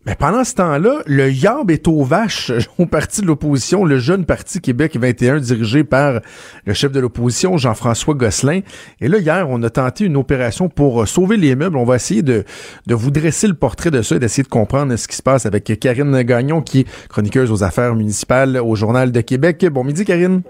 Mais 0.09 0.15
pendant 0.15 0.43
ce 0.43 0.55
temps-là, 0.55 1.03
le 1.05 1.29
YAB 1.31 1.69
est 1.69 1.87
aux 1.87 2.03
vaches 2.03 2.51
au 2.79 2.87
parti 2.87 3.21
de 3.21 3.27
l'opposition, 3.27 3.85
le 3.85 3.99
jeune 3.99 4.25
parti 4.25 4.59
Québec 4.59 4.97
21 4.97 5.37
dirigé 5.37 5.83
par 5.83 6.21
le 6.65 6.73
chef 6.73 6.91
de 6.91 6.99
l'opposition, 6.99 7.57
Jean-François 7.57 8.15
Gosselin. 8.15 8.61
Et 9.01 9.07
là, 9.07 9.19
hier, 9.19 9.45
on 9.47 9.61
a 9.61 9.69
tenté 9.69 10.05
une 10.05 10.17
opération 10.17 10.67
pour 10.67 11.03
euh, 11.03 11.05
sauver 11.05 11.37
les 11.37 11.55
meubles. 11.55 11.77
On 11.77 11.83
va 11.83 11.97
essayer 11.97 12.23
de, 12.23 12.43
de 12.87 12.95
vous 12.95 13.11
dresser 13.11 13.47
le 13.47 13.53
portrait 13.53 13.91
de 13.91 14.01
ça 14.01 14.15
et 14.15 14.19
d'essayer 14.19 14.41
de 14.41 14.47
comprendre 14.47 14.95
ce 14.95 15.07
qui 15.07 15.15
se 15.15 15.21
passe 15.21 15.45
avec 15.45 15.79
Karine 15.79 16.23
Gagnon, 16.23 16.63
qui 16.63 16.79
est 16.79 17.07
chroniqueuse 17.07 17.51
aux 17.51 17.63
affaires 17.63 17.93
municipales 17.93 18.57
au 18.57 18.73
Journal 18.73 19.11
de 19.11 19.21
Québec. 19.21 19.63
Bon 19.71 19.83
midi, 19.83 20.05
Karine. 20.05 20.41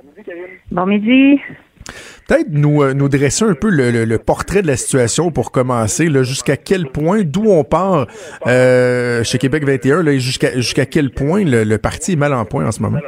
Bon 0.71 0.85
midi. 0.85 1.37
Peut-être 2.27 2.47
nous, 2.49 2.83
euh, 2.83 2.93
nous 2.93 3.09
dresser 3.09 3.45
un 3.45 3.53
peu 3.55 3.69
le, 3.69 3.91
le- 3.91 4.05
le 4.05 4.17
portrait 4.17 4.61
de 4.61 4.67
la 4.67 4.75
situation 4.77 5.31
pour 5.31 5.51
commencer, 5.51 6.07
jusqu'à 6.23 6.57
quel 6.57 6.87
point, 6.87 7.21
d'où 7.23 7.45
on 7.49 7.63
part 7.63 8.07
euh, 8.47 9.23
chez 9.23 9.37
Québec 9.37 9.63
21, 9.65 10.03
là, 10.03 10.11
et 10.11 10.19
jusqu'à 10.19 10.55
jusqu'à 10.55 10.85
quel 10.85 11.09
point 11.11 11.43
le, 11.43 11.63
le 11.63 11.77
parti 11.77 12.13
est 12.13 12.15
mal 12.15 12.33
en 12.33 12.45
point 12.45 12.65
en 12.65 12.71
ce 12.71 12.81
moment? 12.81 12.99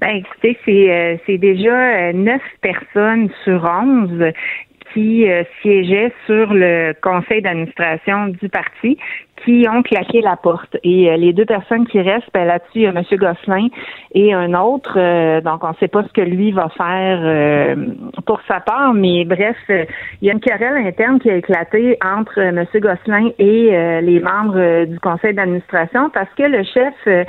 Ben 0.00 0.10
écoutez, 0.16 0.56
c'est 0.64 0.90
euh, 0.90 1.38
déjà 1.38 1.74
euh, 1.74 2.12
neuf 2.12 2.40
personnes 2.60 3.28
sur 3.44 3.64
onze 3.64 4.32
qui 4.92 5.28
euh, 5.28 5.42
siégeaient 5.62 6.12
sur 6.26 6.52
le 6.52 6.94
conseil 7.00 7.42
d'administration 7.42 8.28
du 8.28 8.48
parti 8.48 8.98
qui 9.44 9.66
ont 9.70 9.82
claqué 9.82 10.20
la 10.20 10.36
porte. 10.36 10.76
Et 10.82 11.10
euh, 11.10 11.16
les 11.16 11.32
deux 11.32 11.44
personnes 11.44 11.86
qui 11.86 12.00
restent, 12.00 12.30
ben, 12.34 12.46
là-dessus, 12.46 12.70
il 12.74 12.82
y 12.82 12.86
a 12.86 12.90
M. 12.90 13.02
Gosselin 13.12 13.68
et 14.14 14.32
un 14.32 14.54
autre. 14.54 14.94
euh, 14.96 15.40
donc, 15.40 15.64
on 15.64 15.68
ne 15.68 15.74
sait 15.74 15.88
pas 15.88 16.02
ce 16.02 16.12
que 16.12 16.20
lui 16.20 16.52
va 16.52 16.68
faire 16.76 17.20
euh, 17.22 17.76
pour 18.26 18.40
sa 18.48 18.60
part, 18.60 18.94
mais 18.94 19.24
bref, 19.24 19.56
euh, 19.70 19.84
il 20.20 20.28
y 20.28 20.30
a 20.30 20.34
une 20.34 20.40
querelle 20.40 20.76
interne 20.86 21.20
qui 21.20 21.30
a 21.30 21.36
éclaté 21.36 21.96
entre 22.04 22.40
euh, 22.40 22.48
M. 22.48 22.66
Gosselin 22.74 23.30
et 23.38 23.70
euh, 23.72 24.00
les 24.00 24.20
membres 24.20 24.84
du 24.86 24.98
conseil 25.00 25.34
d'administration 25.34 26.10
parce 26.10 26.32
que 26.36 26.42
le 26.42 26.62
chef 26.64 27.26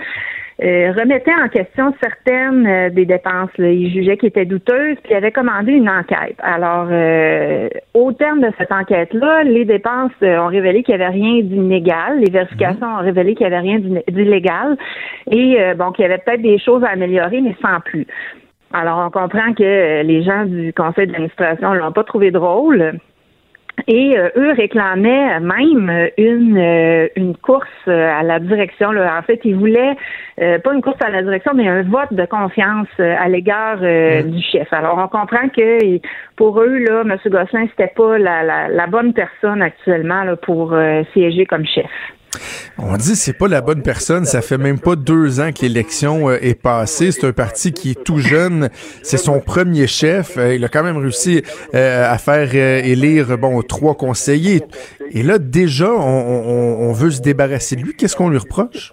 euh, 0.61 0.91
remettait 0.91 1.33
en 1.33 1.47
question 1.47 1.93
certaines 2.01 2.67
euh, 2.67 2.89
des 2.89 3.05
dépenses. 3.05 3.49
là. 3.57 3.69
Il 3.69 3.91
jugeait 3.93 4.17
qu'elles 4.17 4.29
étaient 4.29 4.45
douteuses, 4.45 4.97
puis 5.03 5.11
il 5.11 5.15
avait 5.15 5.31
commandé 5.31 5.71
une 5.71 5.89
enquête. 5.89 6.35
Alors, 6.39 6.87
euh, 6.91 7.69
au 7.93 8.11
terme 8.11 8.41
de 8.41 8.49
cette 8.57 8.71
enquête-là, 8.71 9.43
les 9.43 9.63
dépenses 9.63 10.11
euh, 10.21 10.37
ont 10.37 10.47
révélé 10.47 10.83
qu'il 10.83 10.95
n'y 10.95 11.01
avait 11.01 11.13
rien 11.13 11.41
d'illégal. 11.41 12.19
Les 12.19 12.31
vérifications 12.31 12.87
ont 12.87 13.01
révélé 13.01 13.35
qu'il 13.35 13.47
n'y 13.47 13.53
avait 13.53 13.61
rien 13.61 13.79
d'illégal. 14.09 14.75
Et 15.31 15.57
bon, 15.77 15.91
qu'il 15.91 16.03
y 16.03 16.05
avait 16.05 16.17
peut-être 16.17 16.41
des 16.41 16.59
choses 16.59 16.83
à 16.83 16.89
améliorer, 16.89 17.39
mais 17.41 17.55
sans 17.61 17.79
plus. 17.79 18.05
Alors, 18.73 18.99
on 19.05 19.09
comprend 19.09 19.53
que 19.53 20.01
les 20.03 20.23
gens 20.23 20.45
du 20.45 20.73
conseil 20.73 21.07
d'administration 21.07 21.73
ne 21.73 21.79
l'ont 21.79 21.91
pas 21.91 22.03
trouvé 22.03 22.31
drôle. 22.31 22.99
Et 23.87 24.17
euh, 24.17 24.29
eux 24.35 24.51
réclamaient 24.51 25.39
même 25.39 25.89
euh, 25.89 26.09
une 26.17 26.57
euh, 26.57 27.07
une 27.15 27.35
course 27.35 27.67
euh, 27.87 28.19
à 28.19 28.23
la 28.23 28.39
direction. 28.39 28.91
Là. 28.91 29.17
En 29.17 29.21
fait, 29.23 29.39
ils 29.43 29.55
voulaient 29.55 29.95
euh, 30.41 30.59
pas 30.59 30.73
une 30.73 30.81
course 30.81 31.01
à 31.01 31.09
la 31.09 31.21
direction, 31.21 31.53
mais 31.55 31.67
un 31.67 31.83
vote 31.83 32.13
de 32.13 32.25
confiance 32.25 32.87
euh, 32.99 33.15
à 33.19 33.27
l'égard 33.29 33.79
euh, 33.81 34.23
du 34.23 34.41
chef. 34.41 34.71
Alors, 34.71 34.97
on 34.97 35.07
comprend 35.07 35.49
que 35.49 35.99
pour 36.35 36.61
eux, 36.61 36.77
là, 36.77 37.01
M. 37.01 37.17
Gosselin, 37.25 37.67
c'était 37.69 37.93
pas 37.95 38.17
la, 38.17 38.43
la, 38.43 38.67
la 38.67 38.87
bonne 38.87 39.13
personne 39.13 39.61
actuellement 39.61 40.23
là, 40.23 40.35
pour 40.35 40.75
siéger 41.13 41.45
comme 41.45 41.65
chef. 41.65 41.89
On 42.77 42.95
dit 42.97 43.15
c'est 43.15 43.33
pas 43.33 43.47
la 43.47 43.61
bonne 43.61 43.81
personne. 43.81 44.25
Ça 44.25 44.41
fait 44.41 44.57
même 44.57 44.79
pas 44.79 44.95
deux 44.95 45.39
ans 45.39 45.51
que 45.51 45.61
l'élection 45.61 46.29
euh, 46.29 46.37
est 46.41 46.55
passée. 46.55 47.11
C'est 47.11 47.27
un 47.27 47.33
parti 47.33 47.73
qui 47.73 47.91
est 47.91 48.03
tout 48.03 48.19
jeune. 48.19 48.69
C'est 49.03 49.17
son 49.17 49.39
premier 49.39 49.87
chef. 49.87 50.37
Euh, 50.37 50.55
il 50.55 50.63
a 50.63 50.69
quand 50.69 50.83
même 50.83 50.97
réussi 50.97 51.43
euh, 51.73 52.11
à 52.11 52.17
faire 52.17 52.53
élire 52.55 53.37
bon 53.37 53.61
trois 53.61 53.95
conseillers. 53.95 54.63
Et 55.11 55.23
là 55.23 55.39
déjà, 55.39 55.91
on, 55.91 56.89
on 56.89 56.93
veut 56.93 57.11
se 57.11 57.21
débarrasser 57.21 57.75
de 57.75 57.81
lui. 57.81 57.95
Qu'est-ce 57.95 58.15
qu'on 58.15 58.29
lui 58.29 58.37
reproche? 58.37 58.91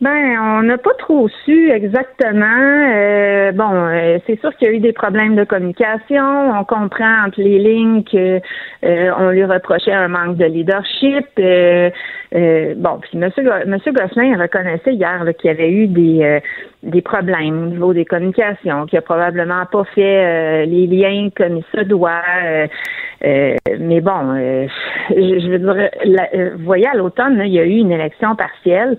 Ben, 0.00 0.38
on 0.40 0.62
n'a 0.62 0.78
pas 0.78 0.94
trop 0.94 1.28
su 1.44 1.70
exactement. 1.70 2.46
Euh, 2.46 3.52
bon, 3.52 3.70
euh, 3.70 4.18
c'est 4.26 4.40
sûr 4.40 4.56
qu'il 4.56 4.68
y 4.68 4.70
a 4.70 4.74
eu 4.74 4.80
des 4.80 4.94
problèmes 4.94 5.36
de 5.36 5.44
communication. 5.44 6.58
On 6.58 6.64
comprend 6.64 7.26
entre 7.26 7.42
les 7.42 7.58
lignes 7.58 8.02
que 8.04 8.40
euh, 8.82 9.10
on 9.18 9.28
lui 9.28 9.44
reprochait 9.44 9.92
un 9.92 10.08
manque 10.08 10.38
de 10.38 10.46
leadership. 10.46 11.26
bon, 11.36 12.98
puis 13.02 13.18
Monsieur 13.18 13.44
Monsieur 13.66 13.92
Gosselin 13.92 14.40
reconnaissait 14.40 14.94
hier 14.94 15.22
qu'il 15.38 15.48
y 15.48 15.52
avait 15.52 15.70
eu 15.70 15.86
des 15.86 16.40
des 16.82 17.02
problèmes 17.02 17.64
au 17.64 17.66
niveau 17.66 17.92
des 17.92 18.06
communications, 18.06 18.86
qu'il 18.86 18.98
a 18.98 19.02
probablement 19.02 19.66
pas 19.70 19.84
fait 19.94 20.64
les 20.64 20.86
liens 20.86 21.28
comme 21.36 21.58
il 21.58 21.64
se 21.74 21.84
doit. 21.84 22.22
mais 23.20 24.00
bon, 24.00 24.34
je, 25.10 25.50
veux 25.50 25.58
dire, 25.58 26.54
vous 26.56 26.64
voyez, 26.64 26.86
à 26.86 26.94
l'automne, 26.94 27.42
il 27.44 27.52
y 27.52 27.60
a 27.60 27.64
eu 27.64 27.76
une 27.76 27.92
élection 27.92 28.34
partielle. 28.34 28.96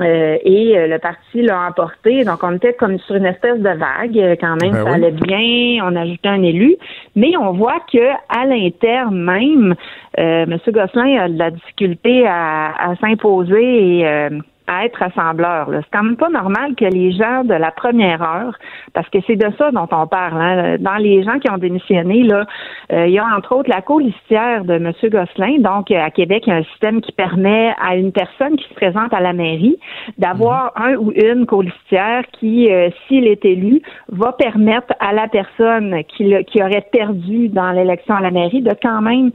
Euh, 0.00 0.38
et 0.44 0.78
euh, 0.78 0.86
le 0.86 0.98
parti 0.98 1.42
l'a 1.42 1.68
emporté. 1.68 2.24
Donc, 2.24 2.42
on 2.42 2.56
était 2.56 2.74
comme 2.74 2.98
sur 3.00 3.16
une 3.16 3.26
espèce 3.26 3.58
de 3.58 3.68
vague. 3.68 4.18
Euh, 4.18 4.36
quand 4.40 4.56
même, 4.62 4.72
ben 4.72 4.84
ça 4.84 4.94
allait 4.94 5.12
bien. 5.12 5.84
On 5.84 5.96
ajoutait 5.96 6.28
un 6.28 6.42
élu. 6.42 6.76
Mais 7.16 7.36
on 7.36 7.52
voit 7.52 7.80
que 7.92 8.10
à 8.28 8.46
l'interne 8.46 9.16
même, 9.16 9.74
M. 10.16 10.58
Gosselin 10.68 11.18
a 11.18 11.28
de 11.28 11.38
la 11.38 11.50
difficulté 11.50 12.26
à, 12.26 12.90
à 12.90 12.96
s'imposer 12.96 14.00
et 14.00 14.28
à 14.66 14.84
être 14.84 14.96
rassembleur. 14.96 15.68
C'est 15.70 15.90
quand 15.92 16.02
même 16.02 16.16
pas 16.16 16.28
normal 16.28 16.74
que 16.74 16.84
les 16.84 17.12
gens 17.12 17.44
de 17.44 17.54
la 17.54 17.70
première 17.70 18.22
heure, 18.22 18.56
parce 18.92 19.08
que 19.08 19.18
c'est 19.26 19.36
de 19.36 19.50
ça 19.58 19.70
dont 19.70 19.88
on 19.90 20.06
parle, 20.06 20.40
hein, 20.40 20.76
dans 20.78 20.96
les 20.96 21.22
gens 21.22 21.38
qui 21.38 21.50
ont 21.50 21.58
démissionné, 21.58 22.22
là, 22.22 22.46
euh, 22.92 23.06
il 23.06 23.12
y 23.12 23.18
a 23.18 23.24
entre 23.24 23.56
autres 23.56 23.70
la 23.70 23.82
colistière 23.82 24.64
de 24.64 24.74
M. 24.74 24.92
Gosselin. 25.04 25.58
Donc, 25.58 25.90
à 25.90 26.10
Québec, 26.10 26.44
il 26.46 26.50
y 26.50 26.52
a 26.52 26.56
un 26.56 26.64
système 26.64 27.00
qui 27.00 27.12
permet 27.12 27.74
à 27.80 27.96
une 27.96 28.12
personne 28.12 28.56
qui 28.56 28.68
se 28.68 28.74
présente 28.74 29.12
à 29.12 29.20
la 29.20 29.32
mairie 29.32 29.76
d'avoir 30.18 30.72
mhm. 30.76 30.84
un 30.84 30.96
ou 30.96 31.12
une 31.12 31.46
colistière 31.46 32.24
qui, 32.32 32.72
euh, 32.72 32.90
s'il 33.06 33.26
est 33.26 33.44
élu, 33.44 33.82
va 34.08 34.32
permettre 34.32 34.94
à 35.00 35.12
la 35.12 35.28
personne 35.28 36.02
qui, 36.08 36.34
qui 36.44 36.62
aurait 36.62 36.86
perdu 36.92 37.48
dans 37.48 37.72
l'élection 37.72 38.14
à 38.14 38.20
la 38.20 38.30
mairie 38.30 38.62
de 38.62 38.74
quand 38.82 39.00
même 39.02 39.30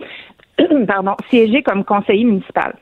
pardon, 0.87 1.15
siéger 1.29 1.63
comme 1.63 1.83
conseiller 1.83 2.23
municipal. 2.23 2.73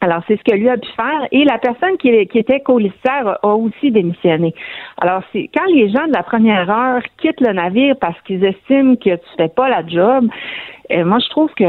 Alors, 0.00 0.22
c'est 0.28 0.36
ce 0.36 0.44
que 0.44 0.56
lui 0.56 0.68
a 0.68 0.76
pu 0.76 0.88
faire. 0.94 1.26
Et 1.32 1.44
la 1.44 1.58
personne 1.58 1.96
qui, 1.98 2.08
était 2.08 2.60
colistière 2.60 3.38
a 3.42 3.54
aussi 3.54 3.90
démissionné. 3.90 4.54
Alors, 5.00 5.22
c'est 5.32 5.50
quand 5.54 5.66
les 5.72 5.90
gens 5.90 6.06
de 6.06 6.12
la 6.12 6.22
première 6.22 6.70
heure 6.70 7.02
quittent 7.20 7.40
le 7.40 7.52
navire 7.52 7.96
parce 8.00 8.20
qu'ils 8.22 8.44
estiment 8.44 8.94
que 8.96 9.16
tu 9.16 9.28
fais 9.36 9.48
pas 9.48 9.68
la 9.68 9.86
job, 9.86 10.28
et 10.88 11.02
moi, 11.02 11.18
je 11.18 11.28
trouve 11.30 11.52
que 11.54 11.64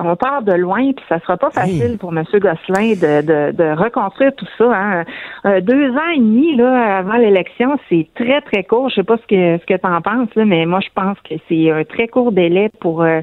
on 0.00 0.16
part 0.16 0.42
de 0.42 0.52
loin, 0.52 0.92
puis 0.92 1.04
ça 1.08 1.20
sera 1.20 1.36
pas 1.36 1.50
facile 1.50 1.98
pour 1.98 2.12
M. 2.16 2.24
Gosselin 2.32 2.94
de, 2.94 3.22
de, 3.22 3.52
de, 3.52 3.76
reconstruire 3.76 4.32
tout 4.36 4.46
ça. 4.58 4.64
Hein. 4.64 5.04
Euh, 5.44 5.60
deux 5.60 5.90
ans 5.90 6.10
et 6.14 6.18
demi 6.18 6.56
là, 6.56 6.98
avant 6.98 7.16
l'élection, 7.16 7.78
c'est 7.88 8.08
très, 8.14 8.40
très 8.42 8.64
court. 8.64 8.88
Je 8.90 8.96
sais 8.96 9.02
pas 9.02 9.16
ce 9.16 9.26
que 9.26 9.58
ce 9.58 9.66
que 9.66 9.78
tu 9.78 9.86
en 9.86 10.00
penses, 10.00 10.28
là, 10.36 10.44
mais 10.44 10.66
moi, 10.66 10.80
je 10.80 10.88
pense 10.94 11.16
que 11.28 11.34
c'est 11.48 11.70
un 11.70 11.84
très 11.84 12.08
court 12.08 12.32
délai 12.32 12.70
pour, 12.80 13.02
euh, 13.02 13.20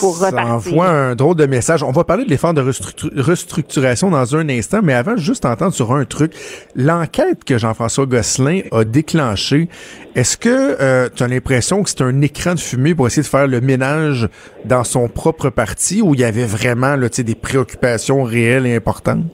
pour 0.00 0.14
ça 0.16 0.30
envoie 0.44 0.88
un 0.88 1.14
drôle 1.14 1.36
de 1.36 1.46
message. 1.46 1.82
On 1.82 1.92
va 1.92 2.04
parler 2.04 2.24
de 2.24 2.30
l'effort 2.30 2.54
de 2.54 2.60
restructuration 2.60 4.10
dans 4.10 4.36
un 4.36 4.48
instant, 4.48 4.80
mais 4.82 4.94
avant, 4.94 5.16
juste 5.16 5.44
entendre 5.44 5.72
sur 5.72 5.92
un 5.92 6.04
truc. 6.04 6.32
L'enquête 6.74 7.44
que 7.44 7.58
Jean-François 7.58 8.06
Gosselin 8.06 8.60
a 8.72 8.84
déclenchée, 8.84 9.68
est-ce 10.14 10.36
que 10.36 10.48
euh, 10.80 11.08
tu 11.14 11.22
as 11.22 11.28
l'impression 11.28 11.82
que 11.82 11.90
c'est 11.90 12.02
un 12.02 12.20
écran 12.20 12.54
de 12.54 12.60
fumée 12.60 12.94
pour 12.94 13.06
essayer 13.06 13.22
de 13.22 13.28
faire 13.28 13.46
le 13.46 13.60
ménage 13.60 14.28
dans 14.64 14.84
son 14.84 15.08
propre 15.08 15.50
parti? 15.50 15.83
Où 16.02 16.14
il 16.14 16.20
y 16.20 16.24
avait 16.24 16.46
vraiment 16.46 16.96
là, 16.96 17.08
des 17.08 17.34
préoccupations 17.34 18.22
réelles 18.22 18.66
et 18.66 18.74
importantes? 18.74 19.24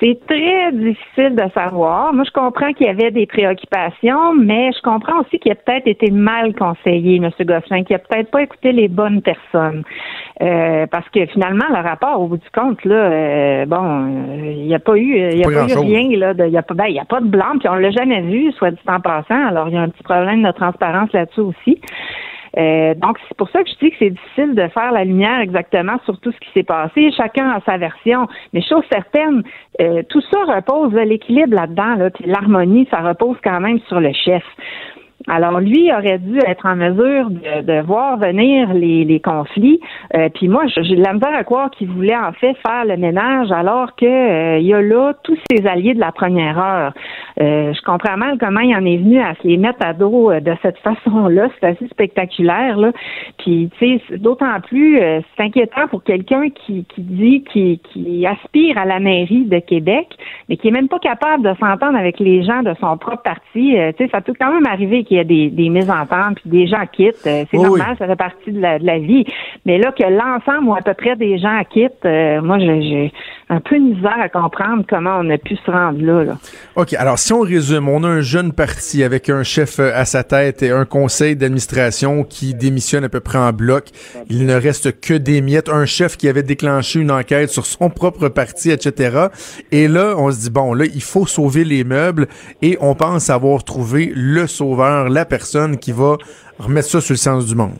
C'est 0.00 0.18
très 0.26 0.72
difficile 0.72 1.36
de 1.36 1.44
savoir. 1.54 2.12
Moi, 2.12 2.24
je 2.26 2.32
comprends 2.32 2.72
qu'il 2.72 2.86
y 2.86 2.90
avait 2.90 3.10
des 3.10 3.26
préoccupations, 3.26 4.34
mais 4.34 4.70
je 4.72 4.82
comprends 4.82 5.20
aussi 5.20 5.38
qu'il 5.38 5.52
a 5.52 5.54
peut-être 5.54 5.86
été 5.86 6.10
mal 6.10 6.54
conseillé, 6.54 7.16
M. 7.16 7.30
Gosselin, 7.40 7.84
qu'il 7.84 7.96
a 7.96 8.00
peut-être 8.00 8.30
pas 8.30 8.42
écouté 8.42 8.72
les 8.72 8.88
bonnes 8.88 9.22
personnes. 9.22 9.82
Euh, 10.42 10.86
parce 10.90 11.08
que 11.10 11.24
finalement, 11.26 11.66
le 11.70 11.80
rapport, 11.80 12.20
au 12.20 12.26
bout 12.26 12.36
du 12.36 12.50
compte, 12.52 12.84
là, 12.84 12.94
euh, 12.94 13.66
bon, 13.66 14.26
il 14.44 14.66
n'y 14.66 14.74
a 14.74 14.80
pas 14.80 14.96
eu, 14.96 15.16
il 15.32 15.38
y 15.38 15.44
a 15.44 15.46
pas, 15.46 15.72
eu 15.72 15.78
rien, 15.78 16.18
là, 16.18 16.34
il 16.38 16.50
n'y 16.50 16.58
a 16.58 16.62
pas, 16.62 16.74
ben, 16.74 16.98
a 17.00 17.04
pas 17.04 17.20
de 17.20 17.28
blanc, 17.28 17.58
puis 17.58 17.68
on 17.68 17.74
l'a 17.74 17.90
jamais 17.90 18.20
vu, 18.22 18.50
soit 18.52 18.72
dit 18.72 18.78
en 18.88 19.00
passant. 19.00 19.46
Alors, 19.46 19.68
il 19.68 19.74
y 19.74 19.78
a 19.78 19.82
un 19.82 19.88
petit 19.88 20.02
problème 20.02 20.42
de 20.42 20.50
transparence 20.50 21.12
là-dessus 21.12 21.40
aussi. 21.40 21.80
Euh, 22.56 22.94
donc, 22.94 23.18
c'est 23.28 23.36
pour 23.36 23.48
ça 23.50 23.62
que 23.62 23.70
je 23.70 23.84
dis 23.84 23.90
que 23.90 23.96
c'est 23.98 24.10
difficile 24.10 24.54
de 24.54 24.68
faire 24.68 24.92
la 24.92 25.04
lumière 25.04 25.40
exactement 25.40 25.98
sur 26.04 26.18
tout 26.20 26.32
ce 26.32 26.38
qui 26.38 26.50
s'est 26.52 26.62
passé. 26.62 27.10
Chacun 27.16 27.50
a 27.50 27.60
sa 27.66 27.76
version. 27.76 28.26
Mais 28.52 28.62
chose 28.62 28.84
certaine, 28.92 29.42
euh, 29.80 30.02
tout 30.08 30.20
ça 30.32 30.44
repose, 30.44 30.92
l'équilibre 30.94 31.54
là-dedans, 31.54 31.96
là, 31.96 32.10
l'harmonie, 32.24 32.86
ça 32.90 33.00
repose 33.00 33.36
quand 33.42 33.60
même 33.60 33.80
sur 33.88 34.00
le 34.00 34.12
chef. 34.12 34.44
Alors 35.26 35.58
lui 35.60 35.90
aurait 35.90 36.18
dû 36.18 36.38
être 36.46 36.66
en 36.66 36.76
mesure 36.76 37.30
de, 37.30 37.80
voir 37.82 38.18
venir 38.18 38.72
les, 38.74 39.20
conflits. 39.24 39.80
Euh, 40.14 40.28
puis 40.28 40.48
moi, 40.48 40.64
j'ai 40.66 40.96
de 40.96 41.02
la 41.02 41.14
misère 41.14 41.34
à 41.34 41.44
croire 41.44 41.70
qu'il 41.70 41.88
voulait 41.88 42.16
en 42.16 42.32
fait 42.32 42.54
faire 42.66 42.84
le 42.84 42.96
ménage 42.96 43.50
alors 43.52 43.96
que 43.96 44.04
euh, 44.04 44.58
y 44.58 44.74
a 44.74 44.82
là 44.82 45.14
tous 45.22 45.38
ses 45.50 45.66
alliés 45.66 45.94
de 45.94 46.00
la 46.00 46.12
première 46.12 46.58
heure. 46.58 46.92
Euh, 47.40 47.72
je 47.72 47.80
comprends 47.82 48.16
mal 48.16 48.36
comment 48.38 48.60
il 48.60 48.76
en 48.76 48.84
est 48.84 48.98
venu 48.98 49.20
à 49.20 49.34
se 49.36 49.48
les 49.48 49.56
mettre 49.56 49.84
à 49.84 49.94
dos 49.94 50.30
de 50.32 50.54
cette 50.62 50.78
façon-là. 50.84 51.48
C'est 51.58 51.68
assez 51.68 51.88
spectaculaire. 51.88 52.76
Là. 52.76 52.92
Puis 53.38 53.70
tu 53.78 53.98
sais, 53.98 54.18
d'autant 54.18 54.60
plus 54.60 54.98
c'est 54.98 55.44
inquiétant 55.44 55.88
pour 55.88 56.04
quelqu'un 56.04 56.50
qui, 56.50 56.84
qui 56.84 57.00
dit 57.00 57.44
qui, 57.44 57.80
qui 57.92 58.26
aspire 58.26 58.76
à 58.76 58.84
la 58.84 59.00
mairie 59.00 59.46
de 59.46 59.58
Québec, 59.58 60.08
mais 60.48 60.56
qui 60.56 60.68
est 60.68 60.72
même 60.72 60.88
pas 60.88 60.98
capable 60.98 61.44
de 61.44 61.54
s'entendre 61.58 61.96
avec 61.96 62.20
les 62.20 62.42
gens 62.42 62.62
de 62.62 62.74
son 62.80 62.96
propre 62.98 63.22
parti. 63.22 63.76
tu 63.96 64.04
sais, 64.04 64.10
ça 64.10 64.20
peut 64.20 64.34
quand 64.38 64.52
même 64.52 64.66
arriver 64.66 65.04
il 65.14 65.16
y 65.16 65.20
a 65.20 65.24
des, 65.24 65.50
des 65.50 65.68
mésententes, 65.70 66.40
puis 66.40 66.50
des 66.50 66.66
gens 66.66 66.84
quittent. 66.92 67.26
Euh, 67.26 67.44
c'est 67.50 67.56
normal, 67.56 67.96
ça 67.98 68.06
fait 68.06 68.16
partie 68.16 68.52
de 68.52 68.60
la, 68.60 68.78
de 68.78 68.86
la, 68.86 68.98
vie. 68.98 69.24
Mais 69.64 69.78
là, 69.78 69.92
que 69.92 70.04
l'ensemble 70.04 70.68
ou 70.68 70.74
à 70.74 70.80
peu 70.80 70.94
près 70.94 71.16
des 71.16 71.38
gens 71.38 71.60
quittent, 71.70 72.04
euh, 72.04 72.42
moi, 72.42 72.58
j'ai 72.58 73.12
un 73.48 73.60
peu 73.60 73.78
de 73.78 73.84
misère 73.84 74.18
à 74.20 74.28
comprendre 74.28 74.84
comment 74.88 75.18
on 75.20 75.30
a 75.30 75.38
pu 75.38 75.56
se 75.56 75.70
rendre 75.70 76.00
là, 76.00 76.24
là. 76.24 76.38
OK. 76.76 76.94
Alors, 76.94 77.18
si 77.18 77.32
on 77.32 77.40
résume, 77.40 77.88
on 77.88 78.02
a 78.04 78.08
un 78.08 78.20
jeune 78.20 78.52
parti 78.52 79.02
avec 79.02 79.28
un 79.28 79.42
chef 79.42 79.78
euh, 79.78 79.92
à 79.94 80.04
sa 80.04 80.24
tête 80.24 80.62
et 80.62 80.70
un 80.70 80.84
conseil 80.84 81.36
d'administration 81.36 82.24
qui 82.24 82.54
démissionne 82.54 83.04
à 83.04 83.08
peu 83.08 83.20
près 83.20 83.38
en 83.38 83.52
bloc. 83.52 83.88
Il 84.30 84.46
ne 84.46 84.54
reste 84.54 85.00
que 85.00 85.14
des 85.14 85.40
miettes. 85.40 85.68
Un 85.68 85.84
chef 85.84 86.16
qui 86.16 86.28
avait 86.28 86.42
déclenché 86.42 87.00
une 87.00 87.10
enquête 87.10 87.50
sur 87.50 87.66
son 87.66 87.90
propre 87.90 88.28
parti, 88.28 88.70
etc. 88.70 89.28
Et 89.72 89.88
là, 89.88 90.14
on 90.16 90.30
se 90.30 90.40
dit, 90.40 90.50
bon, 90.50 90.72
là, 90.72 90.86
il 90.86 91.02
faut 91.02 91.26
sauver 91.26 91.64
les 91.64 91.84
meubles 91.84 92.28
et 92.62 92.78
on 92.80 92.94
pense 92.94 93.30
avoir 93.30 93.64
trouvé 93.64 94.12
le 94.14 94.46
sauveur 94.46 95.08
la 95.08 95.24
personne 95.24 95.78
qui 95.78 95.92
va 95.92 96.16
remettre 96.58 96.88
ça 96.88 97.00
sur 97.00 97.12
le 97.12 97.18
sens 97.18 97.46
du 97.46 97.54
monde. 97.54 97.74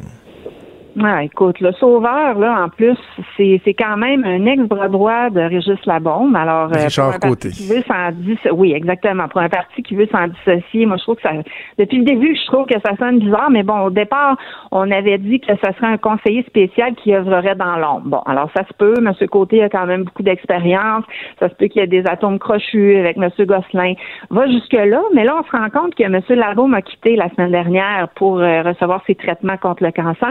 Ah, 1.03 1.25
écoute, 1.25 1.59
le 1.61 1.73
sauveur, 1.73 2.39
là, 2.39 2.65
en 2.65 2.69
plus, 2.69 2.97
c'est, 3.37 3.61
c'est 3.65 3.75
quand 3.75 3.97
même 3.97 4.25
un 4.25 4.47
ex-bras 4.47 4.89
droit 4.89 5.29
de 5.29 5.41
Régis 5.41 5.85
Labombe. 5.87 6.37
Alors, 6.37 6.71
euh, 6.73 6.85
Richard 6.85 7.19
Côté. 7.19 7.51
Qui 7.51 7.67
veut 7.67 7.83
s'en 7.83 8.13
oui, 8.53 8.73
exactement. 8.73 9.27
Pour 9.27 9.41
un 9.41 9.49
parti 9.49 9.83
qui 9.83 9.97
veut 9.97 10.07
s'en 10.07 10.29
dissocier, 10.29 10.87
moi, 10.87 10.97
je 10.97 11.03
trouve 11.03 11.17
que 11.17 11.23
ça, 11.23 11.33
depuis 11.79 11.99
le 11.99 12.05
début, 12.05 12.37
je 12.37 12.47
trouve 12.47 12.67
que 12.67 12.79
ça 12.81 12.97
sonne 12.97 13.19
bizarre, 13.19 13.51
mais 13.51 13.65
bon, 13.65 13.81
au 13.81 13.91
départ, 13.91 14.37
on 14.71 14.89
avait 14.93 15.19
dit 15.19 15.41
que 15.41 15.57
ça 15.57 15.73
serait 15.73 15.89
un 15.89 15.97
conseiller 15.97 16.45
spécial 16.45 16.95
qui 16.95 17.13
œuvrerait 17.13 17.57
dans 17.57 17.77
l'ombre. 17.77 18.03
Bon, 18.05 18.21
alors, 18.27 18.51
ça 18.57 18.65
se 18.65 18.73
peut. 18.75 18.95
M. 18.97 19.13
Côté 19.29 19.65
a 19.65 19.69
quand 19.69 19.87
même 19.87 20.05
beaucoup 20.05 20.23
d'expérience. 20.23 21.05
Ça 21.41 21.49
se 21.49 21.55
peut 21.55 21.67
qu'il 21.67 21.81
y 21.81 21.85
ait 21.85 21.89
des 21.89 22.07
atomes 22.07 22.39
crochus 22.39 22.97
avec 22.99 23.17
M. 23.17 23.31
Gosselin. 23.41 23.95
Va 24.31 24.47
jusque-là, 24.47 25.03
mais 25.13 25.25
là, 25.25 25.41
on 25.41 25.45
se 25.45 25.51
rend 25.51 25.71
compte 25.71 25.97
que 25.97 26.05
M. 26.05 26.21
Labaume 26.29 26.75
a 26.75 26.83
quitté 26.83 27.17
la 27.17 27.29
semaine 27.31 27.51
dernière 27.51 28.09
pour 28.15 28.39
euh, 28.39 28.63
recevoir 28.63 29.03
ses 29.07 29.17
traitements 29.17 29.57
contre 29.57 29.83
le 29.83 29.91
cancer. 29.91 30.29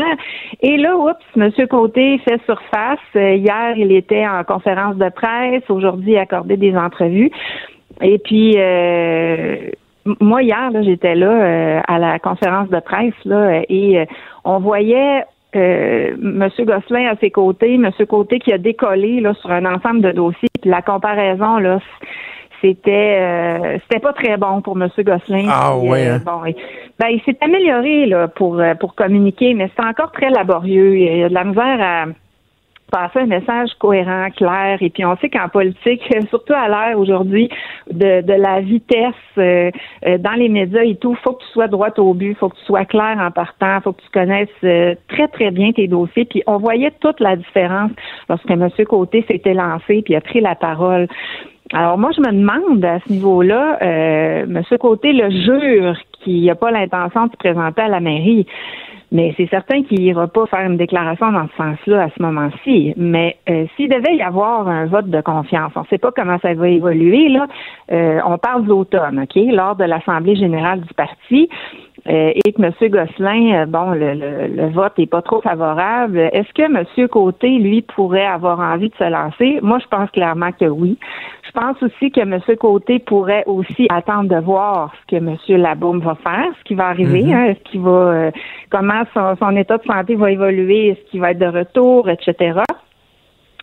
Et 0.62 0.78
là, 0.78 0.96
oups, 0.98 1.16
M. 1.36 1.52
Côté 1.68 2.20
fait 2.20 2.42
surface. 2.46 3.00
Euh, 3.16 3.36
hier, 3.36 3.74
il 3.78 3.92
était 3.92 4.28
en 4.28 4.44
conférence 4.44 4.96
de 4.98 5.10
presse. 5.10 5.64
Aujourd'hui, 5.70 6.14
il 6.14 6.18
accordé 6.18 6.58
des 6.58 6.76
entrevues. 6.76 7.32
Et 8.02 8.18
puis, 8.20 8.56
euh, 8.58 9.70
moi, 10.20 10.44
hier, 10.44 10.72
j'étais 10.82 11.16
là 11.16 11.30
euh, 11.30 11.82
à 11.88 12.00
la 12.00 12.20
conférence 12.20 12.70
de 12.70 12.80
presse 12.80 13.14
là, 13.26 13.62
et 13.70 14.06
on 14.44 14.60
voyait 14.60 15.24
euh, 15.56 16.16
M. 16.22 16.50
Gosselin 16.60 17.12
à 17.12 17.16
ses 17.18 17.30
côtés, 17.30 17.76
M. 17.76 17.92
Côté 18.08 18.40
qui 18.40 18.52
a 18.52 18.58
décollé 18.58 19.20
là, 19.22 19.34
sur 19.36 19.52
un 19.52 19.66
ensemble 19.66 20.02
de 20.02 20.12
dossiers. 20.12 20.50
Puis 20.62 20.70
la 20.70 20.82
comparaison, 20.82 21.58
là, 21.58 21.80
c'était 22.64 23.18
euh, 23.20 23.78
c'était 23.84 24.00
pas 24.00 24.14
très 24.14 24.38
bon 24.38 24.62
pour 24.62 24.80
M. 24.82 24.90
Gosselin. 25.00 25.48
Ah 25.50 25.78
ouais. 25.78 26.08
Euh, 26.08 26.20
bon, 26.20 26.42
ben, 27.00 27.08
il 27.10 27.22
s'est 27.26 27.38
amélioré 27.42 28.06
là 28.06 28.28
pour 28.28 28.60
euh, 28.60 28.74
pour 28.76 28.96
communiquer, 28.96 29.54
mais 29.54 29.70
c'est 29.76 29.86
encore 29.86 30.12
très 30.12 30.30
laborieux. 30.30 30.96
Il 30.96 31.18
y 31.18 31.24
a 31.24 31.30
de 31.30 31.34
la 31.34 31.44
misère 31.44 31.78
à 31.82 32.06
passer 32.94 33.22
un 33.22 33.26
message 33.26 33.72
cohérent, 33.80 34.30
clair. 34.30 34.78
Et 34.82 34.92
puis 34.92 35.04
on 35.04 35.18
sait 35.18 35.30
qu'en 35.30 35.50
politique, 35.50 36.02
surtout 36.30 36.54
à 36.54 36.70
l'ère 36.70 37.00
aujourd'hui 37.00 37.50
de, 37.90 38.22
de 38.22 38.34
la 38.34 38.62
vitesse 38.62 39.16
euh, 39.40 39.72
euh, 40.06 40.20
dans 40.20 40.34
les 40.34 40.48
médias 40.48 40.84
et 40.84 40.96
tout, 40.96 41.16
faut 41.24 41.34
que 41.34 41.44
tu 41.44 41.50
sois 41.50 41.68
droit 41.68 41.90
au 41.98 42.14
but, 42.14 42.38
faut 42.38 42.50
que 42.50 42.56
tu 42.56 42.66
sois 42.66 42.86
clair 42.86 43.18
en 43.20 43.32
partant, 43.32 43.82
faut 43.82 43.94
que 43.94 44.02
tu 44.02 44.10
connaisses 44.14 44.50
euh, 44.64 44.94
très 45.08 45.28
très 45.28 45.50
bien 45.50 45.72
tes 45.72 45.88
dossiers. 45.88 46.26
Puis 46.26 46.44
on 46.46 46.58
voyait 46.58 46.92
toute 47.00 47.20
la 47.20 47.36
différence 47.36 47.92
lorsque 48.30 48.52
M. 48.52 48.70
Côté 48.88 49.26
s'était 49.28 49.56
lancé 49.56 50.04
puis 50.04 50.16
a 50.16 50.22
pris 50.22 50.40
la 50.40 50.54
parole. 50.54 51.08
Alors 51.74 51.98
moi, 51.98 52.12
je 52.16 52.22
me 52.22 52.32
demande 52.32 52.86
à 52.86 53.00
ce 53.00 53.12
niveau-là, 53.12 53.80
euh, 53.82 54.44
M. 54.44 54.62
Côté 54.80 55.12
le 55.12 55.32
jure 55.32 55.98
qu'il 56.24 56.46
n'a 56.46 56.54
pas 56.54 56.70
l'intention 56.70 57.26
de 57.26 57.32
se 57.32 57.38
présenter 57.38 57.82
à 57.82 57.88
la 57.88 58.00
mairie. 58.00 58.46
Mais 59.12 59.34
c'est 59.38 59.48
certain 59.48 59.84
qu'il 59.84 60.02
n'ira 60.02 60.28
pas 60.28 60.48
faire 60.48 60.62
une 60.62 60.78
déclaration 60.78 61.32
dans 61.32 61.48
ce 61.48 61.56
sens-là 61.56 62.04
à 62.04 62.10
ce 62.10 62.22
moment-ci. 62.22 62.94
Mais 62.98 63.38
euh, 63.48 63.66
s'il 63.76 63.90
devait 63.90 64.16
y 64.16 64.22
avoir 64.22 64.68
un 64.68 64.86
vote 64.86 65.10
de 65.10 65.22
confiance, 65.22 65.72
on 65.76 65.82
ne 65.82 65.86
sait 65.86 66.00
pas 66.00 66.12
comment 66.12 66.38
ça 66.42 66.54
va 66.54 66.68
évoluer, 66.68 67.30
là. 67.30 67.48
Euh, 67.92 68.20
on 68.26 68.40
parle 68.40 68.64
de 68.64 68.70
l'automne, 68.70 69.20
OK, 69.20 69.36
lors 69.36 69.76
de 69.76 69.84
l'Assemblée 69.84 70.36
générale 70.36 70.82
du 70.82 70.94
parti. 70.96 71.48
Euh, 72.10 72.34
et 72.44 72.52
que 72.52 72.62
M. 72.62 72.74
Gosselin, 72.90 73.62
euh, 73.62 73.66
bon, 73.66 73.92
le, 73.92 74.14
le, 74.14 74.48
le 74.48 74.70
vote 74.72 74.92
est 74.98 75.06
pas 75.06 75.22
trop 75.22 75.40
favorable. 75.42 76.18
Est-ce 76.34 76.52
que 76.54 76.64
M. 76.64 77.08
Côté, 77.08 77.48
lui, 77.60 77.82
pourrait 77.82 78.26
avoir 78.26 78.60
envie 78.60 78.90
de 78.90 78.96
se 78.96 79.10
lancer? 79.10 79.60
Moi, 79.62 79.80
je 79.80 79.88
pense 79.88 80.10
clairement 80.12 80.52
que 80.52 80.66
oui. 80.66 80.98
Je 81.46 81.52
pense 81.52 81.82
aussi 81.82 82.12
que 82.12 82.20
M. 82.20 82.40
Côté 82.60 83.00
pourrait 83.00 83.44
aussi 83.46 83.88
attendre 83.90 84.28
de 84.30 84.42
voir 84.42 84.94
ce 85.02 85.16
que 85.16 85.22
M. 85.24 85.38
Labaume 85.62 86.02
va 86.02 86.16
faire, 86.16 86.48
ce 86.60 86.64
qui 86.66 86.74
va 86.76 86.88
arriver, 86.88 87.24
Mhm. 87.24 87.34
hein, 87.34 87.54
ce 87.58 87.72
qui 87.72 87.78
va, 87.78 87.92
euh, 87.92 88.32
comment 88.70 89.04
son, 89.14 89.36
son 89.38 89.56
état 89.56 89.78
de 89.78 89.84
santé 89.84 90.16
va 90.16 90.30
évoluer, 90.30 90.90
est-ce 90.90 91.10
qu'il 91.10 91.22
va 91.22 91.32
être 91.32 91.40
de 91.40 91.46
retour, 91.46 92.10
etc. 92.10 92.60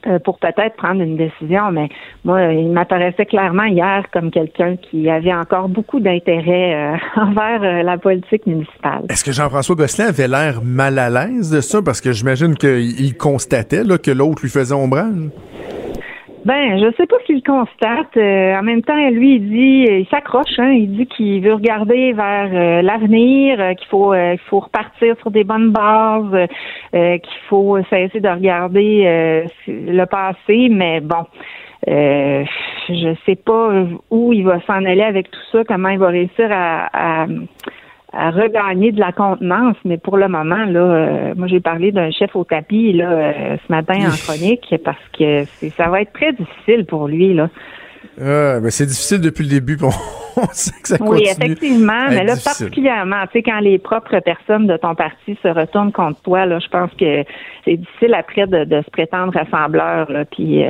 euh, 0.07 0.19
pour 0.19 0.39
peut-être 0.39 0.77
prendre 0.77 1.03
une 1.03 1.17
décision, 1.17 1.71
mais 1.71 1.89
moi, 2.25 2.53
il 2.53 2.71
m'apparaissait 2.71 3.27
clairement 3.27 3.65
hier 3.65 4.05
comme 4.13 4.31
quelqu'un 4.31 4.77
qui 4.77 5.11
avait 5.11 5.35
encore 5.35 5.69
beaucoup 5.69 6.01
d'intérêt 6.01 6.75
euh, 6.75 6.97
envers 7.17 7.63
euh, 7.63 7.83
la 7.83 7.99
politique 7.99 8.47
municipale. 8.47 9.03
Est-ce 9.11 9.25
que 9.25 9.33
Jean-François 9.33 9.77
Gosselin 9.77 10.09
avait 10.09 10.29
l'air 10.29 10.63
mal 10.63 10.99
à 10.99 11.11
l'aise 11.11 11.51
de 11.51 11.61
ça? 11.61 11.83
Parce 11.83 12.01
que 12.01 12.13
j'imagine 12.13 12.55
qu'il 12.55 13.15
constatait 13.19 13.85
là, 13.85 13.99
que 13.99 14.11
l'autre 14.11 14.41
lui 14.43 14.49
faisait 14.49 14.75
ombrage. 14.75 15.31
Ben, 16.45 16.79
je 16.79 16.91
sais 16.97 17.07
pas 17.07 17.17
s'il 17.27 17.43
constate. 17.43 18.17
Euh, 18.17 18.57
en 18.57 18.63
même 18.63 18.83
temps, 18.83 18.97
lui, 19.11 19.37
il 19.37 19.51
dit, 19.51 19.85
il 19.89 20.07
s'accroche. 20.11 20.59
Hein, 20.59 20.73
il 20.73 20.97
dit 20.97 21.07
qu'il 21.07 21.43
veut 21.43 21.53
regarder 21.53 22.15
vers 22.15 22.51
euh, 22.53 22.83
l'avenir, 22.83 23.61
euh, 23.61 23.75
qu'il 23.75 23.87
faut, 23.89 24.15
euh, 24.15 24.33
qu'il 24.33 24.49
faut 24.49 24.61
repartir 24.61 25.17
sur 25.19 25.31
des 25.31 25.45
bonnes 25.45 25.71
bases, 25.71 26.49
qu'il 26.93 27.41
faut 27.49 27.79
cesser 27.91 28.21
de 28.21 28.29
regarder 28.29 29.45
le 29.67 30.05
passé. 30.07 30.69
Mais 30.71 31.01
bon, 31.01 31.27
je 31.87 33.15
sais 33.27 33.37
pas 33.37 33.85
où 34.11 34.33
il 34.33 34.45
va 34.45 34.61
s'en 34.63 34.85
aller 34.85 35.03
avec 35.03 35.31
tout 35.31 35.41
ça, 35.53 35.65
comment 35.65 35.91
il 35.91 35.99
va 35.99 36.09
réussir 36.09 36.49
à, 36.51 37.23
à 37.23 37.27
à 38.13 38.31
regagner 38.31 38.93
de 38.93 39.01
la 39.01 39.13
contenance, 39.13 39.77
mais 39.85 39.97
pour 39.99 40.17
le 40.17 40.29
moment, 40.29 40.65
là, 40.65 40.81
euh, 40.81 41.35
moi 41.37 41.47
j'ai 41.47 41.61
parlé 41.61 41.93
d'un 41.93 42.11
chef 42.11 42.35
au 42.35 42.45
tapis 42.45 42.93
là 42.93 43.11
euh, 43.11 43.57
ce 43.67 43.73
matin 43.73 43.95
en 44.09 44.17
chronique 44.17 44.75
parce 44.85 44.99
que 45.19 45.45
ça 45.77 45.89
va 45.89 46.03
être 46.03 46.13
très 46.13 46.33
difficile 46.33 46.87
pour 46.87 47.09
lui 47.09 47.35
là. 47.35 47.49
Ah, 48.21 48.59
ben 48.61 48.71
c'est 48.71 48.87
difficile 48.87 49.21
depuis 49.21 49.45
le 49.45 49.51
début. 49.51 49.77
puis 49.77 49.87
On 50.37 50.47
sait 50.53 50.73
que 50.83 50.89
ça 50.89 50.97
Oui, 51.01 51.25
continue 51.25 51.53
effectivement, 51.53 51.93
à 52.07 52.11
mais 52.11 52.25
là 52.25 52.35
difficile. 52.35 52.67
particulièrement, 52.67 53.23
tu 53.27 53.33
sais, 53.33 53.43
quand 53.43 53.61
les 53.61 53.79
propres 53.79 54.21
personnes 54.21 54.67
de 54.67 54.77
ton 54.77 54.95
parti 54.95 55.37
se 55.43 55.49
retournent 55.49 55.93
contre 55.93 56.21
toi, 56.23 56.47
là, 56.47 56.59
je 56.61 56.69
pense 56.69 56.91
que 56.99 57.25
c'est 57.65 57.77
difficile 57.77 58.15
après 58.15 58.47
de, 58.47 58.65
de 58.65 58.83
se 58.83 58.91
prétendre 58.91 59.33
rassembleur, 59.35 60.11
là, 60.11 60.25
puis. 60.25 60.63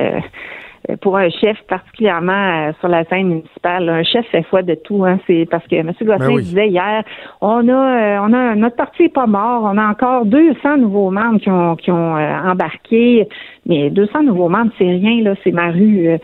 Euh, 0.91 0.97
pour 0.97 1.17
un 1.17 1.31
chef, 1.31 1.57
particulièrement 1.69 2.69
euh, 2.69 2.73
sur 2.81 2.89
la 2.89 3.05
scène 3.05 3.29
municipale, 3.29 3.89
un 3.89 4.03
chef 4.03 4.27
fait 4.27 4.43
foi 4.45 4.63
de 4.63 4.75
tout. 4.75 5.05
Hein, 5.05 5.19
c'est 5.27 5.47
parce 5.51 5.67
que 5.67 5.77
M. 5.77 5.93
Gosselin 6.01 6.19
Ben 6.19 6.35
oui. 6.35 6.43
disait 6.43 6.69
hier, 6.69 7.05
on 7.41 7.69
a, 7.69 7.73
euh, 7.73 8.19
on 8.23 8.33
a 8.33 8.55
notre 8.55 8.77
parti 8.77 9.05
est 9.05 9.09
pas 9.09 9.27
mort, 9.27 9.63
on 9.65 9.79
a 9.79 9.89
encore 9.89 10.27
200 10.27 10.79
nouveaux 10.79 11.11
membres 11.11 11.41
qui 11.41 11.51
ont, 11.51 11.77
qui 11.77 11.91
ont 11.91 12.17
embarqué, 12.17 13.29
mais 13.71 13.89
200 13.89 14.25
nouveaux 14.25 14.49
membres, 14.49 14.73
c'est 14.79 14.85
rien 14.85 15.23
là, 15.23 15.35
c'est 15.45 15.53
ma 15.53 15.71
rue. 15.71 16.09
euh, 16.09 16.19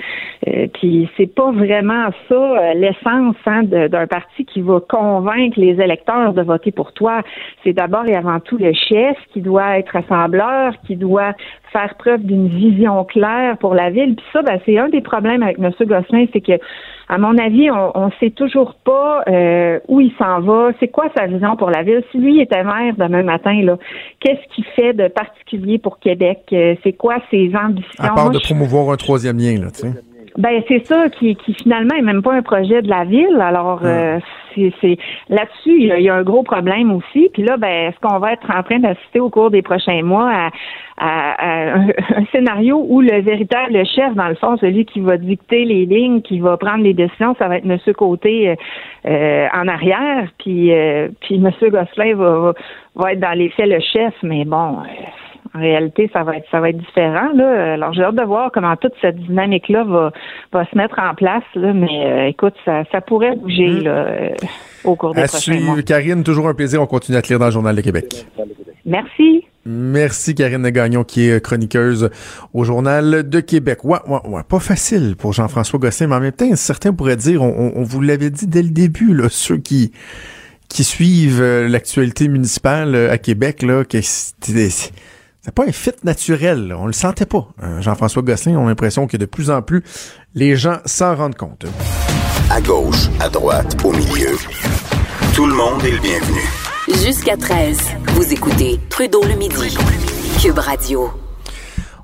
euh, 0.49 0.67
puis 0.75 1.09
c'est 1.17 1.33
pas 1.33 1.53
vraiment 1.53 2.09
ça 2.29 2.35
euh, 2.35 2.75
l'essence 2.75 3.37
hein, 3.47 3.63
d'un 3.63 4.07
parti 4.09 4.45
qui 4.45 4.61
va 4.61 4.81
convaincre 4.81 5.59
les 5.59 5.81
électeurs 5.81 6.35
de 6.35 6.43
voter 6.43 6.73
pour 6.73 6.93
toi. 6.93 7.23
C'est 7.63 7.73
d'abord 7.73 8.05
et 8.07 8.17
avant 8.17 8.41
tout 8.41 8.59
le 8.59 8.73
chef 8.73 9.17
qui 9.33 9.41
doit 9.41 9.79
être 9.79 9.91
rassembleur, 9.91 10.75
qui 10.87 10.97
doit 10.97 11.35
faire 11.73 11.95
preuve 11.95 12.25
d'une 12.25 12.49
vision 12.49 13.05
claire 13.05 13.57
pour 13.59 13.75
la 13.75 13.91
ville. 13.91 14.17
Puis 14.17 14.27
ça, 14.33 14.43
ben, 14.43 14.59
c'est 14.67 14.79
un 14.79 14.89
des 14.89 15.01
problèmes 15.01 15.43
avec 15.43 15.59
M. 15.59 15.71
Gosselin, 15.81 16.27
c'est 16.33 16.41
que, 16.41 16.59
à 17.09 17.19
mon 17.19 17.39
avis, 17.39 17.71
on 17.71 18.07
ne 18.07 18.11
sait 18.19 18.31
toujours 18.31 18.75
pas 18.85 19.23
euh, 19.29 19.79
où 19.89 20.01
il 20.01 20.13
s'en 20.19 20.41
va, 20.41 20.71
c'est 20.81 20.89
quoi 20.89 21.07
sa 21.17 21.27
vision 21.27 21.57
pour 21.57 21.71
la 21.71 21.83
ville. 21.83 22.03
Si 22.11 22.19
lui 22.19 22.41
était 22.41 22.65
maire 22.65 22.95
demain 22.99 23.23
matin, 23.23 23.61
là, 23.63 23.77
qu'est-ce 24.21 24.55
qu'il 24.55 24.65
fait 24.75 24.93
de 24.93 25.09
particulier 25.09 25.79
pour 25.79 25.99
Québec? 26.01 26.41
Euh, 26.53 26.75
c'est 26.83 26.93
quoi 26.95 27.17
ses 27.31 27.53
ambitions? 27.55 27.91
À 28.05 28.09
part 28.09 28.25
Moi, 28.25 28.31
de 28.35 28.39
je- 28.39 28.45
promouvoir 28.45 28.91
un 28.91 28.97
troisième 28.97 29.39
lien, 29.39 29.55
là, 29.61 29.71
tu 29.71 29.81
sais. 29.83 29.93
ben 30.37 30.63
c'est 30.69 30.85
ça 30.85 31.09
qui, 31.09 31.37
qui 31.37 31.55
finalement 31.55 31.95
est 31.97 32.03
même 32.03 32.23
pas 32.23 32.35
un 32.35 32.43
projet 32.43 32.83
de 32.83 32.89
la 32.89 33.05
ville. 33.05 33.41
Alors 33.41 33.81
euh, 33.85 34.19
c'est, 34.55 34.73
c'est 34.81 34.99
là-dessus 35.29 35.77
il 35.79 35.87
y, 35.87 35.93
a, 35.93 35.99
il 35.99 36.05
y 36.05 36.11
a 36.11 36.15
un 36.15 36.23
gros 36.25 36.43
problème 36.43 36.93
aussi. 36.93 37.31
Puis 37.33 37.43
là, 37.43 37.57
ben 37.57 37.89
est-ce 37.91 37.99
qu'on 38.01 38.19
va 38.19 38.33
être 38.33 38.51
en 38.55 38.63
train 38.63 38.79
d'assister 38.81 39.21
au 39.21 39.31
cours 39.31 39.51
des 39.51 39.63
prochains 39.63 40.03
mois 40.03 40.29
à, 40.31 40.51
à- 40.99 41.33
à 41.33 41.75
un, 41.77 41.89
un 42.17 42.25
scénario 42.33 42.85
où 42.89 43.01
le 43.01 43.21
véritable 43.23 43.85
chef, 43.87 44.15
dans 44.15 44.29
le 44.29 44.35
fond, 44.37 44.57
celui 44.59 44.85
qui 44.85 45.01
va 45.01 45.17
dicter 45.17 45.65
les 45.65 45.87
lignes, 45.87 46.23
qui 46.23 46.41
va 46.41 46.57
prendre 46.57 46.83
les 46.85 46.95
décisions, 46.95 47.35
ça 47.39 47.49
va 47.49 47.59
être 47.59 47.65
Monsieur 47.65 47.93
Côté 47.93 48.51
euh, 48.51 48.55
euh, 49.07 49.47
en 49.55 49.69
arrière, 49.69 50.29
puis 50.39 50.73
euh, 50.73 51.09
puis 51.21 51.39
Monsieur 51.39 51.71
Gosselin 51.71 52.15
va, 52.15 52.39
va 52.39 52.53
va 52.95 53.13
être 53.13 53.21
dans 53.21 53.37
les 53.39 53.51
faits 53.51 53.69
le 53.69 53.81
chef. 53.81 54.15
Mais 54.23 54.45
bon. 54.45 54.79
euh, 54.81 54.85
en 55.55 55.61
réalité, 55.61 56.11
ça 56.13 56.23
va 56.23 56.37
être 56.37 56.47
ça 56.51 56.61
va 56.61 56.69
être 56.71 56.77
différent. 56.77 57.31
Là. 57.35 57.75
Alors 57.75 57.93
j'ai 57.95 58.03
hâte 58.03 58.17
de 58.17 58.23
voir 58.25 58.51
comment 58.53 58.77
toute 58.77 58.93
cette 59.01 59.17
dynamique-là 59.17 59.85
va, 59.85 60.13
va 60.53 60.65
se 60.67 60.77
mettre 60.77 60.99
en 60.99 61.15
place. 61.15 61.45
Là. 61.55 61.73
Mais 61.73 62.05
euh, 62.05 62.27
écoute, 62.27 62.55
ça, 62.65 62.83
ça 62.93 63.01
pourrait 63.01 63.37
bouger 63.37 63.69
là, 63.81 63.91
euh, 63.91 64.29
au 64.85 64.97
cours 64.97 65.15
des 65.15 65.23
À 65.23 65.27
prochains 65.29 65.53
mois. 65.61 65.75
suivre. 65.75 65.81
Karine, 65.83 66.25
toujours 66.25 66.49
un 66.49 66.55
plaisir. 66.55 66.83
On 66.83 66.87
continue 66.87 67.17
à 67.17 67.23
te 67.23 67.29
lire 67.29 67.39
dans 67.39 67.47
le 67.47 67.53
Journal 67.53 67.75
de 67.75 67.81
Québec. 67.81 68.27
Merci. 68.85 69.45
Merci 69.67 70.37
Karine 70.37 70.71
Gagnon 70.71 71.03
qui 71.03 71.29
est 71.29 71.43
chroniqueuse 71.43 72.11
au 72.55 72.63
Journal 72.63 73.29
de 73.29 73.41
Québec. 73.41 73.85
Ouais, 73.85 73.99
ouais, 74.07 74.21
ouais, 74.25 74.43
pas 74.49 74.61
facile 74.61 75.17
pour 75.17 75.33
Jean-François 75.33 75.81
Gosselin, 75.81 76.09
mais 76.09 76.15
en 76.15 76.21
même 76.21 76.33
temps, 76.33 76.55
certains 76.55 76.93
pourraient 76.93 77.17
dire, 77.17 77.43
on, 77.43 77.83
vous 77.83 78.01
l'avait 78.01 78.31
dit 78.31 78.47
dès 78.47 78.63
le 78.63 78.71
début, 78.71 79.13
là, 79.13 79.29
ceux 79.29 79.59
qui 79.59 79.93
qui 80.69 80.85
suivent 80.85 81.43
euh, 81.43 81.69
l'actualité 81.69 82.27
municipale 82.27 82.95
euh, 82.95 83.13
à 83.13 83.19
Québec, 83.19 83.63
là, 83.63 83.85
que 83.85 84.01
c'est 84.03 85.55
pas 85.55 85.65
un 85.65 85.73
fit 85.73 85.93
naturel, 86.03 86.69
là. 86.69 86.77
on 86.79 86.87
le 86.87 86.93
sentait 86.93 87.25
pas. 87.25 87.49
Euh, 87.63 87.81
Jean-François 87.81 88.23
Gosselin, 88.23 88.57
on 88.57 88.67
a 88.67 88.69
l'impression 88.71 89.07
que 89.07 89.17
de 89.17 89.27
plus 89.27 89.51
en 89.51 89.63
plus, 89.63 89.85
les 90.35 90.57
gens 90.57 90.79
s'en 90.85 91.15
rendent 91.15 91.37
compte. 91.37 91.67
À 92.51 92.61
gauche, 92.61 93.09
à 93.21 93.29
droite, 93.29 93.77
au 93.85 93.93
milieu. 93.93 94.37
Tout 95.35 95.47
le 95.47 95.55
monde 95.55 95.85
est 95.85 95.93
le 95.93 96.01
bienvenu. 96.01 96.66
Jusqu'à 96.89 97.37
13, 97.37 97.79
vous 98.15 98.33
écoutez 98.33 98.79
Trudeau 98.89 99.25
le 99.25 99.35
midi. 99.35 99.77
Cube 100.41 100.59
Radio. 100.59 101.26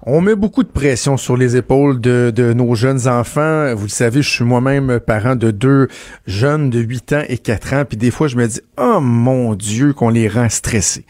On 0.05 0.20
met 0.20 0.34
beaucoup 0.34 0.64
de 0.64 0.68
pression 0.68 1.16
sur 1.16 1.36
les 1.36 1.57
épaules 1.57 2.00
de, 2.00 2.32
de 2.34 2.53
nos 2.53 2.74
jeunes 2.74 3.07
enfants. 3.07 3.72
Vous 3.76 3.84
le 3.84 3.88
savez, 3.88 4.20
je 4.20 4.28
suis 4.28 4.42
moi-même 4.42 4.98
parent 4.98 5.36
de 5.36 5.53
deux 5.53 5.86
jeunes 6.26 6.70
de 6.70 6.80
8 6.80 7.12
ans 7.12 7.22
et 7.28 7.38
4 7.38 7.74
ans. 7.74 7.84
Puis 7.84 7.96
des 7.96 8.11
fois, 8.11 8.26
je 8.26 8.34
me 8.34 8.48
dis, 8.48 8.61
oh 8.78 8.98
mon 9.00 9.55
Dieu, 9.55 9.92
qu'on 9.92 10.09
les 10.09 10.26
rend 10.26 10.48
stressés. 10.48 11.05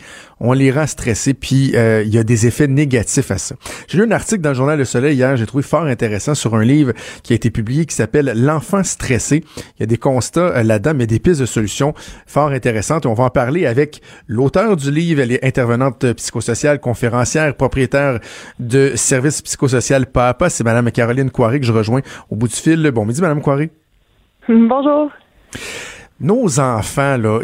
On 0.44 0.52
les 0.54 0.72
rend 0.72 0.88
stressés, 0.88 1.34
puis 1.34 1.70
euh, 1.76 2.02
il 2.02 2.12
y 2.12 2.18
a 2.18 2.24
des 2.24 2.48
effets 2.48 2.66
négatifs 2.66 3.30
à 3.30 3.38
ça. 3.38 3.54
J'ai 3.86 3.98
lu 3.98 4.04
un 4.04 4.10
article 4.10 4.40
dans 4.40 4.48
le 4.48 4.56
journal 4.56 4.76
Le 4.76 4.84
Soleil 4.84 5.14
hier, 5.14 5.36
j'ai 5.36 5.46
trouvé 5.46 5.62
fort 5.62 5.84
intéressant 5.84 6.34
sur 6.34 6.56
un 6.56 6.64
livre 6.64 6.94
qui 7.22 7.32
a 7.32 7.36
été 7.36 7.48
publié 7.50 7.86
qui 7.86 7.94
s'appelle 7.94 8.32
L'enfant 8.34 8.82
stressé. 8.82 9.44
Il 9.78 9.80
y 9.80 9.82
a 9.84 9.86
des 9.86 9.98
constats 9.98 10.40
euh, 10.40 10.62
là-dedans, 10.64 10.94
mais 10.96 11.06
des 11.06 11.20
pistes 11.20 11.40
de 11.40 11.46
solutions 11.46 11.94
fort 12.26 12.48
intéressantes. 12.48 13.06
On 13.06 13.14
va 13.14 13.22
en 13.22 13.30
parler 13.30 13.66
avec 13.66 14.02
l'auteur 14.26 14.76
du 14.76 14.90
livre. 14.90 15.20
Elle 15.20 15.30
est 15.30 15.44
intervenante 15.44 16.12
psychosociale, 16.14 16.80
conférencière, 16.80 17.54
propriétaire 17.54 18.18
de 18.58 18.81
service 18.96 19.42
psychosocial 19.42 20.06
PAPA. 20.06 20.50
C'est 20.50 20.64
Madame 20.64 20.90
Caroline 20.90 21.30
Coiré 21.30 21.60
que 21.60 21.66
je 21.66 21.72
rejoins 21.72 22.00
au 22.30 22.36
bout 22.36 22.48
du 22.48 22.54
fil. 22.56 22.90
Bon 22.92 23.04
midi, 23.04 23.20
Madame 23.20 23.40
Coiré. 23.42 23.70
Bonjour. 24.48 25.10
Nos 26.20 26.60
enfants, 26.60 27.16
là, 27.16 27.40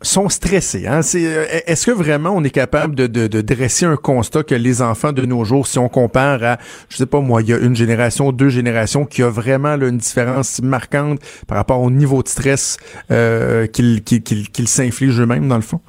sont, 0.00 0.30
stressés. 0.30 0.86
Hein? 0.86 1.02
C'est, 1.02 1.26
euh, 1.26 1.44
est-ce 1.66 1.84
que 1.84 1.90
vraiment 1.90 2.30
on 2.30 2.42
est 2.42 2.48
capable 2.50 2.94
de, 2.94 3.06
de, 3.06 3.26
de 3.26 3.40
dresser 3.42 3.84
un 3.84 3.96
constat 3.96 4.44
que 4.44 4.54
les 4.54 4.80
enfants 4.80 5.12
de 5.12 5.26
nos 5.26 5.44
jours, 5.44 5.66
si 5.66 5.78
on 5.78 5.90
compare 5.90 6.42
à, 6.42 6.58
je 6.88 6.96
sais 6.96 7.04
pas 7.04 7.20
moi, 7.20 7.42
il 7.42 7.48
y 7.50 7.52
a 7.52 7.58
une 7.58 7.76
génération, 7.76 8.32
deux 8.32 8.48
générations, 8.48 9.04
qui 9.04 9.22
a 9.22 9.28
vraiment 9.28 9.76
là, 9.76 9.88
une 9.88 9.98
différence 9.98 10.62
marquante 10.62 11.20
par 11.46 11.58
rapport 11.58 11.82
au 11.82 11.90
niveau 11.90 12.22
de 12.22 12.28
stress 12.28 12.78
euh, 13.10 13.66
qu'ils 13.66 14.02
qu'ils 14.02 14.22
qu'ils- 14.22 14.48
qu'ils 14.50 14.68
s'infligent 14.68 15.20
eux-mêmes, 15.20 15.46
dans 15.48 15.56
le 15.56 15.62
fond? 15.62 15.80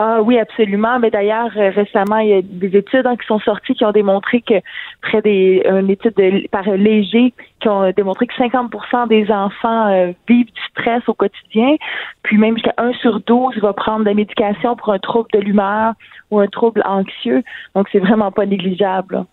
Ah 0.00 0.22
oui, 0.22 0.38
absolument. 0.38 1.00
Mais 1.00 1.10
d'ailleurs, 1.10 1.50
euh, 1.56 1.70
récemment, 1.70 2.18
il 2.18 2.28
y 2.28 2.32
a 2.34 2.40
des 2.40 2.76
études 2.76 3.04
hein, 3.04 3.16
qui 3.16 3.26
sont 3.26 3.40
sorties 3.40 3.74
qui 3.74 3.84
ont 3.84 3.90
démontré 3.90 4.42
que 4.42 4.54
près 5.02 5.20
des 5.22 5.60
une 5.68 5.90
étude 5.90 6.14
de, 6.14 6.46
par 6.46 6.70
Léger 6.70 7.34
qui 7.60 7.68
ont 7.68 7.90
démontré 7.90 8.28
que 8.28 8.34
50% 8.34 9.08
des 9.08 9.28
enfants 9.32 9.88
euh, 9.88 10.12
vivent 10.28 10.46
du 10.46 10.60
stress 10.70 11.02
au 11.08 11.14
quotidien, 11.14 11.74
puis 12.22 12.38
même 12.38 12.54
jusqu'à 12.54 12.74
1 12.78 12.92
sur 12.92 13.18
12 13.18 13.58
va 13.58 13.72
prendre 13.72 14.04
de 14.04 14.10
la 14.10 14.74
pour 14.76 14.92
un 14.92 15.00
trouble 15.00 15.30
de 15.32 15.40
l'humeur 15.40 15.94
ou 16.30 16.38
un 16.38 16.46
trouble 16.46 16.80
anxieux. 16.86 17.42
Donc 17.74 17.88
c'est 17.90 17.98
vraiment 17.98 18.30
pas 18.30 18.46
négligeable. 18.46 19.24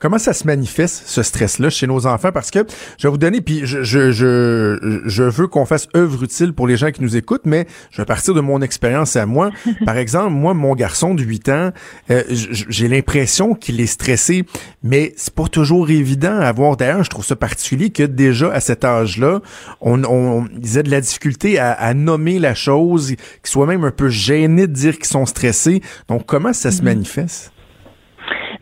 Comment 0.00 0.18
ça 0.18 0.32
se 0.32 0.46
manifeste, 0.46 1.04
ce 1.06 1.22
stress-là, 1.22 1.70
chez 1.70 1.86
nos 1.86 2.06
enfants? 2.06 2.32
Parce 2.32 2.50
que 2.50 2.60
je 2.98 3.06
vais 3.06 3.10
vous 3.10 3.18
donner, 3.18 3.40
puis 3.40 3.62
je, 3.64 3.82
je, 3.82 4.10
je, 4.12 5.02
je 5.04 5.22
veux 5.22 5.46
qu'on 5.46 5.66
fasse 5.66 5.88
œuvre 5.96 6.22
utile 6.22 6.52
pour 6.52 6.66
les 6.66 6.76
gens 6.76 6.90
qui 6.90 7.02
nous 7.02 7.16
écoutent, 7.16 7.46
mais 7.46 7.66
je 7.90 8.02
vais 8.02 8.06
partir 8.06 8.34
de 8.34 8.40
mon 8.40 8.62
expérience 8.62 9.16
à 9.16 9.26
moi. 9.26 9.50
Par 9.84 9.96
exemple, 9.96 10.30
moi, 10.30 10.54
mon 10.54 10.74
garçon 10.74 11.14
de 11.14 11.22
8 11.22 11.48
ans, 11.48 11.70
euh, 12.10 12.22
j'ai 12.30 12.88
l'impression 12.88 13.54
qu'il 13.54 13.80
est 13.80 13.86
stressé, 13.86 14.44
mais 14.82 15.12
c'est 15.16 15.34
pas 15.34 15.48
toujours 15.48 15.90
évident 15.90 16.38
à 16.38 16.52
voir. 16.52 16.76
D'ailleurs, 16.76 17.04
je 17.04 17.10
trouve 17.10 17.24
ça 17.24 17.36
particulier 17.36 17.90
que 17.90 18.02
déjà 18.02 18.52
à 18.52 18.60
cet 18.60 18.84
âge-là, 18.84 19.40
on, 19.80 20.04
on, 20.04 20.46
ils 20.62 20.78
aient 20.78 20.82
de 20.82 20.90
la 20.90 21.00
difficulté 21.00 21.58
à, 21.58 21.72
à 21.72 21.94
nommer 21.94 22.38
la 22.38 22.54
chose, 22.54 23.08
qu'ils 23.08 23.18
soient 23.44 23.66
même 23.66 23.84
un 23.84 23.90
peu 23.90 24.08
gênés 24.08 24.66
de 24.66 24.72
dire 24.72 24.96
qu'ils 24.96 25.06
sont 25.06 25.26
stressés. 25.26 25.82
Donc, 26.08 26.26
comment 26.26 26.52
ça 26.52 26.70
se 26.70 26.82
manifeste? 26.82 27.52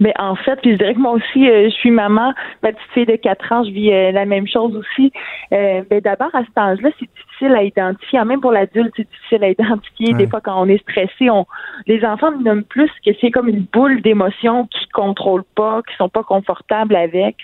Mais 0.01 0.12
en 0.18 0.34
fait, 0.36 0.57
puis 0.61 0.72
je 0.72 0.76
dirais 0.76 0.95
que 0.95 1.01
moi 1.01 1.12
aussi, 1.12 1.49
euh, 1.49 1.68
je 1.68 1.74
suis 1.74 1.90
maman, 1.90 2.32
ma 2.62 2.72
petite 2.72 2.90
fille 2.92 3.07
de 3.07 3.16
4 3.16 3.53
ans, 3.53 3.64
je 3.64 3.70
vis 3.70 3.92
euh, 3.92 4.12
la 4.12 4.24
même 4.24 4.47
chose 4.47 4.76
aussi. 4.76 5.12
Euh, 5.53 5.82
ben 5.88 6.01
d'abord, 6.01 6.34
à 6.34 6.45
cet 6.45 6.57
âge-là, 6.57 6.90
c'est 6.99 7.09
difficile 7.14 7.55
à 7.55 7.62
identifier. 7.62 8.24
Même 8.24 8.40
pour 8.40 8.53
l'adulte, 8.53 8.92
c'est 8.97 9.09
difficile 9.09 9.45
à 9.45 9.49
identifier. 9.51 10.14
Des 10.14 10.26
fois, 10.26 10.40
quand 10.40 10.61
on 10.61 10.68
est 10.68 10.82
stressé, 10.82 11.30
on 11.30 11.47
les 11.86 12.05
enfants 12.05 12.30
nous 12.32 12.42
nomment 12.42 12.64
plus 12.64 12.90
que 13.05 13.11
c'est 13.20 13.30
comme 13.30 13.49
une 13.49 13.66
boule 13.72 14.01
d'émotions 14.03 14.66
qui 14.66 14.86
contrôlent 14.88 15.45
pas, 15.55 15.82
qui 15.88 15.97
sont 15.97 16.09
pas 16.09 16.22
confortables 16.22 16.97
avec. 16.97 17.36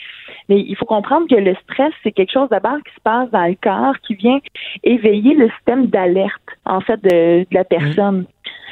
Mais 0.49 0.61
il 0.61 0.77
faut 0.77 0.87
comprendre 0.87 1.27
que 1.29 1.37
le 1.37 1.55
stress, 1.65 1.93
c'est 2.03 2.13
quelque 2.13 2.33
chose 2.33 2.49
d'abord 2.49 2.79
qui 2.85 2.95
se 2.95 3.01
passe 3.03 3.31
dans 3.31 3.47
le 3.47 3.57
corps, 3.63 3.95
qui 4.07 4.15
vient 4.15 4.39
éveiller 4.83 5.35
le 5.35 5.49
système 5.51 5.87
d'alerte, 5.87 6.43
en 6.65 6.81
fait, 6.81 7.03
de, 7.03 7.41
de 7.41 7.47
la 7.55 7.65
personne. 7.65 8.27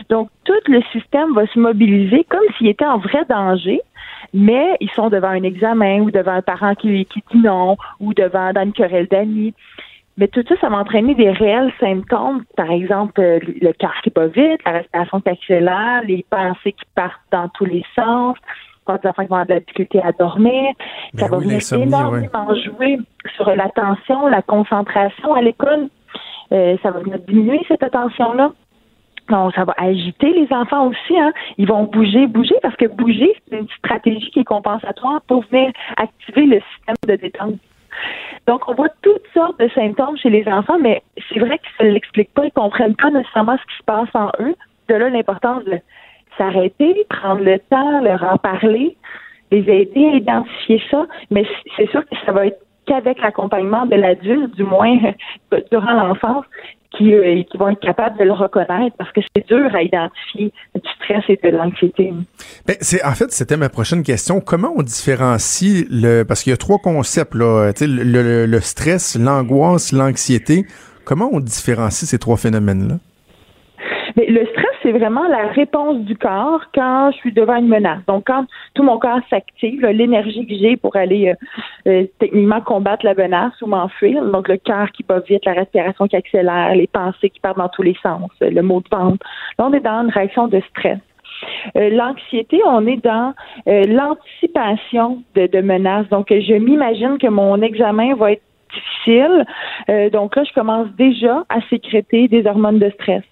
Donc, 0.09 0.29
tout 0.45 0.53
le 0.67 0.81
système 0.93 1.35
va 1.35 1.47
se 1.47 1.59
mobiliser 1.59 2.25
comme 2.25 2.45
s'il 2.57 2.69
était 2.69 2.87
en 2.87 2.99
vrai 2.99 3.25
danger, 3.29 3.81
mais 4.33 4.77
ils 4.81 4.91
sont 4.91 5.09
devant 5.09 5.29
un 5.29 5.43
examen 5.43 6.01
ou 6.01 6.11
devant 6.11 6.33
un 6.33 6.43
parent 6.43 6.75
qui, 6.75 7.05
qui 7.07 7.23
dit 7.33 7.39
non 7.39 7.77
ou 8.01 8.15
devant 8.15 8.53
dans 8.53 8.63
une 8.63 8.73
querelle 8.73 9.09
d'amis. 9.09 9.55
Mais 10.19 10.27
tout 10.27 10.43
ça, 10.49 10.57
ça 10.61 10.69
va 10.69 10.79
entraîner 10.79 11.15
des 11.15 11.31
réels 11.31 11.73
symptômes, 11.79 12.43
par 12.57 12.71
exemple 12.73 13.21
euh, 13.21 13.39
le 13.61 13.73
cœur 13.73 13.95
qui 14.03 14.11
bat 14.11 14.27
vite, 14.27 14.61
la 14.67 14.73
respiration 14.73 15.21
qui 15.21 15.29
accélère, 15.29 16.03
les 16.05 16.27
pensées 16.29 16.73
qui 16.73 16.85
partent 16.97 17.21
dans 17.31 17.49
tous 17.51 17.67
les 17.67 17.85
sens, 17.95 18.37
quand 18.85 18.99
les 19.05 19.11
enfants 19.11 19.23
vont 19.23 19.37
avoir 19.37 19.47
de 19.47 19.55
la 19.55 19.61
difficulté 19.61 20.03
à 20.03 20.11
dormir. 20.11 20.73
Ben 21.15 21.21
ça 21.21 21.29
va 21.29 21.39
oui, 21.39 21.45
venir 21.45 21.87
énormément 21.87 22.55
jouer 22.65 22.99
sur 23.37 23.49
l'attention, 23.55 24.27
la 24.27 24.43
concentration 24.43 25.35
à 25.35 25.41
l'école. 25.41 25.89
Euh, 26.51 26.77
ça 26.83 26.91
va 26.91 26.99
venir 27.01 27.19
diminuer 27.21 27.61
cette 27.69 27.85
attention-là. 27.85 28.51
Donc, 29.29 29.55
ça 29.55 29.65
va 29.65 29.75
agiter 29.77 30.33
les 30.33 30.49
enfants 30.53 30.89
aussi. 30.89 31.19
Hein. 31.19 31.33
Ils 31.59 31.69
vont 31.69 31.85
bouger, 31.85 32.27
bouger, 32.27 32.55
parce 32.63 32.77
que 32.77 32.87
bouger, 32.87 33.35
c'est 33.49 33.59
une 33.59 33.69
stratégie 33.69 34.31
qui 34.31 34.41
est 34.41 34.45
compensatoire 34.45 35.21
pour 35.23 35.45
venir 35.51 35.73
activer 35.97 36.47
le 36.47 36.61
système 36.61 36.97
de 37.07 37.17
détente. 37.17 37.55
Donc, 38.47 38.69
on 38.69 38.75
voit 38.75 38.89
toutes 39.03 39.27
sortes 39.35 39.59
de 39.61 39.69
symptômes 39.71 40.17
chez 40.17 40.31
les 40.31 40.47
enfants, 40.49 40.79
mais 40.81 41.03
c'est 41.29 41.41
vrai 41.41 41.59
qu'ils 41.59 41.87
ne 41.87 41.93
l'expliquent 41.93 42.33
pas, 42.33 42.45
ils 42.45 42.53
ne 42.57 42.63
comprennent 42.63 42.97
pas 42.97 43.11
nécessairement 43.11 43.57
ce 43.57 43.73
qui 43.73 43.79
se 43.79 43.85
passe 43.85 44.09
en 44.15 44.31
eux. 44.41 44.55
De 44.89 44.95
là, 44.95 45.11
l'importance 45.11 45.65
de 45.65 45.79
s'arrêter, 46.39 47.05
prendre 47.11 47.43
le 47.43 47.59
temps, 47.59 48.01
leur 48.01 48.23
en 48.23 48.39
parler, 48.39 48.97
les 49.51 49.69
aider 49.69 50.07
à 50.13 50.17
identifier 50.17 50.83
ça. 50.91 51.07
Mais 51.31 51.45
c'est 51.77 51.91
sûr 51.91 52.03
que 52.09 52.17
ça 52.25 52.33
va 52.33 52.47
être 52.47 52.61
qu'avec 52.87 53.21
l'accompagnement 53.21 53.85
de 53.87 53.97
l'adulte, 53.97 54.55
du 54.57 54.65
moins 54.65 54.99
durant 55.71 55.93
l'enfance, 55.93 56.47
qui, 56.97 57.13
euh, 57.15 57.43
qui 57.51 57.59
vont 57.59 57.69
être 57.69 57.81
capables 57.81 58.19
de 58.19 58.25
le 58.25 58.33
reconnaître 58.33 58.97
parce 58.97 59.13
que 59.13 59.21
c'est 59.35 59.47
dur 59.47 59.75
à 59.75 59.83
identifier 59.83 60.53
du 60.75 60.91
stress 60.97 61.23
et 61.29 61.39
de 61.43 61.55
l'anxiété. 61.57 62.13
Ben, 62.67 62.77
c'est 62.81 63.05
en 63.05 63.13
fait 63.13 63.31
c'était 63.31 63.57
ma 63.59 63.69
prochaine 63.69 64.03
question. 64.03 64.41
Comment 64.41 64.73
on 64.77 64.83
différencie 64.83 65.85
le 65.91 66.23
parce 66.25 66.43
qu'il 66.43 66.51
y 66.51 66.55
a 66.55 66.57
trois 66.57 66.79
concepts 66.79 67.35
là, 67.35 67.71
sais, 67.75 67.87
le, 67.87 68.03
le- 68.05 68.47
le 68.47 68.61
stress, 68.61 69.17
l'angoisse, 69.21 69.93
l'anxiété. 69.93 70.65
Comment 71.05 71.29
on 71.33 71.41
différencie 71.41 72.09
ces 72.09 72.19
trois 72.19 72.37
phénomènes 72.37 72.89
là 72.89 72.95
Mais 74.17 74.27
le 74.27 74.45
stress, 74.47 74.68
c'est 74.89 74.99
vraiment 74.99 75.29
la 75.29 75.49
réponse 75.49 75.99
du 76.07 76.17
corps 76.17 76.63
quand 76.75 77.11
je 77.13 77.19
suis 77.19 77.33
devant 77.33 77.57
une 77.57 77.69
menace. 77.69 78.01
Donc, 78.07 78.25
quand 78.27 78.47
tout 78.73 78.83
mon 78.83 78.99
corps 78.99 79.21
s'active, 79.29 79.85
l'énergie 79.85 80.47
que 80.47 80.55
j'ai 80.55 80.79
pour 80.79 80.97
aller 80.97 81.29
euh, 81.29 81.91
euh, 81.91 82.07
techniquement 82.19 82.63
combattre 82.63 83.05
la 83.05 83.13
menace 83.13 83.53
ou 83.61 83.67
m'enfuir, 83.67 84.25
donc 84.25 84.49
le 84.49 84.57
cœur 84.57 84.91
qui 84.93 85.03
bat 85.03 85.21
vite, 85.21 85.45
la 85.45 85.53
respiration 85.53 86.09
qui 86.09 86.17
accélère, 86.17 86.75
les 86.75 86.87
pensées 86.87 87.29
qui 87.29 87.39
partent 87.39 87.59
dans 87.59 87.69
tous 87.69 87.83
les 87.83 87.97
sens, 88.03 88.31
euh, 88.41 88.49
le 88.49 88.63
mot 88.63 88.81
de 88.81 88.89
ventre. 88.91 89.27
Là, 89.59 89.67
on 89.69 89.73
est 89.75 89.81
dans 89.81 90.05
une 90.05 90.11
réaction 90.11 90.49
de 90.49 90.61
stress. 90.71 90.99
L'anxiété, 91.77 92.61
on 92.67 92.85
est 92.89 93.05
dans 93.05 93.33
l'anticipation 93.67 95.23
de, 95.37 95.47
de 95.47 95.61
menaces. 95.61 96.09
Donc, 96.09 96.27
je 96.31 96.55
m'imagine 96.55 97.17
que 97.19 97.29
mon 97.29 97.63
examen 97.63 98.17
va 98.17 98.33
être 98.33 98.43
difficile. 98.75 99.45
Donc 100.11 100.35
là, 100.35 100.43
je 100.43 100.53
commence 100.53 100.89
déjà 100.97 101.45
à 101.49 101.61
sécréter 101.71 102.27
des 102.27 102.45
hormones 102.45 102.81
de 102.81 102.91
stress. 102.91 103.23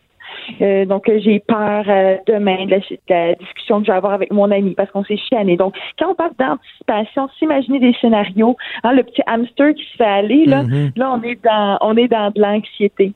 Euh, 0.61 0.85
donc, 0.85 1.09
euh, 1.09 1.19
j'ai 1.23 1.41
peur 1.41 1.85
euh, 1.89 2.17
demain 2.27 2.67
de 2.67 2.71
la, 2.71 2.79
de 2.79 2.99
la 3.09 3.35
discussion 3.35 3.81
que 3.81 3.87
je 3.87 3.91
vais 3.93 3.97
avoir 3.97 4.13
avec 4.13 4.33
mon 4.33 4.51
ami 4.51 4.75
parce 4.75 4.91
qu'on 4.91 5.05
s'est 5.05 5.17
chiané. 5.17 5.57
Donc, 5.57 5.75
quand 5.99 6.11
on 6.11 6.15
parle 6.15 6.33
d'anticipation, 6.39 7.29
s'imaginer 7.39 7.81
des 7.81 7.95
scénarios, 8.01 8.57
hein, 8.85 8.93
le 8.93 9.03
petit 9.03 9.23
hamster 9.27 9.75
qui 9.75 9.85
se 9.85 9.97
fait 9.97 10.05
aller, 10.05 10.45
là, 10.47 10.63
Mhm. 10.63 10.93
là, 10.97 11.13
on 11.13 11.23
est 11.23 11.43
dans, 11.45 11.79
on 11.81 11.97
est 11.97 12.09
dans 12.09 12.31
de 12.31 12.41
l'anxiété. 12.41 13.13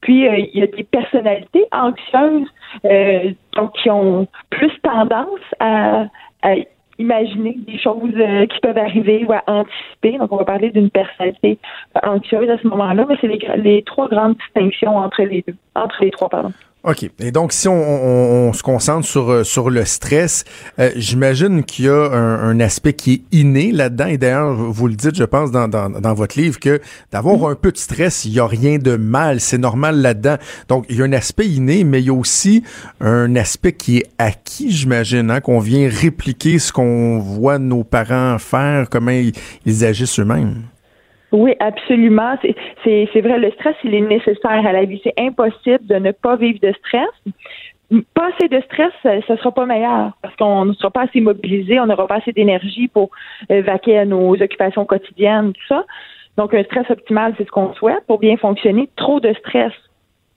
Puis, 0.00 0.26
euh, 0.26 0.38
il 0.52 0.60
y 0.60 0.62
a 0.62 0.66
des 0.66 0.82
personnalités 0.84 1.64
anxieuses, 1.72 2.48
euh, 2.84 3.30
donc 3.56 3.72
qui 3.74 3.90
ont 3.90 4.26
plus 4.50 4.72
tendance 4.82 5.40
à, 5.60 6.06
à 6.42 6.54
imaginer 7.02 7.56
des 7.66 7.78
choses 7.78 8.14
euh, 8.16 8.46
qui 8.46 8.58
peuvent 8.60 8.78
arriver 8.78 9.24
ou 9.28 9.32
à 9.32 9.42
anticiper. 9.46 10.18
Donc, 10.18 10.32
on 10.32 10.36
va 10.36 10.44
parler 10.44 10.70
d'une 10.70 10.90
personnalité 10.90 11.58
anxieuse 12.02 12.48
à 12.48 12.58
ce 12.58 12.66
moment-là, 12.68 13.04
mais 13.08 13.16
c'est 13.20 13.28
les, 13.28 13.40
les 13.56 13.82
trois 13.82 14.08
grandes 14.08 14.36
distinctions 14.36 14.96
entre 14.96 15.22
les 15.22 15.44
deux, 15.46 15.56
entre 15.74 16.02
les 16.02 16.10
trois, 16.10 16.28
pardon. 16.28 16.52
OK. 16.84 17.08
Et 17.20 17.30
donc, 17.30 17.52
si 17.52 17.68
on, 17.68 17.74
on- 17.74 18.48
on 18.48 18.52
se 18.52 18.62
concentre 18.64 19.06
sur, 19.06 19.30
euh, 19.30 19.44
sur 19.44 19.70
le 19.70 19.84
stress, 19.84 20.42
euh, 20.80 20.90
j'imagine 20.96 21.62
qu'il 21.62 21.84
y 21.84 21.88
a 21.88 21.94
un, 22.12 22.40
un 22.50 22.58
aspect 22.58 22.92
qui 22.94 23.12
est 23.12 23.36
inné 23.38 23.70
là-dedans. 23.70 24.06
Et 24.06 24.18
d'ailleurs, 24.18 24.52
vous 24.52 24.88
le 24.88 24.94
dites, 24.94 25.14
je 25.14 25.22
pense, 25.22 25.52
dans, 25.52 25.68
dans, 25.68 25.88
dans 25.88 26.14
votre 26.14 26.36
livre, 26.40 26.58
que 26.58 26.80
d'avoir 27.12 27.48
un 27.48 27.54
peu 27.54 27.70
de 27.70 27.78
stress, 27.78 28.24
il 28.24 28.32
n'y 28.32 28.40
a 28.40 28.46
rien 28.48 28.78
de 28.78 28.96
mal. 28.96 29.38
C'est 29.40 29.58
normal 29.58 30.00
là-dedans. 30.00 30.38
Donc, 30.68 30.84
il 30.88 30.96
y 30.96 31.02
a 31.02 31.04
un 31.04 31.12
aspect 31.12 31.46
inné, 31.46 31.84
mais 31.84 32.00
il 32.00 32.06
y 32.06 32.10
a 32.10 32.14
aussi 32.14 32.64
un 33.00 33.36
aspect 33.36 33.74
qui 33.74 33.98
est 33.98 34.06
acquis, 34.18 34.72
j'imagine, 34.72 35.30
hein, 35.30 35.40
qu'on 35.40 35.60
vient 35.60 35.88
répliquer 35.88 36.58
ce 36.58 36.72
qu'on 36.72 37.20
voit 37.20 37.60
nos 37.60 37.84
parents 37.84 38.38
faire, 38.40 38.88
comment 38.90 39.12
ils, 39.12 39.32
ils 39.66 39.84
agissent 39.84 40.18
eux-mêmes. 40.18 40.62
Oui, 41.32 41.54
absolument. 41.60 42.36
C'est- 42.84 43.20
vrai, 43.20 43.38
le 43.38 43.50
stress, 43.52 43.74
il 43.84 43.94
est 43.94 44.00
nécessaire 44.02 44.66
à 44.66 44.72
la 44.72 44.84
vie. 44.84 45.00
C'est 45.02 45.18
impossible 45.18 45.86
de 45.86 45.94
ne 45.96 46.12
pas 46.12 46.36
vivre 46.36 46.58
de 46.60 46.72
stress. 46.72 47.08
Pas 48.14 48.28
assez 48.34 48.48
de 48.48 48.60
stress, 48.62 48.92
ça 49.02 49.16
ne 49.16 49.36
sera 49.36 49.52
pas 49.52 49.66
meilleur 49.66 50.12
parce 50.22 50.34
qu'on 50.36 50.64
ne 50.64 50.72
sera 50.72 50.90
pas 50.90 51.02
assez 51.02 51.20
mobilisé, 51.20 51.78
on 51.78 51.86
n'aura 51.86 52.06
pas 52.06 52.16
assez 52.16 52.32
d'énergie 52.32 52.88
pour 52.88 53.10
euh, 53.50 53.60
vaquer 53.60 53.98
à 53.98 54.06
nos 54.06 54.32
occupations 54.32 54.86
quotidiennes, 54.86 55.52
tout 55.52 55.66
ça. 55.68 55.84
Donc, 56.38 56.54
un 56.54 56.62
stress 56.64 56.88
optimal, 56.90 57.34
c'est 57.36 57.44
ce 57.44 57.50
qu'on 57.50 57.74
souhaite 57.74 58.02
pour 58.06 58.18
bien 58.18 58.38
fonctionner. 58.38 58.88
Trop 58.96 59.20
de 59.20 59.34
stress, 59.34 59.72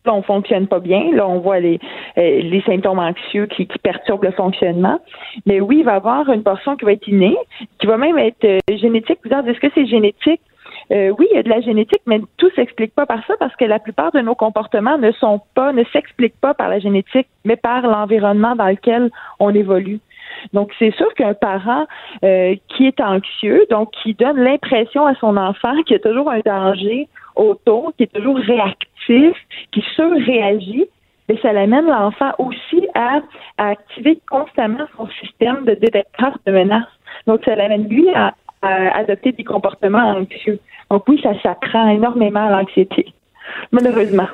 là, 0.05 0.13
on 0.13 0.21
fonctionne 0.21 0.67
pas 0.67 0.79
bien. 0.79 1.13
Là, 1.13 1.27
on 1.27 1.39
voit 1.39 1.61
les, 1.61 1.79
euh, 2.17 2.41
les 2.41 2.61
symptômes 2.63 2.99
anxieux 2.99 3.45
qui, 3.45 3.67
qui 3.67 3.79
perturbent 3.79 4.25
le 4.25 4.31
fonctionnement. 4.31 4.99
Mais 5.45 5.61
oui, 5.61 5.77
il 5.79 5.85
va 5.85 5.93
y 5.93 5.95
avoir 5.95 6.29
une 6.29 6.43
portion 6.43 6.75
qui 6.75 6.83
va 6.83 6.91
être 6.91 7.07
innée, 7.07 7.37
qui 7.79 7.87
va 7.87 7.95
même 7.95 8.17
être 8.17 8.43
euh, 8.43 8.59
génétique. 8.69 9.19
Vous 9.23 9.29
dites, 9.29 9.47
est-ce 9.47 9.59
que 9.61 9.71
c'est 9.73 9.85
génétique? 9.85 10.41
Euh, 10.91 11.13
oui, 11.17 11.27
il 11.31 11.35
y 11.35 11.39
a 11.39 11.43
de 11.43 11.49
la 11.49 11.61
génétique, 11.61 12.01
mais 12.05 12.21
tout 12.37 12.49
s'explique 12.55 12.93
pas 12.93 13.05
par 13.05 13.25
ça 13.25 13.33
parce 13.39 13.55
que 13.55 13.65
la 13.65 13.79
plupart 13.79 14.11
de 14.11 14.19
nos 14.19 14.35
comportements 14.35 14.97
ne 14.97 15.11
sont 15.13 15.41
pas, 15.55 15.73
ne 15.73 15.83
s'expliquent 15.85 16.39
pas 16.39 16.53
par 16.53 16.69
la 16.69 16.79
génétique, 16.79 17.27
mais 17.43 17.55
par 17.55 17.81
l'environnement 17.81 18.55
dans 18.55 18.67
lequel 18.67 19.09
on 19.39 19.53
évolue. 19.53 19.99
Donc, 20.53 20.71
c'est 20.77 20.93
sûr 20.95 21.11
qu'un 21.15 21.33
parent 21.33 21.85
euh, 22.23 22.55
qui 22.69 22.85
est 22.87 23.01
anxieux, 23.01 23.65
donc 23.69 23.91
qui 24.03 24.13
donne 24.13 24.37
l'impression 24.37 25.05
à 25.05 25.15
son 25.15 25.37
enfant 25.37 25.73
qu'il 25.83 25.93
y 25.93 25.99
a 25.99 25.99
toujours 25.99 26.29
un 26.29 26.39
danger 26.45 27.07
autour, 27.35 27.93
qui 27.97 28.03
est 28.03 28.13
toujours 28.13 28.37
réactif, 28.37 29.35
qui 29.71 29.81
surréagit, 29.95 30.85
mais 31.27 31.37
ça 31.41 31.51
l'amène 31.51 31.87
l'enfant 31.87 32.31
aussi 32.37 32.87
à, 32.93 33.21
à 33.57 33.69
activer 33.69 34.19
constamment 34.29 34.85
son 34.97 35.07
système 35.19 35.65
de 35.65 35.73
détecteur 35.73 36.37
de 36.45 36.51
menaces. 36.51 36.83
Donc, 37.25 37.41
ça 37.43 37.55
l'amène 37.55 37.87
lui 37.87 38.07
à, 38.13 38.33
à 38.65 38.97
adopter 38.97 39.31
des 39.31 39.43
comportements 39.43 40.09
anxieux. 40.17 40.59
Donc 40.91 41.03
oui, 41.07 41.19
ça 41.23 41.31
s'apprend 41.41 41.87
énormément 41.89 42.45
à 42.47 42.51
l'anxiété, 42.51 43.05
malheureusement. 43.71 44.27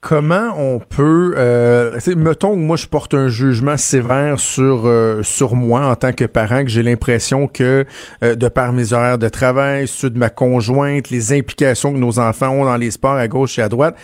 comment 0.00 0.50
on 0.58 0.80
peut, 0.80 1.34
euh, 1.38 1.98
mettons 2.16 2.50
que 2.52 2.58
moi 2.58 2.76
je 2.76 2.86
porte 2.86 3.14
un 3.14 3.28
jugement 3.28 3.76
sévère 3.78 4.38
sur 4.38 4.82
euh, 4.84 5.22
sur 5.22 5.54
moi 5.54 5.86
en 5.86 5.94
tant 5.96 6.12
que 6.12 6.24
parent, 6.26 6.62
que 6.64 6.68
j'ai 6.70 6.82
l'impression 6.82 7.46
que 7.48 7.86
euh, 8.22 8.34
de 8.34 8.48
par 8.48 8.72
mes 8.72 8.92
horaires 8.92 9.18
de 9.18 9.28
travail, 9.28 9.88
ceux 9.88 10.10
de 10.10 10.18
ma 10.18 10.28
conjointe, 10.30 11.10
les 11.10 11.32
implications 11.32 11.92
que 11.92 11.98
nos 11.98 12.18
enfants 12.18 12.50
ont 12.50 12.64
dans 12.66 12.76
les 12.76 12.90
sports 12.90 13.14
à 13.14 13.28
gauche 13.28 13.58
et 13.58 13.62
à 13.62 13.68
droite, 13.70 13.96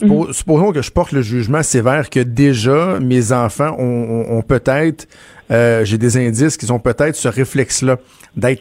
suppo- 0.00 0.32
supposons 0.32 0.70
que 0.72 0.80
je 0.82 0.90
porte 0.92 1.10
le 1.12 1.22
jugement 1.22 1.62
sévère 1.64 2.08
que 2.08 2.20
déjà 2.20 3.00
mes 3.00 3.32
enfants 3.32 3.74
ont, 3.78 3.82
ont- 4.30 4.38
ont 4.38 4.42
peut-être, 4.42 5.08
euh, 5.52 5.84
j'ai 5.84 5.98
des 5.98 6.16
indices 6.16 6.56
qu'ils 6.56 6.72
ont 6.72 6.78
peut-être 6.78 7.14
ce 7.14 7.28
réflexe-là 7.28 7.98
d'être 8.36 8.60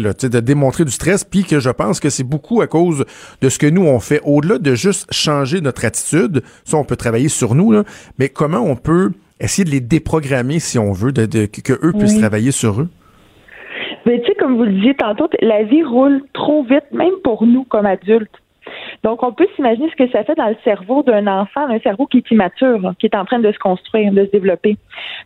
là, 0.00 0.12
sais, 0.18 0.28
de 0.28 0.40
démontrer 0.40 0.84
du 0.84 0.90
stress, 0.90 1.22
puis 1.24 1.44
que 1.44 1.60
je 1.60 1.70
pense 1.70 2.00
que 2.00 2.10
c'est 2.10 2.24
beaucoup 2.24 2.60
à 2.60 2.66
cause 2.66 3.04
de 3.40 3.48
ce 3.48 3.58
que 3.58 3.66
nous 3.66 3.84
on 3.86 4.00
fait. 4.00 4.20
Au-delà 4.24 4.58
de 4.58 4.74
juste 4.74 5.06
changer 5.12 5.60
notre 5.60 5.84
attitude, 5.84 6.42
ça 6.64 6.76
on 6.76 6.84
peut 6.84 6.96
travailler 6.96 7.28
sur 7.28 7.54
nous, 7.54 7.70
là, 7.70 7.84
mais 8.18 8.28
comment 8.28 8.60
on 8.60 8.74
peut 8.76 9.12
essayer 9.38 9.64
de 9.64 9.70
les 9.70 9.80
déprogrammer 9.80 10.58
si 10.58 10.78
on 10.78 10.92
veut, 10.92 11.12
de, 11.12 11.26
de- 11.26 11.46
que, 11.46 11.60
que 11.60 11.72
eux 11.86 11.92
puissent 11.92 12.14
Oui. 12.14 12.20
travailler 12.20 12.50
sur 12.50 12.80
eux? 12.80 12.88
Mais 14.06 14.20
tu 14.20 14.26
sais, 14.28 14.34
comme 14.38 14.56
vous 14.56 14.64
le 14.64 14.72
disiez 14.72 14.94
tantôt, 14.94 15.28
la 15.40 15.64
vie 15.64 15.82
roule 15.82 16.22
trop 16.32 16.62
vite, 16.64 16.84
même 16.92 17.14
pour 17.24 17.44
nous 17.46 17.64
comme 17.64 17.86
adultes. 17.86 18.30
Donc, 19.02 19.22
on 19.22 19.32
peut 19.32 19.46
s'imaginer 19.56 19.90
ce 19.90 19.96
que 19.96 20.10
ça 20.10 20.24
fait 20.24 20.34
dans 20.34 20.48
le 20.48 20.56
cerveau 20.64 21.02
d'un 21.02 21.26
enfant, 21.26 21.68
un 21.68 21.78
cerveau 21.80 22.06
qui 22.06 22.18
est 22.18 22.30
immature, 22.30 22.92
qui 22.98 23.06
est 23.06 23.16
en 23.16 23.24
train 23.24 23.38
de 23.38 23.50
se 23.50 23.58
construire, 23.58 24.12
de 24.12 24.24
se 24.24 24.30
développer. 24.30 24.76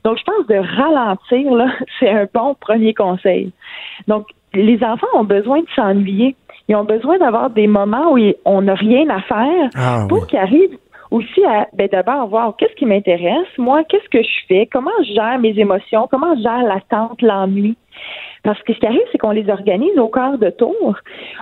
Donc, 0.04 0.18
je 0.18 0.24
pense 0.24 0.46
de 0.46 0.56
ralentir, 0.56 1.52
là, 1.52 1.70
c'est 1.98 2.10
un 2.10 2.26
bon 2.32 2.54
premier 2.54 2.94
conseil. 2.94 3.52
Donc, 4.08 4.26
les 4.54 4.82
enfants 4.82 5.06
ont 5.14 5.24
besoin 5.24 5.60
de 5.60 5.68
s'ennuyer. 5.74 6.36
Ils 6.68 6.76
ont 6.76 6.84
besoin 6.84 7.18
d'avoir 7.18 7.50
des 7.50 7.66
moments 7.66 8.12
où 8.12 8.18
on 8.44 8.62
n'a 8.62 8.74
rien 8.74 9.08
à 9.08 9.20
faire 9.20 9.70
Ah 9.74 10.06
pour 10.08 10.22
oui. 10.22 10.26
qu'ils 10.28 10.38
arrivent 10.38 10.78
aussi 11.10 11.44
à 11.44 11.66
ben, 11.72 11.88
d'abord 11.90 12.28
voir 12.28 12.54
qu'est-ce 12.56 12.74
qui 12.74 12.86
m'intéresse, 12.86 13.48
moi, 13.58 13.82
qu'est-ce 13.84 14.08
que 14.08 14.22
je 14.22 14.46
fais, 14.46 14.68
comment 14.72 14.90
je 15.00 15.14
gère 15.14 15.38
mes 15.38 15.58
émotions, 15.58 16.08
comment 16.10 16.36
je 16.36 16.42
gère 16.42 16.62
l'attente, 16.62 17.20
l'ennui? 17.22 17.76
Parce 18.42 18.60
que 18.62 18.72
ce 18.72 18.78
qui 18.78 18.86
arrive, 18.86 19.02
c'est 19.12 19.18
qu'on 19.18 19.30
les 19.32 19.48
organise 19.50 19.98
au 19.98 20.08
quart 20.08 20.38
de 20.38 20.50
tour. 20.50 20.96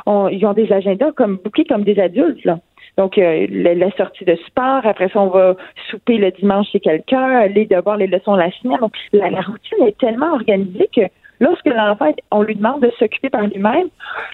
On- 0.07 0.28
ils 0.28 0.44
ont 0.46 0.53
des 0.53 0.72
agendas 0.72 1.12
comme 1.12 1.36
bouqués 1.36 1.64
comme 1.64 1.84
des 1.84 1.99
adultes, 2.01 2.44
là. 2.44 2.59
Donc, 2.96 3.16
euh, 3.16 3.46
la, 3.51 3.74
la 3.74 3.90
sortie 3.92 4.24
de 4.24 4.34
sport, 4.46 4.80
après 4.84 5.09
ça, 5.11 5.20
on 5.20 5.28
va 5.28 5.55
souper 5.90 6.16
le 6.18 6.32
dimanche 6.32 6.66
chez 6.72 6.80
quelqu'un, 6.80 7.46
les 7.46 7.64
devoirs, 7.66 7.96
les 7.96 8.09
leçons 8.09 8.34
la 8.34 8.51
semaine. 8.51 8.78
Donc, 8.80 8.92
la, 9.12 9.30
la 9.30 9.40
routine 9.40 9.86
est 9.86 9.96
tellement 9.99 10.32
organisée 10.32 10.88
que 10.92 11.03
lorsque 11.38 11.66
l'enfant, 11.66 12.12
on 12.32 12.42
lui 12.42 12.57
demande 12.57 12.80
de 12.82 12.90
s'occuper 12.99 13.30
par 13.30 13.42
lui-même, 13.42 13.86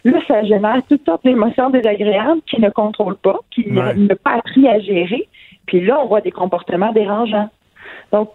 là, 0.04 0.18
ça 0.26 0.42
génère 0.44 0.80
toutes 0.88 1.04
sortes 1.04 1.24
d'émotions 1.24 1.68
désagréables 1.68 2.40
qu'il 2.46 2.62
ne 2.62 2.70
contrôle 2.70 3.16
pas, 3.16 3.38
qu'il 3.50 3.76
Ouais. 3.78 3.94
n'a 3.94 4.16
pas 4.16 4.36
appris 4.38 4.66
à 4.66 4.78
gérer. 4.80 5.28
Puis 5.66 5.84
là, 5.84 5.98
on 6.02 6.06
voit 6.06 6.22
des 6.22 6.30
comportements 6.32 6.92
dérangeants. 6.92 7.50
Donc, 8.12 8.30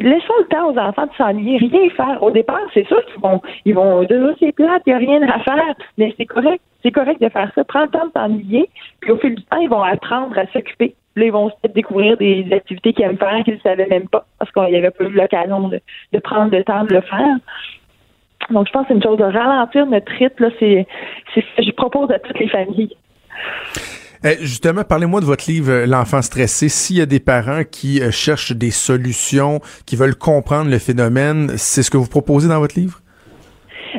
laissons 0.00 0.34
le 0.40 0.46
temps 0.46 0.70
aux 0.70 0.78
enfants 0.78 1.06
de 1.06 1.14
s'ennuyer, 1.16 1.58
rien 1.58 1.90
faire. 1.90 2.22
Au 2.22 2.30
départ, 2.30 2.60
c'est 2.74 2.86
sûr 2.86 3.04
qu'ils 3.06 3.20
vont, 3.20 3.40
ils 3.64 3.74
vont 3.74 4.02
dire, 4.02 4.34
c'est 4.38 4.52
plate, 4.52 4.82
il 4.86 4.90
n'y 4.90 4.94
a 4.94 4.98
rien 4.98 5.22
à 5.22 5.38
faire, 5.40 5.74
mais 5.96 6.14
c'est 6.16 6.26
correct. 6.26 6.62
C'est 6.82 6.92
correct 6.92 7.20
de 7.20 7.28
faire 7.28 7.50
ça. 7.54 7.64
Prends 7.64 7.82
le 7.82 7.88
temps 7.88 8.06
de 8.06 8.12
t'ennuyer, 8.12 8.68
puis 9.00 9.10
au 9.10 9.16
fil 9.18 9.34
du 9.34 9.42
temps, 9.44 9.58
ils 9.58 9.68
vont 9.68 9.82
apprendre 9.82 10.38
à 10.38 10.46
s'occuper. 10.46 10.94
Là, 11.16 11.24
ils 11.24 11.32
vont 11.32 11.50
découvrir 11.74 12.16
des 12.16 12.46
activités 12.52 12.92
qu'ils 12.92 13.04
aiment 13.04 13.18
faire 13.18 13.42
qu'ils 13.44 13.54
ne 13.54 13.60
savaient 13.60 13.88
même 13.88 14.08
pas, 14.08 14.24
parce 14.38 14.52
qu'il 14.52 14.62
n'y 14.64 14.76
avait 14.76 14.90
pas 14.90 15.04
eu 15.04 15.10
l'occasion 15.10 15.68
de, 15.68 15.80
de 16.12 16.18
prendre 16.20 16.56
le 16.56 16.62
temps 16.62 16.84
de 16.84 16.94
le 16.94 17.00
faire. 17.00 17.36
Donc, 18.50 18.68
je 18.68 18.72
pense 18.72 18.82
que 18.82 18.88
c'est 18.88 18.94
une 18.94 19.02
chose 19.02 19.18
de 19.18 19.24
ralentir 19.24 19.86
notre 19.86 20.12
rythme. 20.12 20.44
Là, 20.44 20.50
c'est, 20.60 20.86
c'est 21.34 21.44
je 21.62 21.72
propose 21.72 22.10
à 22.10 22.18
toutes 22.20 22.38
les 22.38 22.48
familles. 22.48 22.96
Eh, 24.24 24.36
justement, 24.40 24.82
parlez-moi 24.82 25.20
de 25.20 25.26
votre 25.26 25.48
livre 25.48 25.70
euh, 25.70 25.86
L'enfant 25.86 26.22
stressé. 26.22 26.68
S'il 26.68 26.96
y 26.96 27.00
a 27.00 27.06
des 27.06 27.20
parents 27.20 27.62
qui 27.70 28.00
euh, 28.00 28.10
cherchent 28.10 28.52
des 28.52 28.72
solutions, 28.72 29.60
qui 29.86 29.94
veulent 29.94 30.16
comprendre 30.16 30.70
le 30.70 30.78
phénomène, 30.78 31.50
c'est 31.56 31.84
ce 31.84 31.90
que 31.90 31.96
vous 31.96 32.08
proposez 32.08 32.48
dans 32.48 32.58
votre 32.58 32.78
livre? 32.78 33.00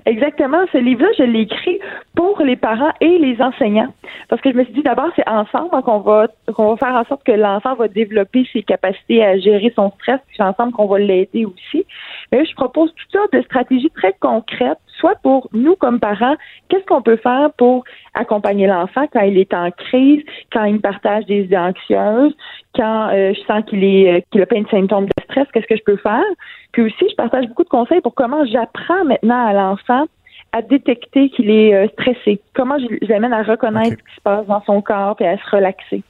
Exactement. 0.05 0.65
Ce 0.71 0.77
livre-là, 0.77 1.09
je 1.17 1.23
l'ai 1.23 1.41
écrit 1.41 1.79
pour 2.15 2.41
les 2.41 2.55
parents 2.55 2.91
et 3.01 3.17
les 3.17 3.41
enseignants. 3.41 3.93
Parce 4.27 4.41
que 4.41 4.51
je 4.51 4.57
me 4.57 4.63
suis 4.63 4.73
dit 4.73 4.83
d'abord, 4.83 5.09
c'est 5.15 5.27
ensemble 5.27 5.69
qu'on 5.83 5.99
va 5.99 6.27
qu'on 6.53 6.75
va 6.75 6.77
faire 6.77 6.95
en 6.95 7.05
sorte 7.05 7.23
que 7.23 7.31
l'enfant 7.31 7.75
va 7.75 7.87
développer 7.87 8.47
ses 8.53 8.61
capacités 8.61 9.23
à 9.23 9.37
gérer 9.39 9.71
son 9.75 9.91
stress, 9.91 10.19
puis 10.27 10.41
ensemble 10.41 10.73
qu'on 10.73 10.87
va 10.87 10.99
l'aider 10.99 11.45
aussi. 11.45 11.85
Mais 12.31 12.45
je 12.45 12.53
propose 12.55 12.93
toutes 12.93 13.11
sortes 13.11 13.33
de 13.33 13.41
stratégies 13.41 13.91
très 13.95 14.13
concrètes, 14.19 14.79
soit 14.99 15.15
pour 15.23 15.49
nous 15.53 15.75
comme 15.75 15.99
parents, 15.99 16.35
qu'est-ce 16.67 16.85
qu'on 16.85 17.01
peut 17.01 17.17
faire 17.17 17.51
pour 17.57 17.83
accompagner 18.13 18.67
l'enfant 18.67 19.07
quand 19.11 19.21
il 19.21 19.37
est 19.37 19.53
en 19.53 19.71
crise, 19.71 20.23
quand 20.51 20.65
il 20.65 20.75
me 20.75 20.79
partage 20.79 21.25
des 21.25 21.43
idées 21.43 21.57
anxieuses, 21.57 22.35
quand 22.75 23.09
euh, 23.09 23.33
je 23.33 23.39
sens 23.41 23.63
qu'il 23.67 23.83
est 23.83 24.17
euh, 24.17 24.19
qu'il 24.31 24.41
a 24.41 24.45
plein 24.45 24.61
de 24.61 24.69
symptômes 24.69 25.05
de 25.05 25.23
stress, 25.23 25.47
qu'est-ce 25.53 25.67
que 25.67 25.77
je 25.77 25.83
peux 25.83 25.97
faire? 25.97 26.23
Puis 26.71 26.83
aussi, 26.83 27.05
je 27.09 27.15
partage 27.15 27.47
beaucoup 27.47 27.63
de 27.63 27.69
conseils 27.69 28.01
pour 28.01 28.13
comment 28.13 28.45
j'apprends 28.45 29.05
maintenant 29.05 29.47
à 29.47 29.53
l'enfant 29.53 30.05
à 30.51 30.61
détecter 30.61 31.29
qu'il 31.29 31.49
est 31.49 31.73
euh, 31.73 31.87
stressé. 31.89 32.41
Comment 32.55 32.77
je, 32.79 33.07
l'amène 33.07 33.33
à 33.33 33.43
reconnaître 33.43 33.97
ce 33.97 34.09
qui 34.09 34.15
se 34.15 34.21
passe 34.21 34.47
dans 34.47 34.63
son 34.63 34.81
corps 34.81 35.15
et 35.19 35.27
à 35.27 35.37
se 35.37 35.49
relaxer. 35.51 36.03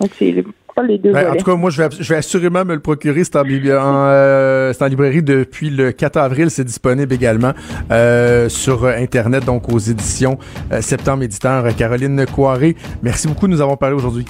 Donc, 0.00 0.10
c'est 0.12 0.44
pas 0.80 0.86
les 0.86 0.98
deux 0.98 1.12
Ben, 1.12 1.30
en 1.32 1.36
tout 1.36 1.44
cas, 1.44 1.54
moi, 1.56 1.70
je 1.70 1.78
vais, 1.78 1.84
abs- 1.84 1.96
je 2.02 2.08
vais 2.12 2.16
assurément 2.18 2.64
me 2.64 2.74
le 2.74 2.80
procurer. 2.80 3.24
C'est 3.24 3.36
en, 3.78 4.06
euh, 4.08 4.72
en 4.84 4.86
librairie 4.86 5.22
depuis 5.22 5.70
le 5.70 5.92
4 5.92 6.16
avril. 6.18 6.50
C'est 6.50 6.64
disponible 6.64 7.12
également 7.12 7.52
euh, 7.90 8.48
sur 8.48 8.84
euh, 8.84 8.92
Internet, 8.96 9.44
donc 9.44 9.72
aux 9.72 9.78
éditions 9.78 10.38
Septembre 10.80 11.22
Éditeur. 11.24 11.74
Caroline 11.76 12.24
Coiré, 12.26 12.76
merci 13.02 13.28
beaucoup 13.28 13.46
nous 13.52 13.60
avoir 13.60 13.78
parlé 13.78 13.94
aujourd'hui. 13.96 14.24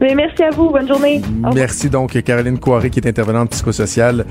Merci 0.00 0.42
à 0.42 0.50
vous. 0.50 0.70
Bonne 0.70 0.86
journée. 0.86 1.22
Merci 1.54 1.88
donc 1.88 2.20
Caroline 2.22 2.58
Coiré, 2.58 2.90
qui 2.90 3.00
est 3.00 3.08
intervenante 3.08 3.50
psychosociale 3.50 4.26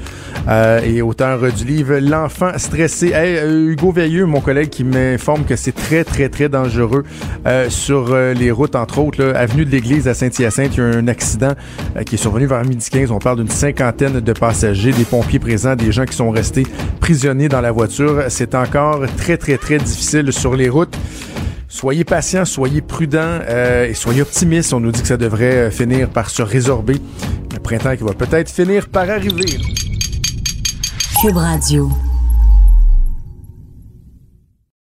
euh, 0.48 0.80
et 0.82 1.02
auteur 1.02 1.40
du 1.52 1.66
livre 1.66 1.96
L'enfant 1.96 2.52
stressé. 2.58 3.12
Hey, 3.14 3.38
euh, 3.38 3.72
Hugo 3.72 3.92
Veilleux, 3.92 4.26
mon 4.26 4.42
collègue, 4.42 4.70
qui 4.70 4.84
m'informe 4.84 5.44
que 5.44 5.56
c'est 5.56 5.72
très, 5.72 6.04
très, 6.04 6.30
très 6.30 6.50
dangereux 6.50 7.04
euh, 7.46 7.70
sur 7.70 8.14
euh, 8.14 8.34
les 8.34 8.52
routes, 8.52 8.76
entre 8.76 9.00
autres. 9.00 9.24
Là, 9.24 9.38
avenue 9.38 9.66
de 9.66 9.72
l'Église 9.72 10.08
à 10.08 10.14
Saint-Hyacinthe, 10.14 10.76
il 10.76 10.80
y 10.80 10.84
a 10.84 10.88
eu 10.88 10.96
un 10.96 11.08
accident 11.08 11.54
euh, 11.96 12.04
qui 12.04 12.16
est 12.16 12.20
survenu 12.20 12.46
vers 12.46 12.64
midi 12.64 12.90
15. 12.90 13.12
On 13.12 13.20
parle 13.20 13.38
d'une 13.38 13.50
cinquantaine 13.50 14.20
de 14.20 14.34
passagers, 14.34 14.92
des 14.92 15.06
pompiers 15.06 15.40
présents, 15.40 15.76
des 15.76 15.92
gens 15.92 16.06
qui 16.06 16.16
sont 16.16 16.30
restés 16.30 16.66
prisonniers 17.00 17.50
dans 17.50 17.62
la 17.62 17.72
voiture. 17.72 18.24
C'est 18.30 18.56
encore 18.56 19.06
très, 19.18 19.38
très, 19.38 19.58
très 19.58 19.78
difficile 19.78 20.32
sur 20.32 20.56
les 20.56 20.70
routes. 20.70 20.96
Soyez 21.68 22.04
patients, 22.04 22.46
soyez 22.46 22.82
prudents 22.82 23.40
euh, 23.48 23.88
et 23.88 23.94
soyez 23.94 24.22
optimistes. 24.22 24.74
On 24.74 24.80
nous 24.80 24.92
dit 24.92 25.02
que 25.02 25.08
ça 25.08 25.18
devrait 25.18 25.68
euh, 25.68 25.72
finir 25.72 26.10
par 26.10 26.30
se 26.30 26.42
résorber. 26.42 26.96
Le 27.54 27.60
printemps 27.60 27.96
qui 27.96 28.04
va 28.04 28.14
peut-être 28.14 28.50
finir 28.50 28.88
par 28.88 29.10
arriver. 29.10 29.60
Cube 31.22 31.38
Radio. 31.38 31.90